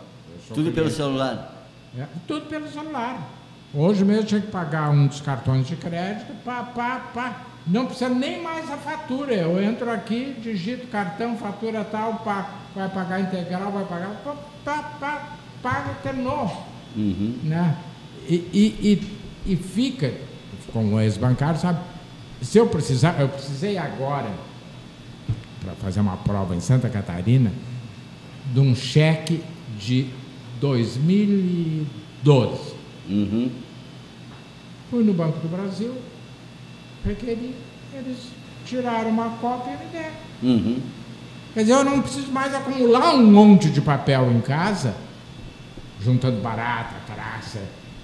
Tudo 0.50 0.64
pelo 0.66 0.74
cliente- 0.74 0.94
celular. 0.94 1.68
é, 1.98 2.06
tudo 2.28 2.46
pelo 2.48 2.68
celular. 2.70 3.30
Hoje 3.74 4.06
mesmo 4.06 4.26
tinha 4.26 4.42
que 4.42 4.48
pagar 4.48 4.90
um 4.90 5.08
dos 5.08 5.20
cartões 5.20 5.68
de 5.68 5.76
crédito, 5.76 6.34
pá, 6.44 6.64
pá, 6.64 7.12
pá. 7.14 7.42
Não 7.66 7.86
precisa 7.86 8.10
nem 8.10 8.42
mais 8.42 8.72
a 8.72 8.78
fatura. 8.78 9.34
Eu 9.34 9.62
entro 9.62 9.92
aqui, 9.92 10.36
digito 10.42 10.88
cartão, 10.88 11.36
fatura 11.36 11.84
tal, 11.84 12.20
pá, 12.20 12.50
vai 12.74 12.88
pagar 12.88 13.20
integral, 13.20 13.72
vai 13.72 13.84
pagar, 13.84 14.22
pá, 14.24 14.36
pá, 14.64 14.84
pá, 15.00 15.34
paga, 15.62 15.94
terminou. 16.02 16.66
Uhum. 16.96 17.38
Né? 17.44 17.76
E, 18.28 18.36
e, 18.36 19.02
e, 19.46 19.54
e 19.54 19.56
fica, 19.58 20.14
com 20.72 20.94
o 20.94 21.02
ex-bancário, 21.02 21.60
sabe? 21.60 21.80
Se 22.42 22.58
eu 22.58 22.68
precisar, 22.68 23.20
eu 23.20 23.28
precisei 23.28 23.78
agora, 23.78 24.32
para 25.62 25.74
fazer 25.76 26.00
uma 26.00 26.16
prova 26.18 26.56
em 26.56 26.62
Santa 26.62 26.88
Catarina, 26.88 27.52
de 28.54 28.60
um 28.60 28.74
cheque 28.74 29.44
de 29.78 30.08
2012. 30.62 32.77
Uhum. 33.10 33.50
Fui 34.90 35.04
no 35.04 35.14
Banco 35.14 35.40
do 35.40 35.48
Brasil, 35.50 35.94
requeri, 37.06 37.54
eles 37.94 38.18
tiraram 38.66 39.10
uma 39.10 39.30
cópia 39.42 39.72
e 39.72 39.86
me 39.86 39.92
deram. 39.92 40.16
Uhum. 40.44 40.80
Quer 41.54 41.62
dizer, 41.62 41.74
eu 41.74 41.84
não 41.84 42.02
preciso 42.02 42.32
mais 42.32 42.54
acumular 42.54 43.16
um 43.16 43.26
monte 43.26 43.70
de 43.70 43.82
papel 43.82 44.32
em 44.32 44.42
casa, 44.42 44.94
juntando 46.02 46.40
barata, 46.42 46.96
traça, 47.08 47.60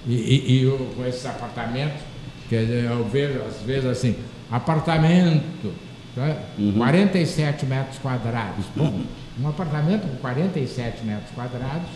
e, 0.07 0.13
e, 0.13 0.51
e 0.59 0.63
eu- 0.63 0.93
com 0.95 1.05
esses 1.05 1.25
apartamentos, 1.25 2.01
quer 2.49 2.61
dizer, 2.65 2.85
eu 2.85 3.07
vejo 3.07 3.39
às 3.43 3.61
vezes 3.61 3.85
assim, 3.85 4.15
apartamento, 4.51 5.71
tá? 6.15 6.35
47 6.77 7.65
metros 7.65 7.97
quadrados. 7.99 8.65
Bom, 8.75 9.01
um 9.39 9.47
apartamento 9.47 10.07
com 10.07 10.15
47 10.17 11.03
metros 11.05 11.29
quadrados 11.35 11.87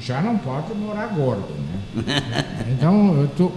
já 0.00 0.20
não 0.20 0.36
pode 0.38 0.74
morar 0.74 1.06
gordo, 1.08 1.52
né? 1.52 2.04
Então, 2.72 3.20
eu 3.20 3.28
tô... 3.28 3.52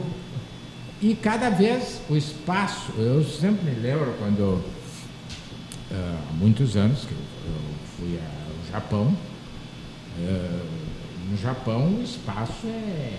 E 1.02 1.14
cada 1.16 1.50
vez 1.50 2.02
o 2.10 2.16
espaço, 2.16 2.92
eu 2.98 3.24
sempre 3.24 3.70
me 3.70 3.80
lembro 3.80 4.14
quando 4.20 4.40
eu, 4.40 4.64
ah, 5.92 6.18
há 6.30 6.34
muitos 6.34 6.76
anos 6.76 7.02
que 7.06 7.12
eu, 7.12 7.18
fui 7.98 8.18
ao 8.20 8.72
Japão. 8.72 9.14
ah, 10.20 10.60
no 11.30 11.38
Japão 11.38 11.88
o 12.00 12.02
espaço 12.04 12.66
é, 12.68 13.14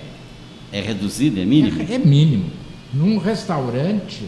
É 0.72 0.80
reduzido, 0.80 1.38
é 1.40 1.44
mínimo? 1.44 1.80
é, 1.88 1.94
é 1.94 1.98
mínimo. 1.98 2.50
Num 2.92 3.18
restaurante, 3.18 4.26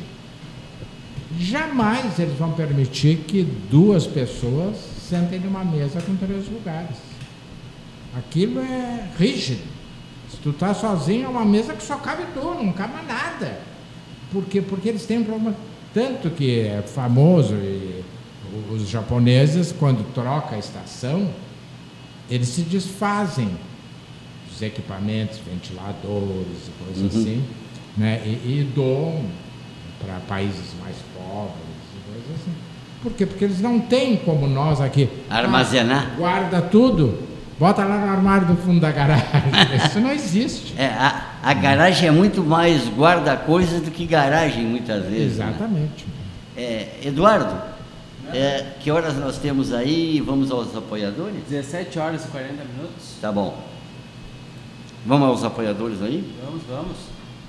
jamais 1.38 2.18
eles 2.18 2.36
vão 2.38 2.53
permitir 2.53 3.18
que 3.26 3.43
duas 3.70 4.07
pessoas 4.07 4.76
sentem 5.09 5.41
numa 5.41 5.64
mesa 5.64 6.01
com 6.03 6.14
três 6.16 6.47
lugares. 6.49 6.97
Aquilo 8.16 8.61
é 8.61 9.08
rígido. 9.18 9.62
Se 10.30 10.36
tu 10.38 10.52
tá 10.52 10.74
sozinho, 10.74 11.26
é 11.26 11.28
uma 11.28 11.44
mesa 11.44 11.74
que 11.74 11.82
só 11.82 11.96
cabe 11.96 12.24
tu, 12.34 12.40
não 12.40 12.72
cabe 12.72 12.94
nada. 13.06 13.61
Por 14.32 14.44
quê? 14.44 14.61
Porque 14.61 14.88
eles 14.88 15.04
têm 15.06 15.18
um 15.18 15.24
problema. 15.24 15.54
Tanto 15.92 16.30
que 16.30 16.61
é 16.61 16.82
famoso, 16.82 17.54
e 17.54 18.02
os 18.72 18.88
japoneses, 18.88 19.72
quando 19.76 20.04
troca 20.14 20.54
a 20.56 20.58
estação, 20.58 21.28
eles 22.30 22.48
se 22.48 22.62
desfazem 22.62 23.48
dos 24.48 24.62
equipamentos, 24.62 25.38
ventiladores 25.38 26.68
e 26.68 26.84
coisas 26.84 27.14
Uhum. 27.14 27.20
assim, 27.20 27.44
né? 27.96 28.20
e, 28.24 28.28
e 28.61 28.72
doam 28.74 29.24
para 30.04 30.14
países 30.28 30.74
mais 30.82 30.96
pobres 31.16 31.56
e 31.96 32.11
coisas 32.12 32.40
assim. 32.42 32.52
Por 33.02 33.12
quê? 33.12 33.26
Porque 33.26 33.44
eles 33.44 33.61
não 33.61 33.80
têm 33.80 34.16
como 34.16 34.46
nós 34.46 34.80
aqui. 34.80 35.08
Armazenar. 35.28 36.11
Ah, 36.12 36.16
guarda 36.16 36.62
tudo, 36.62 37.18
bota 37.61 37.84
lá 37.84 37.98
no 37.98 38.11
armário 38.11 38.46
do 38.46 38.56
fundo 38.56 38.80
da 38.80 38.90
garagem. 38.90 39.26
Isso 39.86 40.00
não 40.00 40.11
existe. 40.11 40.74
É, 40.78 40.86
a, 40.86 41.34
a 41.42 41.52
garagem 41.52 42.08
é 42.08 42.11
muito 42.11 42.42
mais 42.42 42.88
guarda-coisas 42.88 43.82
do 43.82 43.90
que 43.90 44.06
garagem, 44.06 44.64
muitas 44.64 45.04
vezes. 45.04 45.36
né? 45.36 45.48
Exatamente. 45.50 46.06
É, 46.56 47.00
Eduardo, 47.04 47.54
é, 48.32 48.64
que 48.80 48.90
horas 48.90 49.16
nós 49.18 49.36
temos 49.36 49.74
aí? 49.74 50.22
Vamos 50.24 50.50
aos 50.50 50.74
apoiadores? 50.74 51.36
17 51.50 51.98
horas 51.98 52.24
e 52.24 52.28
40 52.28 52.52
minutos. 52.64 53.16
Tá 53.20 53.30
bom. 53.30 53.62
Vamos 55.04 55.28
aos 55.28 55.44
apoiadores 55.44 56.02
aí? 56.02 56.34
Vamos, 56.42 56.62
vamos. 56.66 56.96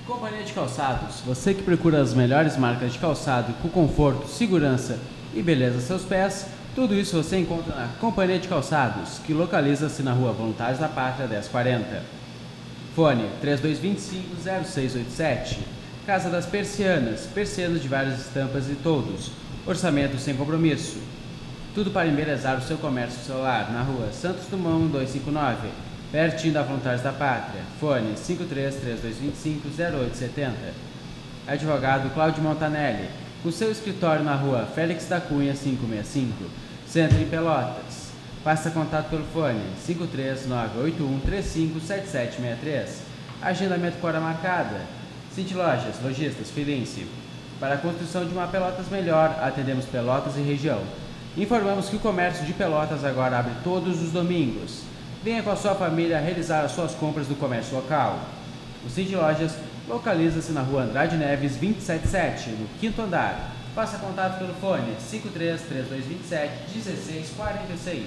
Companhia 0.06 0.44
de 0.44 0.52
Calçados. 0.52 1.22
Você 1.26 1.54
que 1.54 1.64
procura 1.64 2.02
as 2.02 2.14
melhores 2.14 2.58
marcas 2.58 2.92
de 2.92 3.00
calçado 3.00 3.54
com 3.62 3.70
conforto, 3.70 4.28
segurança 4.28 5.00
e 5.34 5.42
beleza 5.42 5.76
aos 5.76 5.84
seus 5.84 6.02
pés, 6.02 6.48
tudo 6.74 6.96
isso 6.96 7.22
você 7.22 7.38
encontra 7.38 7.76
na 7.76 7.90
Companhia 8.00 8.40
de 8.40 8.48
Calçados, 8.48 9.20
que 9.26 9.34
localiza-se 9.34 10.02
na 10.04 10.14
rua 10.14 10.32
Voluntários 10.32 10.80
da 10.80 10.88
Pátria 10.88 11.28
1040. 11.28 12.02
Fone 12.96 13.26
3225-0687. 13.44 15.58
Casa 16.06 16.30
das 16.30 16.46
Persianas, 16.46 17.28
persianas 17.34 17.82
de 17.82 17.88
várias 17.88 18.20
estampas 18.20 18.70
e 18.70 18.76
todos. 18.76 19.32
Orçamento 19.66 20.18
sem 20.18 20.36
compromisso. 20.36 21.00
Tudo 21.76 21.92
para 21.92 22.08
embelezar 22.08 22.58
o 22.58 22.62
seu 22.62 22.78
comércio 22.78 23.24
celular 23.24 23.72
na 23.72 23.82
rua 23.82 24.12
Santos 24.12 24.48
Dumont 24.48 24.92
259, 24.92 25.70
pertinho 26.12 26.54
da 26.54 26.64
Frontais 26.64 27.02
da 27.02 27.12
Pátria. 27.12 27.64
Fone 27.80 28.14
5332250870. 28.16 30.52
Advogado 31.48 32.14
Cláudio 32.14 32.44
Montanelli, 32.44 33.10
com 33.44 33.52
seu 33.52 33.70
escritório 33.72 34.24
na 34.24 34.36
rua 34.36 34.68
Félix 34.74 35.08
da 35.08 35.20
Cunha 35.20 35.54
565, 35.54 36.50
Centro 36.88 37.20
em 37.20 37.26
Pelotas. 37.26 38.12
Faça 38.44 38.70
contato 38.70 39.10
pelo 39.10 39.26
fone 39.26 39.64
53981357763. 39.88 42.88
Agendamento 43.42 43.98
com 43.98 44.06
hora 44.08 44.20
marcada. 44.20 44.82
Cinti 45.34 45.56
Lojas, 45.56 45.96
Lojistas, 46.04 46.52
Firenze. 46.52 47.08
Para 47.60 47.74
a 47.76 47.78
construção 47.78 48.26
de 48.26 48.34
uma 48.34 48.48
Pelotas 48.48 48.90
melhor, 48.90 49.40
atendemos 49.42 49.86
Pelotas 49.86 50.36
e 50.38 50.42
região. 50.42 50.82
Informamos 51.36 51.90
que 51.90 51.96
o 51.96 52.00
comércio 52.00 52.46
de 52.46 52.54
Pelotas 52.54 53.04
agora 53.04 53.40
abre 53.40 53.54
todos 53.64 54.00
os 54.02 54.12
domingos. 54.12 54.84
Venha 55.24 55.42
com 55.42 55.50
a 55.52 55.56
sua 55.56 55.74
família 55.76 56.20
realizar 56.20 56.62
as 56.62 56.74
suas 56.74 56.94
compras 56.94 57.26
do 57.28 57.36
comércio 57.36 57.76
local. 57.76 58.20
O 58.86 58.90
Cinti 58.90 59.16
Lojas 59.16 59.56
localiza-se 59.92 60.52
na 60.52 60.62
rua 60.62 60.84
Andrade 60.84 61.18
Neves 61.18 61.58
277, 61.58 62.50
no 62.52 62.68
quinto 62.80 63.02
andar. 63.02 63.52
Faça 63.76 63.98
contato 64.00 64.40
pelo 64.40 64.54
fone 64.56 64.96
533227 65.00 66.72
1646. 66.74 68.06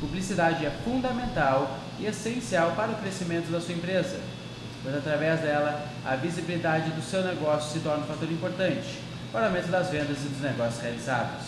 Publicidade 0.00 0.66
é 0.66 0.70
fundamental 0.84 1.78
e 1.98 2.06
essencial 2.06 2.72
para 2.72 2.92
o 2.92 2.96
crescimento 2.96 3.50
da 3.50 3.60
sua 3.60 3.74
empresa 3.74 4.18
pois 4.82 4.96
através 4.96 5.40
dela 5.40 5.86
a 6.04 6.16
visibilidade 6.16 6.90
do 6.90 7.02
seu 7.02 7.22
negócio 7.22 7.72
se 7.72 7.80
torna 7.80 8.02
um 8.04 8.06
fator 8.06 8.30
importante 8.30 8.98
para 9.30 9.42
o 9.42 9.46
aumento 9.46 9.68
das 9.68 9.90
vendas 9.90 10.18
e 10.24 10.28
dos 10.28 10.40
negócios 10.40 10.82
realizados. 10.82 11.46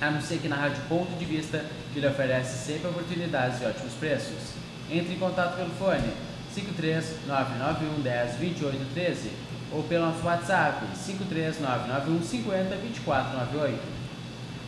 Anuncie 0.00 0.38
aqui 0.38 0.48
na 0.48 0.56
Rádio 0.56 0.82
Ponto 0.88 1.16
de 1.16 1.24
Vista, 1.24 1.64
que 1.92 2.00
lhe 2.00 2.06
oferece 2.06 2.66
sempre 2.66 2.88
oportunidades 2.88 3.60
e 3.60 3.66
ótimos 3.66 3.92
preços. 3.94 4.54
Entre 4.90 5.14
em 5.14 5.18
contato 5.18 5.56
pelo 5.56 5.70
fone 5.70 6.12
53991102813 6.54 9.30
ou 9.72 9.82
pelo 9.84 10.06
nosso 10.06 10.24
WhatsApp 10.24 10.84
53991502498. 11.06 13.78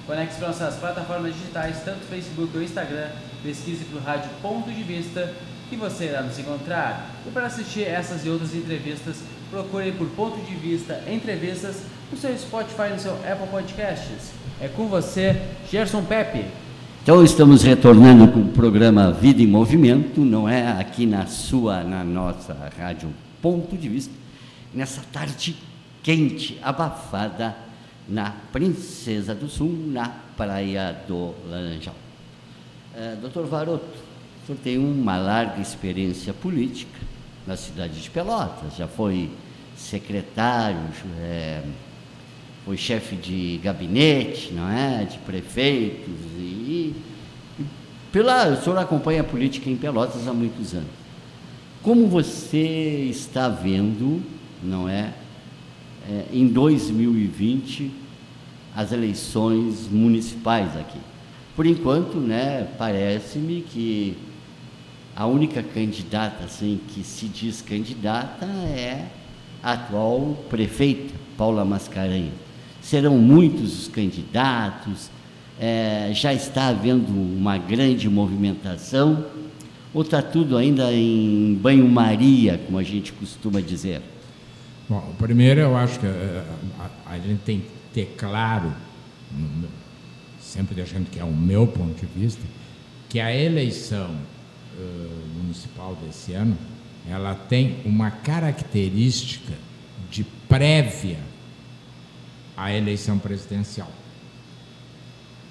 Conecte-se 0.07 0.39
para 0.39 0.49
nossas 0.49 0.77
plataformas 0.77 1.35
digitais, 1.35 1.83
tanto 1.85 2.07
Facebook 2.07 2.57
ou 2.57 2.63
Instagram, 2.63 3.11
pesquise 3.43 3.85
pelo 3.85 4.01
Rádio 4.01 4.31
Ponto 4.43 4.71
de 4.71 4.83
Vista 4.83 5.35
que 5.69 5.77
você 5.77 6.07
irá 6.07 6.23
nos 6.23 6.39
encontrar. 6.39 7.11
E 7.27 7.31
para 7.31 7.45
assistir 7.47 7.85
essas 7.85 8.25
e 8.25 8.29
outras 8.29 8.55
entrevistas, 8.55 9.19
procure 9.51 9.93
por 9.93 10.09
Ponto 10.11 10.39
de 10.45 10.55
Vista 10.55 11.03
Entrevistas 11.07 11.83
no 12.11 12.19
seu 12.19 12.37
Spotify 12.39 12.89
e 12.91 12.95
no 12.95 12.99
seu 12.99 13.15
Apple 13.15 13.47
Podcasts. 13.51 14.33
É 14.61 14.69
com 14.69 14.89
você, 14.89 15.41
Gerson 15.71 16.05
Pepe. 16.05 16.45
Então 17.05 17.23
estamos 17.23 17.63
retornando 17.63 18.27
com 18.29 18.41
o 18.41 18.49
programa 18.49 19.13
Vida 19.13 19.43
em 19.43 19.47
Movimento, 19.47 20.23
não 20.23 20.49
é 20.49 20.69
aqui 20.81 21.05
na 21.05 21.27
sua, 21.27 21.85
na 21.85 22.03
nossa 22.03 22.57
rádio 22.79 23.13
Ponto 23.43 23.77
de 23.77 23.91
Vista, 23.91 24.15
nessa 24.73 25.03
tarde 25.13 25.55
quente, 26.03 26.59
abafada, 26.63 27.55
na 28.09 28.33
Princesa 28.51 29.35
do 29.35 29.51
Sul, 29.51 29.85
na 29.89 30.09
Praia 30.35 30.99
do 31.07 31.35
Laranjal. 31.47 31.95
É, 32.97 33.17
Doutor 33.17 33.45
Varoto, 33.49 33.85
o 34.43 34.47
senhor 34.47 34.59
tem 34.65 34.79
uma 34.79 35.19
larga 35.19 35.61
experiência 35.61 36.33
política 36.33 37.01
na 37.47 37.55
cidade 37.55 38.01
de 38.01 38.09
Pelotas, 38.09 38.77
já 38.79 38.89
foi 38.89 39.31
secretário, 39.77 40.81
é, 41.21 41.61
foi 42.65 42.77
chefe 42.77 43.15
de 43.15 43.61
gabinete, 43.63 44.53
não 44.53 44.69
é, 44.69 45.05
de 45.05 45.19
prefeitos 45.19 46.15
e, 46.39 46.41
e 46.41 46.95
pela, 48.11 48.49
o 48.49 48.63
senhor 48.63 48.79
acompanha 48.79 49.21
a 49.21 49.25
política 49.25 49.69
em 49.69 49.77
Pelotas 49.77 50.27
há 50.27 50.33
muitos 50.33 50.73
anos. 50.73 50.89
Como 51.83 52.07
você 52.07 53.09
está 53.11 53.49
vendo, 53.49 54.23
não 54.63 54.89
é, 54.89 55.13
é 56.09 56.25
em 56.33 56.47
2020 56.47 57.91
as 58.75 58.93
eleições 58.93 59.89
municipais 59.91 60.77
aqui? 60.77 60.99
Por 61.55 61.67
enquanto, 61.67 62.17
né, 62.17 62.67
parece-me 62.79 63.61
que 63.63 64.17
a 65.15 65.27
única 65.27 65.63
candidata 65.63 66.45
assim, 66.45 66.81
que 66.89 67.05
se 67.05 67.27
diz 67.27 67.61
candidata 67.61 68.47
é 68.47 69.07
a 69.63 69.73
atual 69.73 70.37
prefeita, 70.49 71.13
Paula 71.37 71.65
Mascarenhas. 71.65 72.44
Serão 72.85 73.17
muitos 73.17 73.81
os 73.81 73.89
candidatos, 73.89 75.11
é, 75.59 76.11
já 76.13 76.35
está 76.35 76.69
havendo 76.69 77.11
uma 77.11 77.57
grande 77.57 78.11
movimentação, 78.11 79.25
ou 79.95 80.03
está 80.03 80.21
tudo 80.21 80.55
ainda 80.55 80.93
em 80.93 81.55
banho-maria, 81.55 82.61
como 82.67 82.79
a 82.79 82.83
gente 82.83 83.11
costuma 83.15 83.63
dizer? 83.63 84.03
Bom, 84.87 85.15
primeiro 85.17 85.61
eu 85.61 85.75
acho 85.75 85.99
que 85.99 86.05
é, 86.05 86.45
a, 86.79 87.15
a, 87.15 87.19
gente 87.19 87.41
tem 87.41 87.61
que 87.61 87.71
ter 87.95 88.15
claro, 88.19 88.71
sempre 90.39 90.75
deixando 90.75 91.09
que 91.09 91.19
é 91.19 91.25
o 91.25 91.33
meu 91.33 91.67
ponto 91.67 91.95
de 91.99 92.21
vista, 92.21 92.43
que 93.09 93.19
a 93.19 93.35
eleição 93.35 94.11
uh, 94.11 95.43
municipal 95.43 95.97
desse 96.05 96.35
ano, 96.35 96.55
ela 97.09 97.35
tem 97.35 97.77
uma 97.87 98.11
característica 98.11 99.55
de 100.11 100.23
prévia 100.47 101.19
à 102.57 102.73
eleição 102.73 103.19
presidencial. 103.19 103.91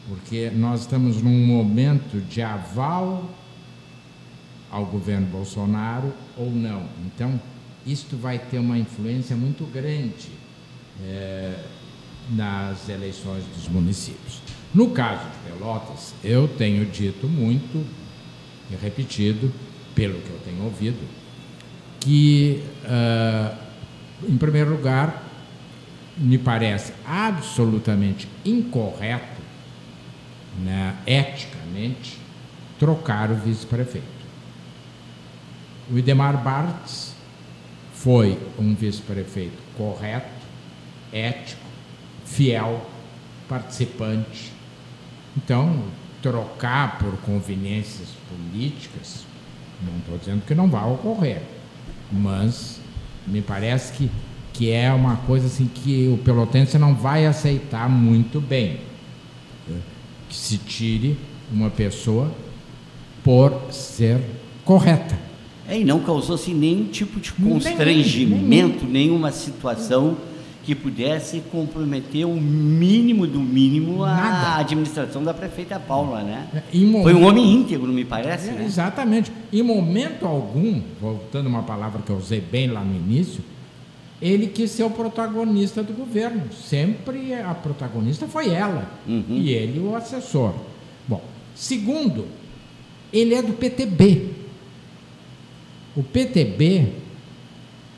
Porque 0.07 0.51
nós 0.53 0.81
estamos 0.81 1.21
num 1.21 1.45
momento 1.45 2.19
de 2.27 2.41
aval 2.41 3.29
ao 4.69 4.85
governo 4.85 5.27
Bolsonaro 5.27 6.13
ou 6.37 6.51
não. 6.51 6.87
Então, 7.05 7.39
isto 7.85 8.17
vai 8.17 8.39
ter 8.39 8.59
uma 8.59 8.77
influência 8.77 9.35
muito 9.35 9.63
grande 9.71 10.31
é, 11.03 11.63
nas 12.31 12.89
eleições 12.89 13.43
dos 13.55 13.67
municípios. 13.67 14.41
No 14.73 14.89
caso 14.89 15.21
de 15.25 15.51
Pelotas, 15.51 16.13
eu 16.23 16.47
tenho 16.47 16.85
dito 16.85 17.27
muito 17.27 17.85
e 18.71 18.75
repetido, 18.75 19.51
pelo 19.93 20.19
que 20.19 20.29
eu 20.29 20.39
tenho 20.43 20.63
ouvido, 20.63 20.99
que, 21.99 22.63
uh, 22.83 23.55
em 24.27 24.37
primeiro 24.37 24.71
lugar, 24.71 25.22
me 26.17 26.37
parece 26.37 26.93
absolutamente 27.05 28.27
incorreto, 28.45 29.41
né, 30.63 30.95
eticamente, 31.05 32.19
trocar 32.79 33.31
o 33.31 33.35
vice-prefeito. 33.35 34.07
O 35.91 35.97
Idemar 35.97 36.41
Bartz 36.43 37.13
foi 37.93 38.37
um 38.59 38.75
vice-prefeito 38.75 39.57
correto, 39.77 40.29
ético, 41.11 41.61
fiel, 42.25 42.85
participante. 43.47 44.51
Então, 45.35 45.83
trocar 46.21 46.99
por 46.99 47.17
conveniências 47.21 48.09
políticas, 48.29 49.25
não 49.81 49.97
estou 49.99 50.17
dizendo 50.17 50.45
que 50.45 50.55
não 50.55 50.69
vai 50.69 50.89
ocorrer, 50.89 51.41
mas 52.11 52.79
me 53.27 53.41
parece 53.41 53.93
que, 53.93 54.11
que 54.53 54.71
é 54.71 54.93
uma 54.93 55.17
coisa 55.17 55.47
assim 55.47 55.67
que 55.73 56.07
o 56.07 56.17
pelotense 56.17 56.77
não 56.77 56.93
vai 56.93 57.25
aceitar 57.25 57.89
muito 57.89 58.39
bem. 58.39 58.77
Que 60.29 60.35
se 60.35 60.57
tire 60.57 61.17
uma 61.51 61.69
pessoa 61.69 62.31
por 63.23 63.71
ser 63.71 64.21
correta. 64.63 65.17
É, 65.67 65.79
e 65.79 65.83
não 65.83 65.99
causou-se 65.99 66.53
nenhum 66.53 66.85
tipo 66.85 67.19
de 67.19 67.31
constrangimento, 67.33 68.85
nenhuma 68.85 69.31
situação 69.31 70.17
que 70.63 70.73
pudesse 70.73 71.41
comprometer 71.51 72.25
o 72.25 72.35
mínimo 72.35 73.27
do 73.27 73.39
mínimo 73.39 74.03
a 74.03 74.15
Nada. 74.15 74.59
administração 74.59 75.23
da 75.23 75.33
prefeita 75.33 75.79
Paula, 75.79 76.21
né? 76.21 76.47
É, 76.53 76.77
momento, 76.77 77.03
Foi 77.03 77.13
um 77.13 77.25
homem 77.25 77.53
íntegro, 77.53 77.91
me 77.91 78.05
parece. 78.05 78.49
É, 78.49 78.53
né? 78.53 78.65
Exatamente. 78.65 79.31
Em 79.51 79.61
momento 79.61 80.25
algum, 80.25 80.81
voltando 81.01 81.47
uma 81.47 81.63
palavra 81.63 82.01
que 82.01 82.09
eu 82.09 82.17
usei 82.17 82.39
bem 82.39 82.67
lá 82.67 82.81
no 82.81 82.95
início, 82.95 83.43
ele 84.23 84.47
quis 84.47 84.71
ser 84.71 84.83
o 84.83 84.89
protagonista 84.89 85.83
do 85.83 85.91
governo. 85.91 86.43
Sempre 86.53 87.33
a 87.33 87.53
protagonista 87.53 88.25
foi 88.25 88.49
ela 88.49 88.89
uhum. 89.05 89.25
e 89.29 89.49
ele 89.49 89.79
o 89.79 89.93
assessor. 89.93 90.53
Bom, 91.05 91.21
segundo, 91.53 92.25
ele 93.11 93.35
é 93.35 93.41
do 93.41 93.51
PTB. 93.51 94.29
O 95.93 96.01
PTB 96.01 96.93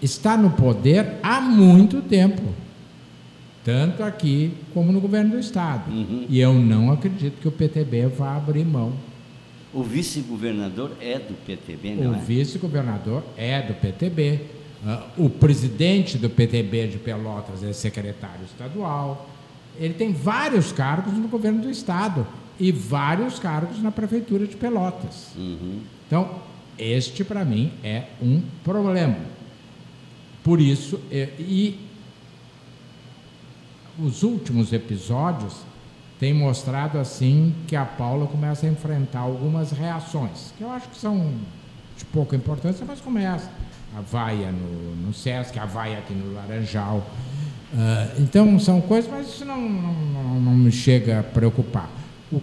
está 0.01 0.36
no 0.36 0.49
poder 0.49 1.19
há 1.21 1.39
muito 1.39 2.01
tempo, 2.01 2.41
tanto 3.63 4.03
aqui 4.03 4.51
como 4.73 4.91
no 4.91 4.99
governo 4.99 5.32
do 5.32 5.39
Estado. 5.39 5.91
Uhum. 5.91 6.26
E 6.28 6.39
eu 6.39 6.55
não 6.55 6.91
acredito 6.91 7.39
que 7.39 7.47
o 7.47 7.51
PTB 7.51 8.07
vá 8.07 8.36
abrir 8.36 8.65
mão. 8.65 8.93
O 9.71 9.84
vice-governador 9.84 10.91
é 10.99 11.19
do 11.19 11.36
PTB, 11.45 11.95
não 11.95 12.11
o 12.11 12.15
é? 12.15 12.17
O 12.17 12.19
vice-governador 12.21 13.23
é 13.38 13.61
do 13.61 13.76
PTB. 13.76 14.39
Uh, 14.86 15.26
o 15.26 15.30
presidente 15.32 16.16
do 16.16 16.30
PTB 16.30 16.88
de 16.90 16.98
Pelotas 17.00 17.64
é 17.64 17.74
secretário 17.74 18.46
estadual. 18.46 19.28
Ele 19.80 19.96
tem 19.96 20.14
vários 20.14 20.72
cargos 20.72 21.14
no 21.14 21.28
governo 21.28 21.64
do 21.64 21.72
estado 21.72 22.28
e 22.60 22.72
vários 22.72 23.40
cargos 23.40 23.82
na 23.82 23.92
prefeitura 23.92 24.46
de 24.46 24.56
Pelotas. 24.56 25.32
Uhum. 25.36 25.82
Então, 26.06 26.40
este 26.78 27.24
para 27.24 27.44
mim 27.44 27.72
é 27.84 28.04
um 28.22 28.44
problema. 28.64 29.18
Por 30.44 30.62
isso, 30.62 31.02
e, 31.12 31.30
e 31.40 31.80
os 33.98 34.22
últimos 34.22 34.72
episódios 34.72 35.62
têm 36.20 36.34
mostrado 36.34 37.00
assim 37.00 37.56
que 37.68 37.76
a 37.76 37.86
Paula 37.86 38.28
começa 38.28 38.68
a 38.68 38.70
enfrentar 38.70 39.22
algumas 39.22 39.72
reações, 39.72 40.54
que 40.56 40.64
eu 40.64 40.70
acho 40.70 40.90
que 40.90 40.98
são 40.98 41.34
de 41.98 42.06
pouca 42.06 42.36
importância, 42.36 42.86
mas 42.86 43.02
começa. 43.02 43.50
A 43.94 44.02
vaia 44.02 44.52
no, 44.52 44.96
no 44.96 45.14
Sesc, 45.14 45.58
a 45.58 45.66
vaia 45.66 46.00
aqui 46.00 46.14
no 46.14 46.34
Laranjal. 46.34 46.98
Uh, 47.74 48.22
então, 48.22 48.58
são 48.60 48.80
coisas, 48.82 49.10
mas 49.12 49.28
isso 49.28 49.44
não, 49.46 49.60
não, 49.60 50.40
não, 50.40 50.56
me 50.56 50.72
chega 50.72 51.20
a 51.20 51.24
preocupar. 51.24 51.90
O, 52.32 52.42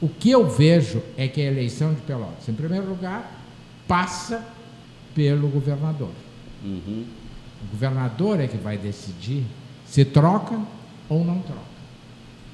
o 0.00 0.08
que 0.08 0.30
eu 0.30 0.48
vejo 0.48 1.02
é 1.16 1.28
que 1.28 1.40
a 1.40 1.44
eleição 1.44 1.94
de 1.94 2.00
Pelotas, 2.02 2.48
em 2.48 2.54
primeiro 2.54 2.88
lugar, 2.88 3.40
passa 3.86 4.44
pelo 5.14 5.48
governador. 5.48 6.10
Uhum. 6.64 7.04
O 7.62 7.70
governador 7.72 8.40
é 8.40 8.46
que 8.46 8.56
vai 8.56 8.76
decidir 8.76 9.44
se 9.86 10.04
troca 10.04 10.58
ou 11.08 11.24
não 11.24 11.40
troca 11.40 11.70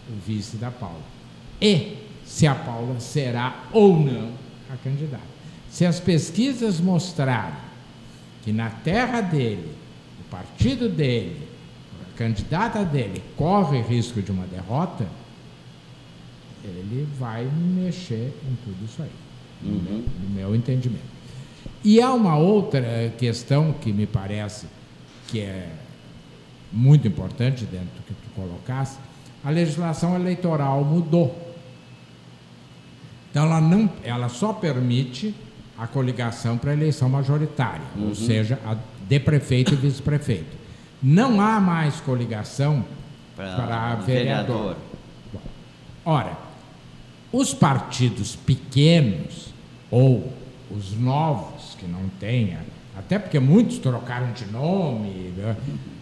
o 0.08 0.18
vice 0.26 0.56
da 0.56 0.70
Paula. 0.70 1.00
E 1.60 1.98
se 2.24 2.46
a 2.46 2.54
Paula 2.54 2.98
será 3.00 3.64
ou 3.72 3.98
não 3.98 4.30
a 4.72 4.76
candidata. 4.82 5.22
Se 5.70 5.84
as 5.84 6.00
pesquisas 6.00 6.80
mostrarem 6.80 7.65
que 8.46 8.52
na 8.52 8.70
terra 8.70 9.20
dele, 9.20 9.74
o 10.20 10.30
partido 10.30 10.88
dele, 10.88 11.48
a 12.08 12.16
candidata 12.16 12.84
dele 12.84 13.20
corre 13.36 13.82
risco 13.82 14.22
de 14.22 14.30
uma 14.30 14.46
derrota, 14.46 15.04
ele 16.62 17.08
vai 17.18 17.44
mexer 17.44 18.32
em 18.48 18.56
tudo 18.64 18.84
isso 18.84 19.02
aí, 19.02 19.10
uhum. 19.64 19.72
no, 19.72 19.82
meu, 19.82 19.98
no 19.98 20.30
meu 20.30 20.54
entendimento. 20.54 21.02
E 21.82 22.00
há 22.00 22.12
uma 22.14 22.36
outra 22.38 23.12
questão 23.18 23.72
que 23.72 23.92
me 23.92 24.06
parece 24.06 24.68
que 25.26 25.40
é 25.40 25.68
muito 26.72 27.08
importante 27.08 27.64
dentro 27.64 27.88
do 27.96 28.02
que 28.04 28.14
tu 28.14 28.30
colocasse, 28.36 28.96
a 29.44 29.50
legislação 29.50 30.14
eleitoral 30.14 30.84
mudou. 30.84 31.36
Então 33.28 33.46
ela 33.46 33.60
não, 33.60 33.90
ela 34.04 34.28
só 34.28 34.52
permite 34.52 35.34
a 35.78 35.86
coligação 35.86 36.56
para 36.56 36.70
a 36.70 36.74
eleição 36.74 37.08
majoritária, 37.08 37.84
uhum. 37.96 38.08
ou 38.08 38.14
seja, 38.14 38.58
a 38.64 38.76
de 39.08 39.20
prefeito 39.20 39.74
e 39.74 39.76
vice-prefeito. 39.76 40.56
Não 41.02 41.40
há 41.40 41.60
mais 41.60 42.00
coligação 42.00 42.84
para 43.36 43.96
vereador. 43.96 44.04
vereador. 44.06 44.76
Bom, 45.32 45.40
ora, 46.04 46.36
os 47.32 47.54
partidos 47.54 48.34
pequenos 48.34 49.52
ou 49.90 50.32
os 50.70 50.98
novos 50.98 51.76
que 51.78 51.86
não 51.86 52.08
tenham, 52.18 52.60
até 52.96 53.18
porque 53.18 53.38
muitos 53.38 53.78
trocaram 53.78 54.32
de 54.32 54.46
nome, 54.46 55.32
né? 55.36 55.56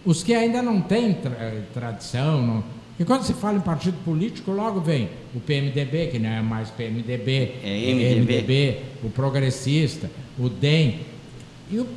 os 0.05 0.23
que 0.23 0.33
ainda 0.33 0.61
não 0.61 0.81
têm 0.81 1.13
tra 1.13 1.61
tradição, 1.73 2.41
não, 2.41 2.63
e 2.97 3.03
quando 3.03 3.23
se 3.23 3.33
fala 3.33 3.57
em 3.57 3.61
partido 3.61 3.97
político, 4.05 4.51
logo 4.51 4.79
vem 4.79 5.09
o 5.33 5.39
PMDB, 5.39 6.07
que 6.07 6.19
não 6.19 6.29
é 6.29 6.41
mais 6.41 6.69
PMDB, 6.69 7.55
é 7.61 7.93
MDB, 7.93 8.21
MDB 8.21 8.79
o 9.03 9.09
Progressista, 9.09 10.09
o 10.39 10.47
DEM. 10.47 11.01
E 11.69 11.79
o, 11.79 11.87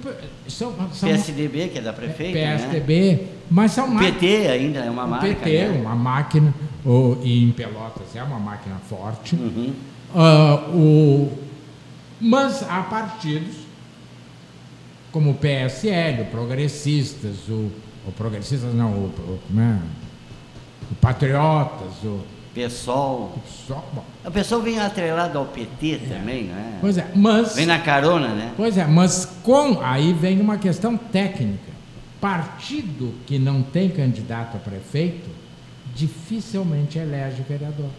são, 0.49 0.75
são, 0.93 1.09
PSDB, 1.09 1.69
que 1.69 1.79
é 1.79 1.83
da 1.83 1.93
prefeita. 1.93 2.33
PSDB, 2.33 3.13
né? 3.13 3.19
mas 3.51 3.73
são 3.73 3.95
O 3.95 3.99
PT 3.99 4.49
ainda 4.49 4.81
é 4.81 4.91
uma 4.91 5.05
o 5.05 5.11
máquina. 5.11 5.33
O 5.33 5.37
PT, 5.37 5.57
é 5.57 5.69
uma 5.69 5.95
máquina, 5.95 6.55
o, 6.85 7.17
e 7.23 7.45
em 7.45 7.53
Pelotas 7.53 8.17
é 8.17 8.23
uma 8.23 8.41
máquina 8.41 8.77
forte. 8.89 9.37
Uhum. 9.37 9.73
Uh, 10.15 10.77
o, 10.77 11.39
mas 12.21 12.63
há 12.63 12.83
partidos 12.83 13.55
como 15.13 15.31
o 15.31 15.35
PSL, 15.35 16.23
o 16.23 16.25
Progressistas, 16.27 17.49
o, 17.49 17.71
o 18.07 18.13
Progressistas 18.17 18.75
não, 18.75 18.91
o, 18.91 19.07
o, 19.07 19.39
como 19.47 19.61
é? 19.61 19.79
O 20.91 20.95
Patriotas, 20.97 21.93
o 22.05 22.21
PSOL. 22.55 23.35
O 23.37 23.41
PSOL, 23.41 23.85
bom. 23.93 24.05
O 24.25 24.31
PSOL 24.31 24.63
vem 24.63 24.79
atrelado 24.79 25.39
ao 25.39 25.47
PT 25.47 25.93
é. 25.93 25.99
também, 25.99 26.45
não 26.45 26.57
é? 26.57 26.79
Pois 26.81 26.99
é, 26.99 27.07
mas. 27.15 27.55
Vem 27.55 27.67
na 27.67 27.79
carona, 27.79 28.29
né? 28.29 28.53
Pois 28.57 28.77
é, 28.77 28.87
mas 28.87 29.25
com. 29.43 29.81
Aí 29.81 30.13
vem 30.13 30.41
uma 30.41 30.59
questão 30.59 30.97
técnica. 30.97 31.79
Partido 32.21 33.15
que 33.27 33.39
não 33.39 33.63
tem 33.63 33.89
candidato 33.89 34.57
a 34.57 34.61
prefeito 34.61 35.31
dificilmente 35.95 36.99
elege 36.99 37.43
vereador. 37.43 37.91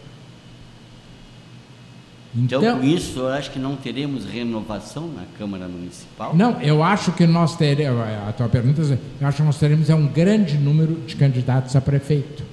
Então, 2.35 2.61
então, 2.61 2.79
com 2.79 2.85
isso, 2.85 3.19
eu 3.19 3.29
acho 3.29 3.49
que 3.49 3.57
não 3.57 3.75
teremos 3.75 4.23
renovação 4.23 5.07
na 5.07 5.23
Câmara 5.37 5.67
Municipal? 5.67 6.35
Não, 6.35 6.61
eu 6.61 6.83
acho 6.83 7.11
que 7.11 7.25
nós 7.25 7.55
teremos, 7.55 7.99
a 8.27 8.31
tua 8.31 8.47
pergunta, 8.47 8.81
eu 8.81 9.27
acho 9.27 9.37
que 9.37 9.43
nós 9.43 9.57
teremos 9.57 9.89
é 9.89 9.95
um 9.95 10.05
grande 10.05 10.57
número 10.57 10.93
de 11.07 11.15
candidatos 11.15 11.75
a 11.75 11.81
prefeito. 11.81 12.43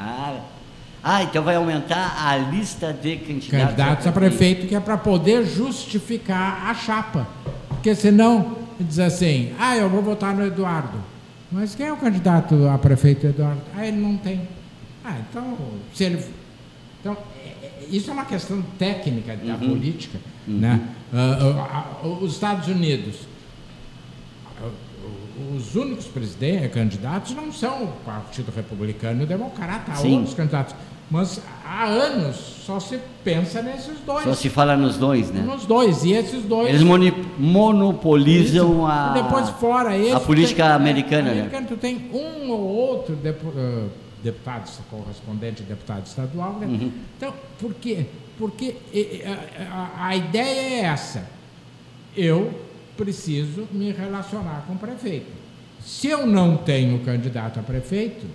Ah, 0.00 0.40
ah 1.02 1.22
então 1.22 1.42
vai 1.42 1.56
aumentar 1.56 2.26
a 2.26 2.36
lista 2.36 2.92
de 2.92 3.16
candidatos, 3.16 3.48
candidatos 3.48 4.06
a, 4.06 4.12
prefeito. 4.12 4.12
a 4.12 4.12
prefeito, 4.12 4.66
que 4.66 4.74
é 4.74 4.80
para 4.80 4.96
poder 4.96 5.44
justificar 5.44 6.68
a 6.68 6.74
chapa. 6.74 7.28
Porque 7.68 7.94
senão, 7.94 8.56
diz 8.78 8.98
assim, 8.98 9.52
ah, 9.58 9.76
eu 9.76 9.88
vou 9.88 10.02
votar 10.02 10.34
no 10.34 10.46
Eduardo. 10.46 10.98
Mas 11.52 11.74
quem 11.74 11.86
é 11.86 11.92
o 11.92 11.96
candidato 11.96 12.68
a 12.68 12.78
prefeito 12.78 13.26
Eduardo? 13.26 13.60
Ah, 13.76 13.86
ele 13.86 13.98
não 13.98 14.16
tem. 14.16 14.42
Ah, 15.04 15.16
então, 15.28 15.56
se 15.94 16.04
ele. 16.04 16.24
Então, 17.00 17.16
é, 17.44 17.48
é, 17.66 17.86
isso 17.90 18.10
é 18.10 18.12
uma 18.12 18.24
questão 18.24 18.62
técnica 18.78 19.36
da 19.36 19.54
uhum. 19.54 19.70
política. 19.70 20.18
Uhum. 20.46 20.58
Né? 20.58 20.80
Uh, 21.12 22.06
uh, 22.06 22.08
uh, 22.08 22.24
os 22.24 22.34
Estados 22.34 22.68
Unidos 22.68 23.16
os 25.56 25.74
únicos 25.74 26.06
presidentes, 26.06 26.72
candidatos 26.72 27.34
não 27.34 27.52
são 27.52 27.84
o 27.84 27.92
Partido 28.04 28.52
Republicano 28.54 29.20
e 29.20 29.24
o 29.24 29.26
Democrata, 29.26 29.92
há 29.92 29.96
Sim. 29.96 30.16
outros 30.16 30.34
candidatos. 30.34 30.74
Mas 31.10 31.42
há 31.64 31.86
anos 31.86 32.36
só 32.36 32.78
se 32.78 33.00
pensa 33.24 33.60
nesses 33.60 33.98
dois. 34.06 34.22
Só 34.22 34.34
se 34.34 34.48
fala 34.48 34.76
nos 34.76 34.96
dois, 34.96 35.28
né? 35.30 35.42
Nos 35.42 35.66
dois. 35.66 36.04
E 36.04 36.12
esses 36.12 36.44
dois. 36.44 36.68
Eles 36.68 36.84
monopolizam 37.36 38.86
a. 38.86 39.12
depois 39.14 39.48
fora 39.50 39.96
eles, 39.96 40.14
A 40.14 40.20
política 40.20 40.64
tem, 40.64 40.72
americana, 40.72 41.34
né? 41.34 41.66
Tu 41.66 41.76
tem 41.76 42.10
um 42.12 42.50
ou 42.50 42.60
outro 42.60 43.14
uh, 43.14 43.90
deputado 44.22 44.70
correspondente 44.88 45.64
deputado 45.64 46.06
estadual, 46.06 46.52
né? 46.60 46.66
Uhum. 46.68 46.92
Então, 47.16 47.34
por 47.58 47.74
quê? 47.74 48.06
Porque 48.38 48.76
a, 49.26 50.04
a, 50.04 50.06
a 50.06 50.16
ideia 50.16 50.60
é 50.60 50.80
essa. 50.84 51.28
Eu 52.16 52.69
preciso 53.00 53.66
me 53.72 53.92
relacionar 53.92 54.64
com 54.66 54.74
o 54.74 54.78
prefeito. 54.78 55.32
Se 55.80 56.08
eu 56.08 56.26
não 56.26 56.58
tenho 56.58 56.98
candidato 56.98 57.58
a 57.58 57.62
prefeito, 57.62 58.26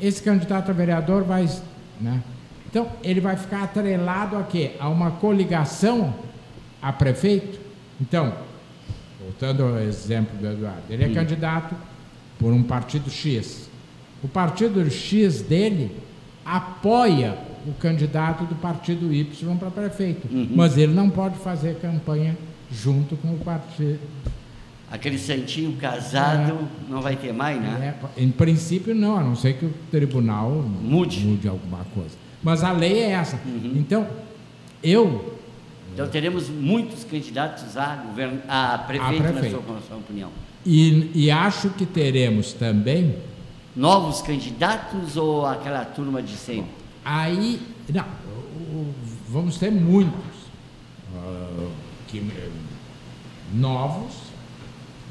esse 0.00 0.22
candidato 0.22 0.70
a 0.70 0.74
vereador 0.74 1.24
vai. 1.24 1.48
Né? 1.98 2.22
Então, 2.68 2.92
ele 3.02 3.18
vai 3.18 3.34
ficar 3.34 3.62
atrelado 3.62 4.36
a 4.36 4.42
quê? 4.42 4.72
A 4.78 4.90
uma 4.90 5.12
coligação 5.12 6.14
a 6.82 6.92
prefeito. 6.92 7.58
Então, 7.98 8.34
voltando 9.18 9.62
ao 9.62 9.78
exemplo 9.78 10.36
do 10.36 10.46
Eduardo, 10.46 10.82
ele 10.90 11.04
é 11.04 11.08
candidato 11.08 11.74
por 12.38 12.52
um 12.52 12.62
partido 12.62 13.08
X. 13.08 13.70
O 14.22 14.28
partido 14.28 14.90
X 14.90 15.40
dele 15.40 15.96
apoia 16.44 17.38
o 17.66 17.72
candidato 17.72 18.44
do 18.44 18.54
partido 18.56 19.10
Y 19.12 19.56
para 19.56 19.70
prefeito, 19.70 20.28
uhum. 20.30 20.48
mas 20.54 20.76
ele 20.76 20.92
não 20.92 21.08
pode 21.08 21.38
fazer 21.38 21.76
campanha 21.80 22.36
junto 22.70 23.16
com 23.16 23.34
o 23.34 23.38
partido. 23.38 24.00
Aquele 24.90 25.18
santinho 25.18 25.76
casado 25.76 26.52
é, 26.52 26.90
não 26.90 27.02
vai 27.02 27.16
ter 27.16 27.32
mais, 27.32 27.60
né? 27.60 27.96
É, 28.16 28.22
em 28.22 28.30
princípio 28.30 28.94
não, 28.94 29.16
a 29.16 29.22
não 29.22 29.34
ser 29.34 29.54
que 29.54 29.66
o 29.66 29.74
tribunal 29.90 30.50
mude, 30.50 31.24
mude 31.24 31.48
alguma 31.48 31.84
coisa. 31.92 32.16
Mas 32.42 32.62
a 32.62 32.70
lei 32.70 33.00
é 33.00 33.10
essa. 33.10 33.36
Uhum. 33.44 33.72
Então, 33.74 34.06
eu. 34.82 35.36
Então 35.92 36.06
teremos 36.08 36.48
muitos 36.48 37.02
candidatos 37.02 37.76
a, 37.76 37.96
govern... 37.96 38.38
a, 38.48 38.78
prefeito, 38.78 39.26
a 39.26 39.32
prefeito, 39.32 39.56
na 39.56 39.62
sua, 39.62 39.74
na 39.74 39.80
sua 39.80 39.96
opinião. 39.96 40.30
E, 40.64 41.10
e 41.14 41.30
acho 41.30 41.70
que 41.70 41.84
teremos 41.84 42.52
também. 42.52 43.16
Novos 43.74 44.22
candidatos 44.22 45.16
ou 45.16 45.44
aquela 45.44 45.84
turma 45.84 46.22
de 46.22 46.36
sempre? 46.36 46.70
Aí, 47.04 47.60
não, 47.92 48.04
vamos 49.28 49.58
ter 49.58 49.70
muitos. 49.70 50.36
Uh, 51.14 51.70
que, 52.08 52.22
novos, 53.54 54.12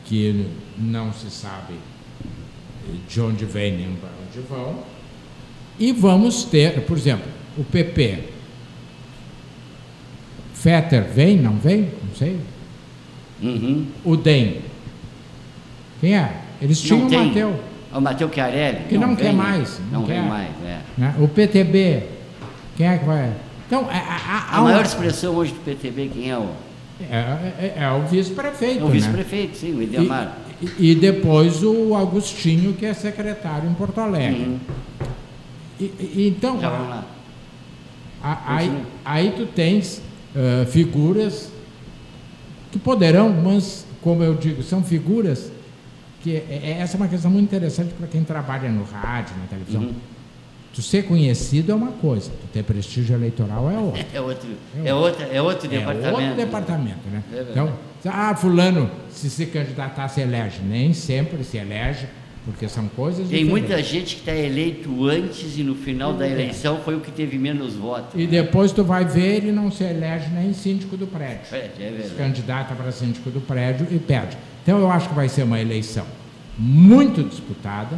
que 0.06 0.48
não 0.78 1.12
se 1.14 1.30
sabe 1.30 1.74
de 3.08 3.22
onde 3.22 3.46
vêm 3.46 3.78
nem 3.78 3.96
para 3.96 4.10
onde 4.28 4.48
vão, 4.48 4.80
e 5.80 5.92
vamos 5.92 6.44
ter, 6.46 6.82
por 6.86 6.98
exemplo, 6.98 7.26
o 7.58 7.64
PP. 7.64 8.20
Fetter 10.54 11.04
vem, 11.04 11.38
não 11.38 11.58
vem? 11.58 11.92
Não 12.08 12.16
sei. 12.16 12.40
Uhum. 13.42 13.86
O 14.04 14.16
DEM. 14.16 14.62
Quem 16.00 16.16
é? 16.18 16.42
Eles 16.62 16.82
tinham 16.82 17.08
Não 17.10 17.22
o. 17.22 17.26
Mateu. 17.28 17.60
O 17.94 18.02
Mateu 18.02 18.32
Chiarelli? 18.34 18.86
Que 18.90 18.98
não 18.98 19.16
quer 19.16 19.26
vem, 19.26 19.34
mais, 19.36 19.80
Não, 19.92 20.02
não 20.02 20.08
quer. 20.08 20.22
mais, 20.24 20.50
é. 20.66 20.80
né? 20.98 21.16
O 21.20 21.28
PTB. 21.28 22.04
Quem 22.78 22.88
é 22.88 22.98
que 22.98 23.06
vai? 23.06 23.34
Então, 23.68 23.90
é, 23.92 23.96
há- 23.98 24.48
há 24.52 24.58
A 24.58 24.62
um- 24.62 24.66
maior 24.66 24.84
expressão 24.86 25.36
hoje 25.36 25.52
do 25.54 25.60
PTB, 25.60 26.10
quem 26.14 26.30
é 26.32 26.38
o? 26.38 26.50
É, 27.02 27.16
é- 27.16 27.74
é 27.84 27.92
o 27.92 28.06
vice-prefeito. 28.08 28.80
É 28.80 28.84
o 28.84 28.88
né? 28.88 28.92
vice-prefeito, 28.94 29.58
sim, 29.58 29.74
o 29.74 29.82
Idemar. 29.82 30.38
E, 30.80 30.92
e 30.92 30.96
depois 30.96 31.62
o 31.64 31.94
Agostinho, 31.96 32.74
que 32.74 32.86
é 32.86 32.94
secretário 32.94 33.70
em 33.70 33.74
Porto 33.74 34.00
Alegre. 34.00 34.44
Uhum. 34.44 34.60
E- 35.80 35.84
e- 36.00 36.28
então, 36.36 36.60
Já 36.60 36.70
vamos 36.70 36.90
lá. 36.90 37.06
a- 38.24 38.56
aí, 38.56 38.84
aí 39.04 39.34
tu 39.36 39.46
tens 39.46 40.02
ah, 40.36 40.66
figuras 40.66 41.50
que 42.72 42.80
poderão, 42.80 43.30
mas, 43.44 43.86
como 44.02 44.24
eu 44.24 44.34
digo, 44.36 44.64
são 44.64 44.82
figuras 44.84 45.52
que. 46.22 46.36
é- 46.36 46.62
é- 46.64 46.78
essa 46.82 46.96
é 46.96 46.98
uma 46.98 47.08
questão 47.08 47.30
muito 47.32 47.44
interessante 47.46 47.94
para 47.94 48.08
quem 48.08 48.24
trabalha 48.24 48.70
no 48.70 48.84
rádio, 48.84 49.36
na 49.38 49.46
televisão. 49.48 49.82
Uhum. 49.82 49.94
Tu 50.76 50.82
ser 50.82 51.04
conhecido 51.06 51.72
é 51.72 51.76
uma 51.76 51.94
coisa, 51.94 52.30
tu 52.30 52.48
ter 52.52 52.62
prestígio 52.62 53.16
eleitoral 53.16 53.72
é 53.72 53.78
outra. 53.80 54.06
É 54.14 54.20
outro, 54.22 54.48
é 54.84 54.94
outro, 54.94 55.26
é 55.32 55.42
outro 55.42 55.68
É 55.68 55.70
departamento. 55.70 56.18
outro 56.22 56.36
departamento, 56.36 57.10
né? 57.10 57.24
É 57.34 57.46
então, 57.50 57.74
ah, 58.08 58.36
fulano, 58.36 58.92
se 59.10 59.30
se 59.30 59.46
candidatar, 59.46 60.10
se 60.10 60.20
elege. 60.20 60.60
Nem 60.62 60.92
sempre 60.94 61.46
se 61.46 61.56
elege, 61.58 62.08
porque 62.44 62.68
são 62.68 62.90
coisas 62.90 63.30
Tem 63.30 63.46
diferentes. 63.46 63.50
muita 63.70 63.82
gente 63.82 64.16
que 64.16 64.20
está 64.22 64.36
eleito 64.36 65.08
antes 65.08 65.58
e 65.58 65.64
no 65.64 65.76
final 65.76 66.12
da 66.14 66.28
eleição 66.28 66.80
foi 66.84 66.96
o 66.96 67.00
que 67.00 67.10
teve 67.10 67.38
menos 67.38 67.74
votos. 67.76 68.10
E 68.14 68.28
depois 68.28 68.74
tu 68.74 68.84
vai 68.84 69.06
ver, 69.06 69.38
ele 69.38 69.54
não 69.54 69.72
se 69.72 69.84
elege 69.86 70.28
nem 70.30 70.52
síndico 70.54 70.98
do 70.98 71.08
prédio. 71.08 71.40
É, 71.54 71.58
é 71.58 71.70
Se 71.74 71.78
verdade. 71.80 72.16
candidata 72.16 72.76
para 72.76 72.92
síndico 72.92 73.30
do 73.32 73.40
prédio 73.40 73.88
e 73.90 73.98
perde. 73.98 74.38
Então 74.62 74.78
eu 74.78 74.92
acho 74.92 75.08
que 75.08 75.16
vai 75.16 75.30
ser 75.30 75.44
uma 75.44 75.60
eleição 75.62 76.06
muito 76.60 77.24
disputada, 77.24 77.98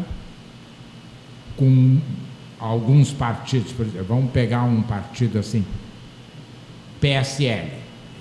com 1.58 1.98
alguns 2.60 3.12
partidos, 3.12 3.72
por 3.72 3.86
exemplo, 3.86 4.06
vamos 4.08 4.32
pegar 4.32 4.64
um 4.64 4.82
partido 4.82 5.38
assim, 5.40 5.66
PSL, 7.00 7.72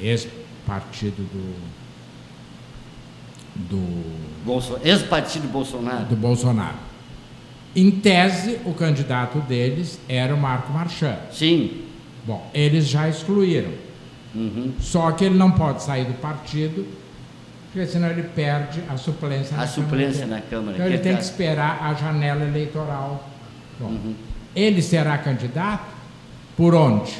ex-partido 0.01 1.23
do, 1.33 1.55
do 3.57 4.05
Bolso- 4.45 4.79
Ex-partido 4.85 5.49
Bolsonaro. 5.49 6.05
do 6.07 6.17
Bolsonaro. 6.17 6.77
Em 7.75 7.91
tese, 7.91 8.59
o 8.65 8.73
candidato 8.73 9.39
deles 9.41 9.99
era 10.09 10.35
o 10.35 10.39
Marco 10.41 10.73
Marchand. 10.73 11.19
Sim. 11.31 11.83
Bom, 12.27 12.51
eles 12.55 12.87
já 12.89 13.09
excluíram. 13.09 13.71
Uhum. 14.35 14.73
Só 14.81 15.13
que 15.13 15.25
ele 15.25 15.37
não 15.37 15.51
pode 15.51 15.83
sair 15.83 16.05
do 16.05 16.15
partido, 16.15 16.87
porque 17.73 17.87
senão 17.87 18.09
ele 18.09 18.23
perde 18.23 18.81
a 18.89 18.97
suplência 18.97 19.55
A 19.57 19.61
na 19.61 19.67
suplência 19.67 20.21
Câmara. 20.23 20.41
na 20.43 20.47
Câmara. 20.51 20.73
Então 20.75 20.87
ele 20.87 20.95
é 20.95 20.99
tem 20.99 21.17
que 21.17 21.23
verdade. 21.23 21.25
esperar 21.31 21.83
a 21.83 21.95
janela 21.95 22.45
eleitoral. 22.45 23.29
Bom, 23.79 23.87
Uhum. 23.89 24.15
Ele 24.57 24.81
será 24.83 25.17
candidato 25.19 25.85
por 26.57 26.75
onde? 26.75 27.13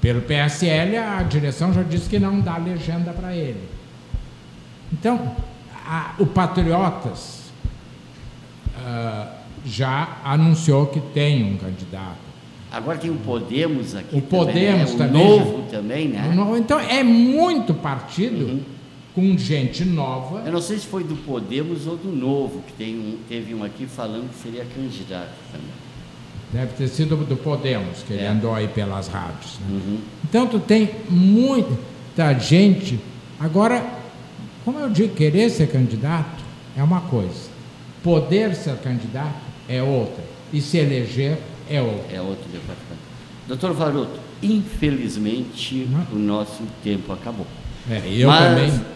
Pelo 0.00 0.20
PSL, 0.22 0.96
a 0.96 1.22
direção 1.22 1.72
já 1.72 1.82
disse 1.82 2.08
que 2.08 2.18
não 2.18 2.40
dá 2.40 2.56
legenda 2.56 3.12
para 3.12 3.34
ele. 3.34 3.60
Então, 4.92 5.34
a- 5.86 6.14
o 6.18 6.26
Patriotas 6.26 7.42
ah, 8.86 9.28
já 9.64 10.18
anunciou 10.24 10.86
que 10.86 11.00
tem 11.00 11.42
um 11.54 11.56
candidato. 11.56 12.22
Agora 12.70 12.98
tem 12.98 13.10
o 13.10 13.14
Podemos 13.16 13.94
aqui. 13.94 14.16
O 14.16 14.20
Podemos 14.22 14.92
também. 14.94 15.08
também 15.08 15.22
Né? 15.28 15.32
O 15.32 15.38
já- 15.38 15.44
Novo 15.44 15.62
também, 15.70 16.08
né? 16.08 16.32
Não- 16.34 16.56
Então, 16.56 16.78
é 16.78 17.02
muito 17.02 17.72
partido 17.72 18.44
Uhum. 18.46 18.60
Com 19.14 19.36
gente 19.38 19.84
nova. 19.84 20.42
Eu 20.44 20.52
não 20.52 20.60
sei 20.60 20.78
se 20.78 20.86
foi 20.86 21.04
do 21.04 21.14
Podemos 21.16 21.86
ou 21.86 21.96
do 21.96 22.10
Novo, 22.10 22.62
que 22.66 22.72
tem 22.72 22.94
um, 22.96 23.18
teve 23.28 23.54
um 23.54 23.62
aqui 23.62 23.86
falando 23.86 24.28
que 24.30 24.42
seria 24.42 24.64
candidato 24.64 25.30
também. 25.52 25.68
Deve 26.52 26.72
ter 26.74 26.88
sido 26.88 27.16
do 27.16 27.36
Podemos, 27.36 28.02
que 28.06 28.12
ele 28.12 28.22
É. 28.22 28.28
andou 28.28 28.54
aí 28.54 28.68
pelas 28.68 29.08
rádios. 29.08 29.58
né? 29.60 29.66
Uhum. 29.70 29.98
Então, 30.24 30.46
tu 30.46 30.58
tem 30.58 30.90
muita 31.08 32.32
gente. 32.38 32.98
Agora, 33.38 33.84
como 34.64 34.78
eu 34.78 34.88
digo, 34.90 35.14
querer 35.14 35.50
ser 35.50 35.68
candidato 35.68 36.42
é 36.76 36.82
uma 36.82 37.00
coisa, 37.02 37.48
poder 38.02 38.54
ser 38.54 38.76
candidato 38.78 39.34
é 39.68 39.82
outra, 39.82 40.22
e 40.52 40.60
se 40.60 40.76
eleger 40.78 41.38
é 41.70 41.80
outra. 41.80 42.16
É 42.16 42.20
outro 42.20 42.44
departamento. 42.50 43.02
Doutor 43.48 43.72
Varoto, 43.74 44.18
infelizmente 44.42 45.86
Não. 45.90 46.06
o 46.16 46.18
nosso 46.18 46.62
tempo 46.82 47.12
acabou. 47.12 47.46
É, 47.90 48.02
eu 48.08 48.28
Mas- 48.28 48.44
também 48.70 48.84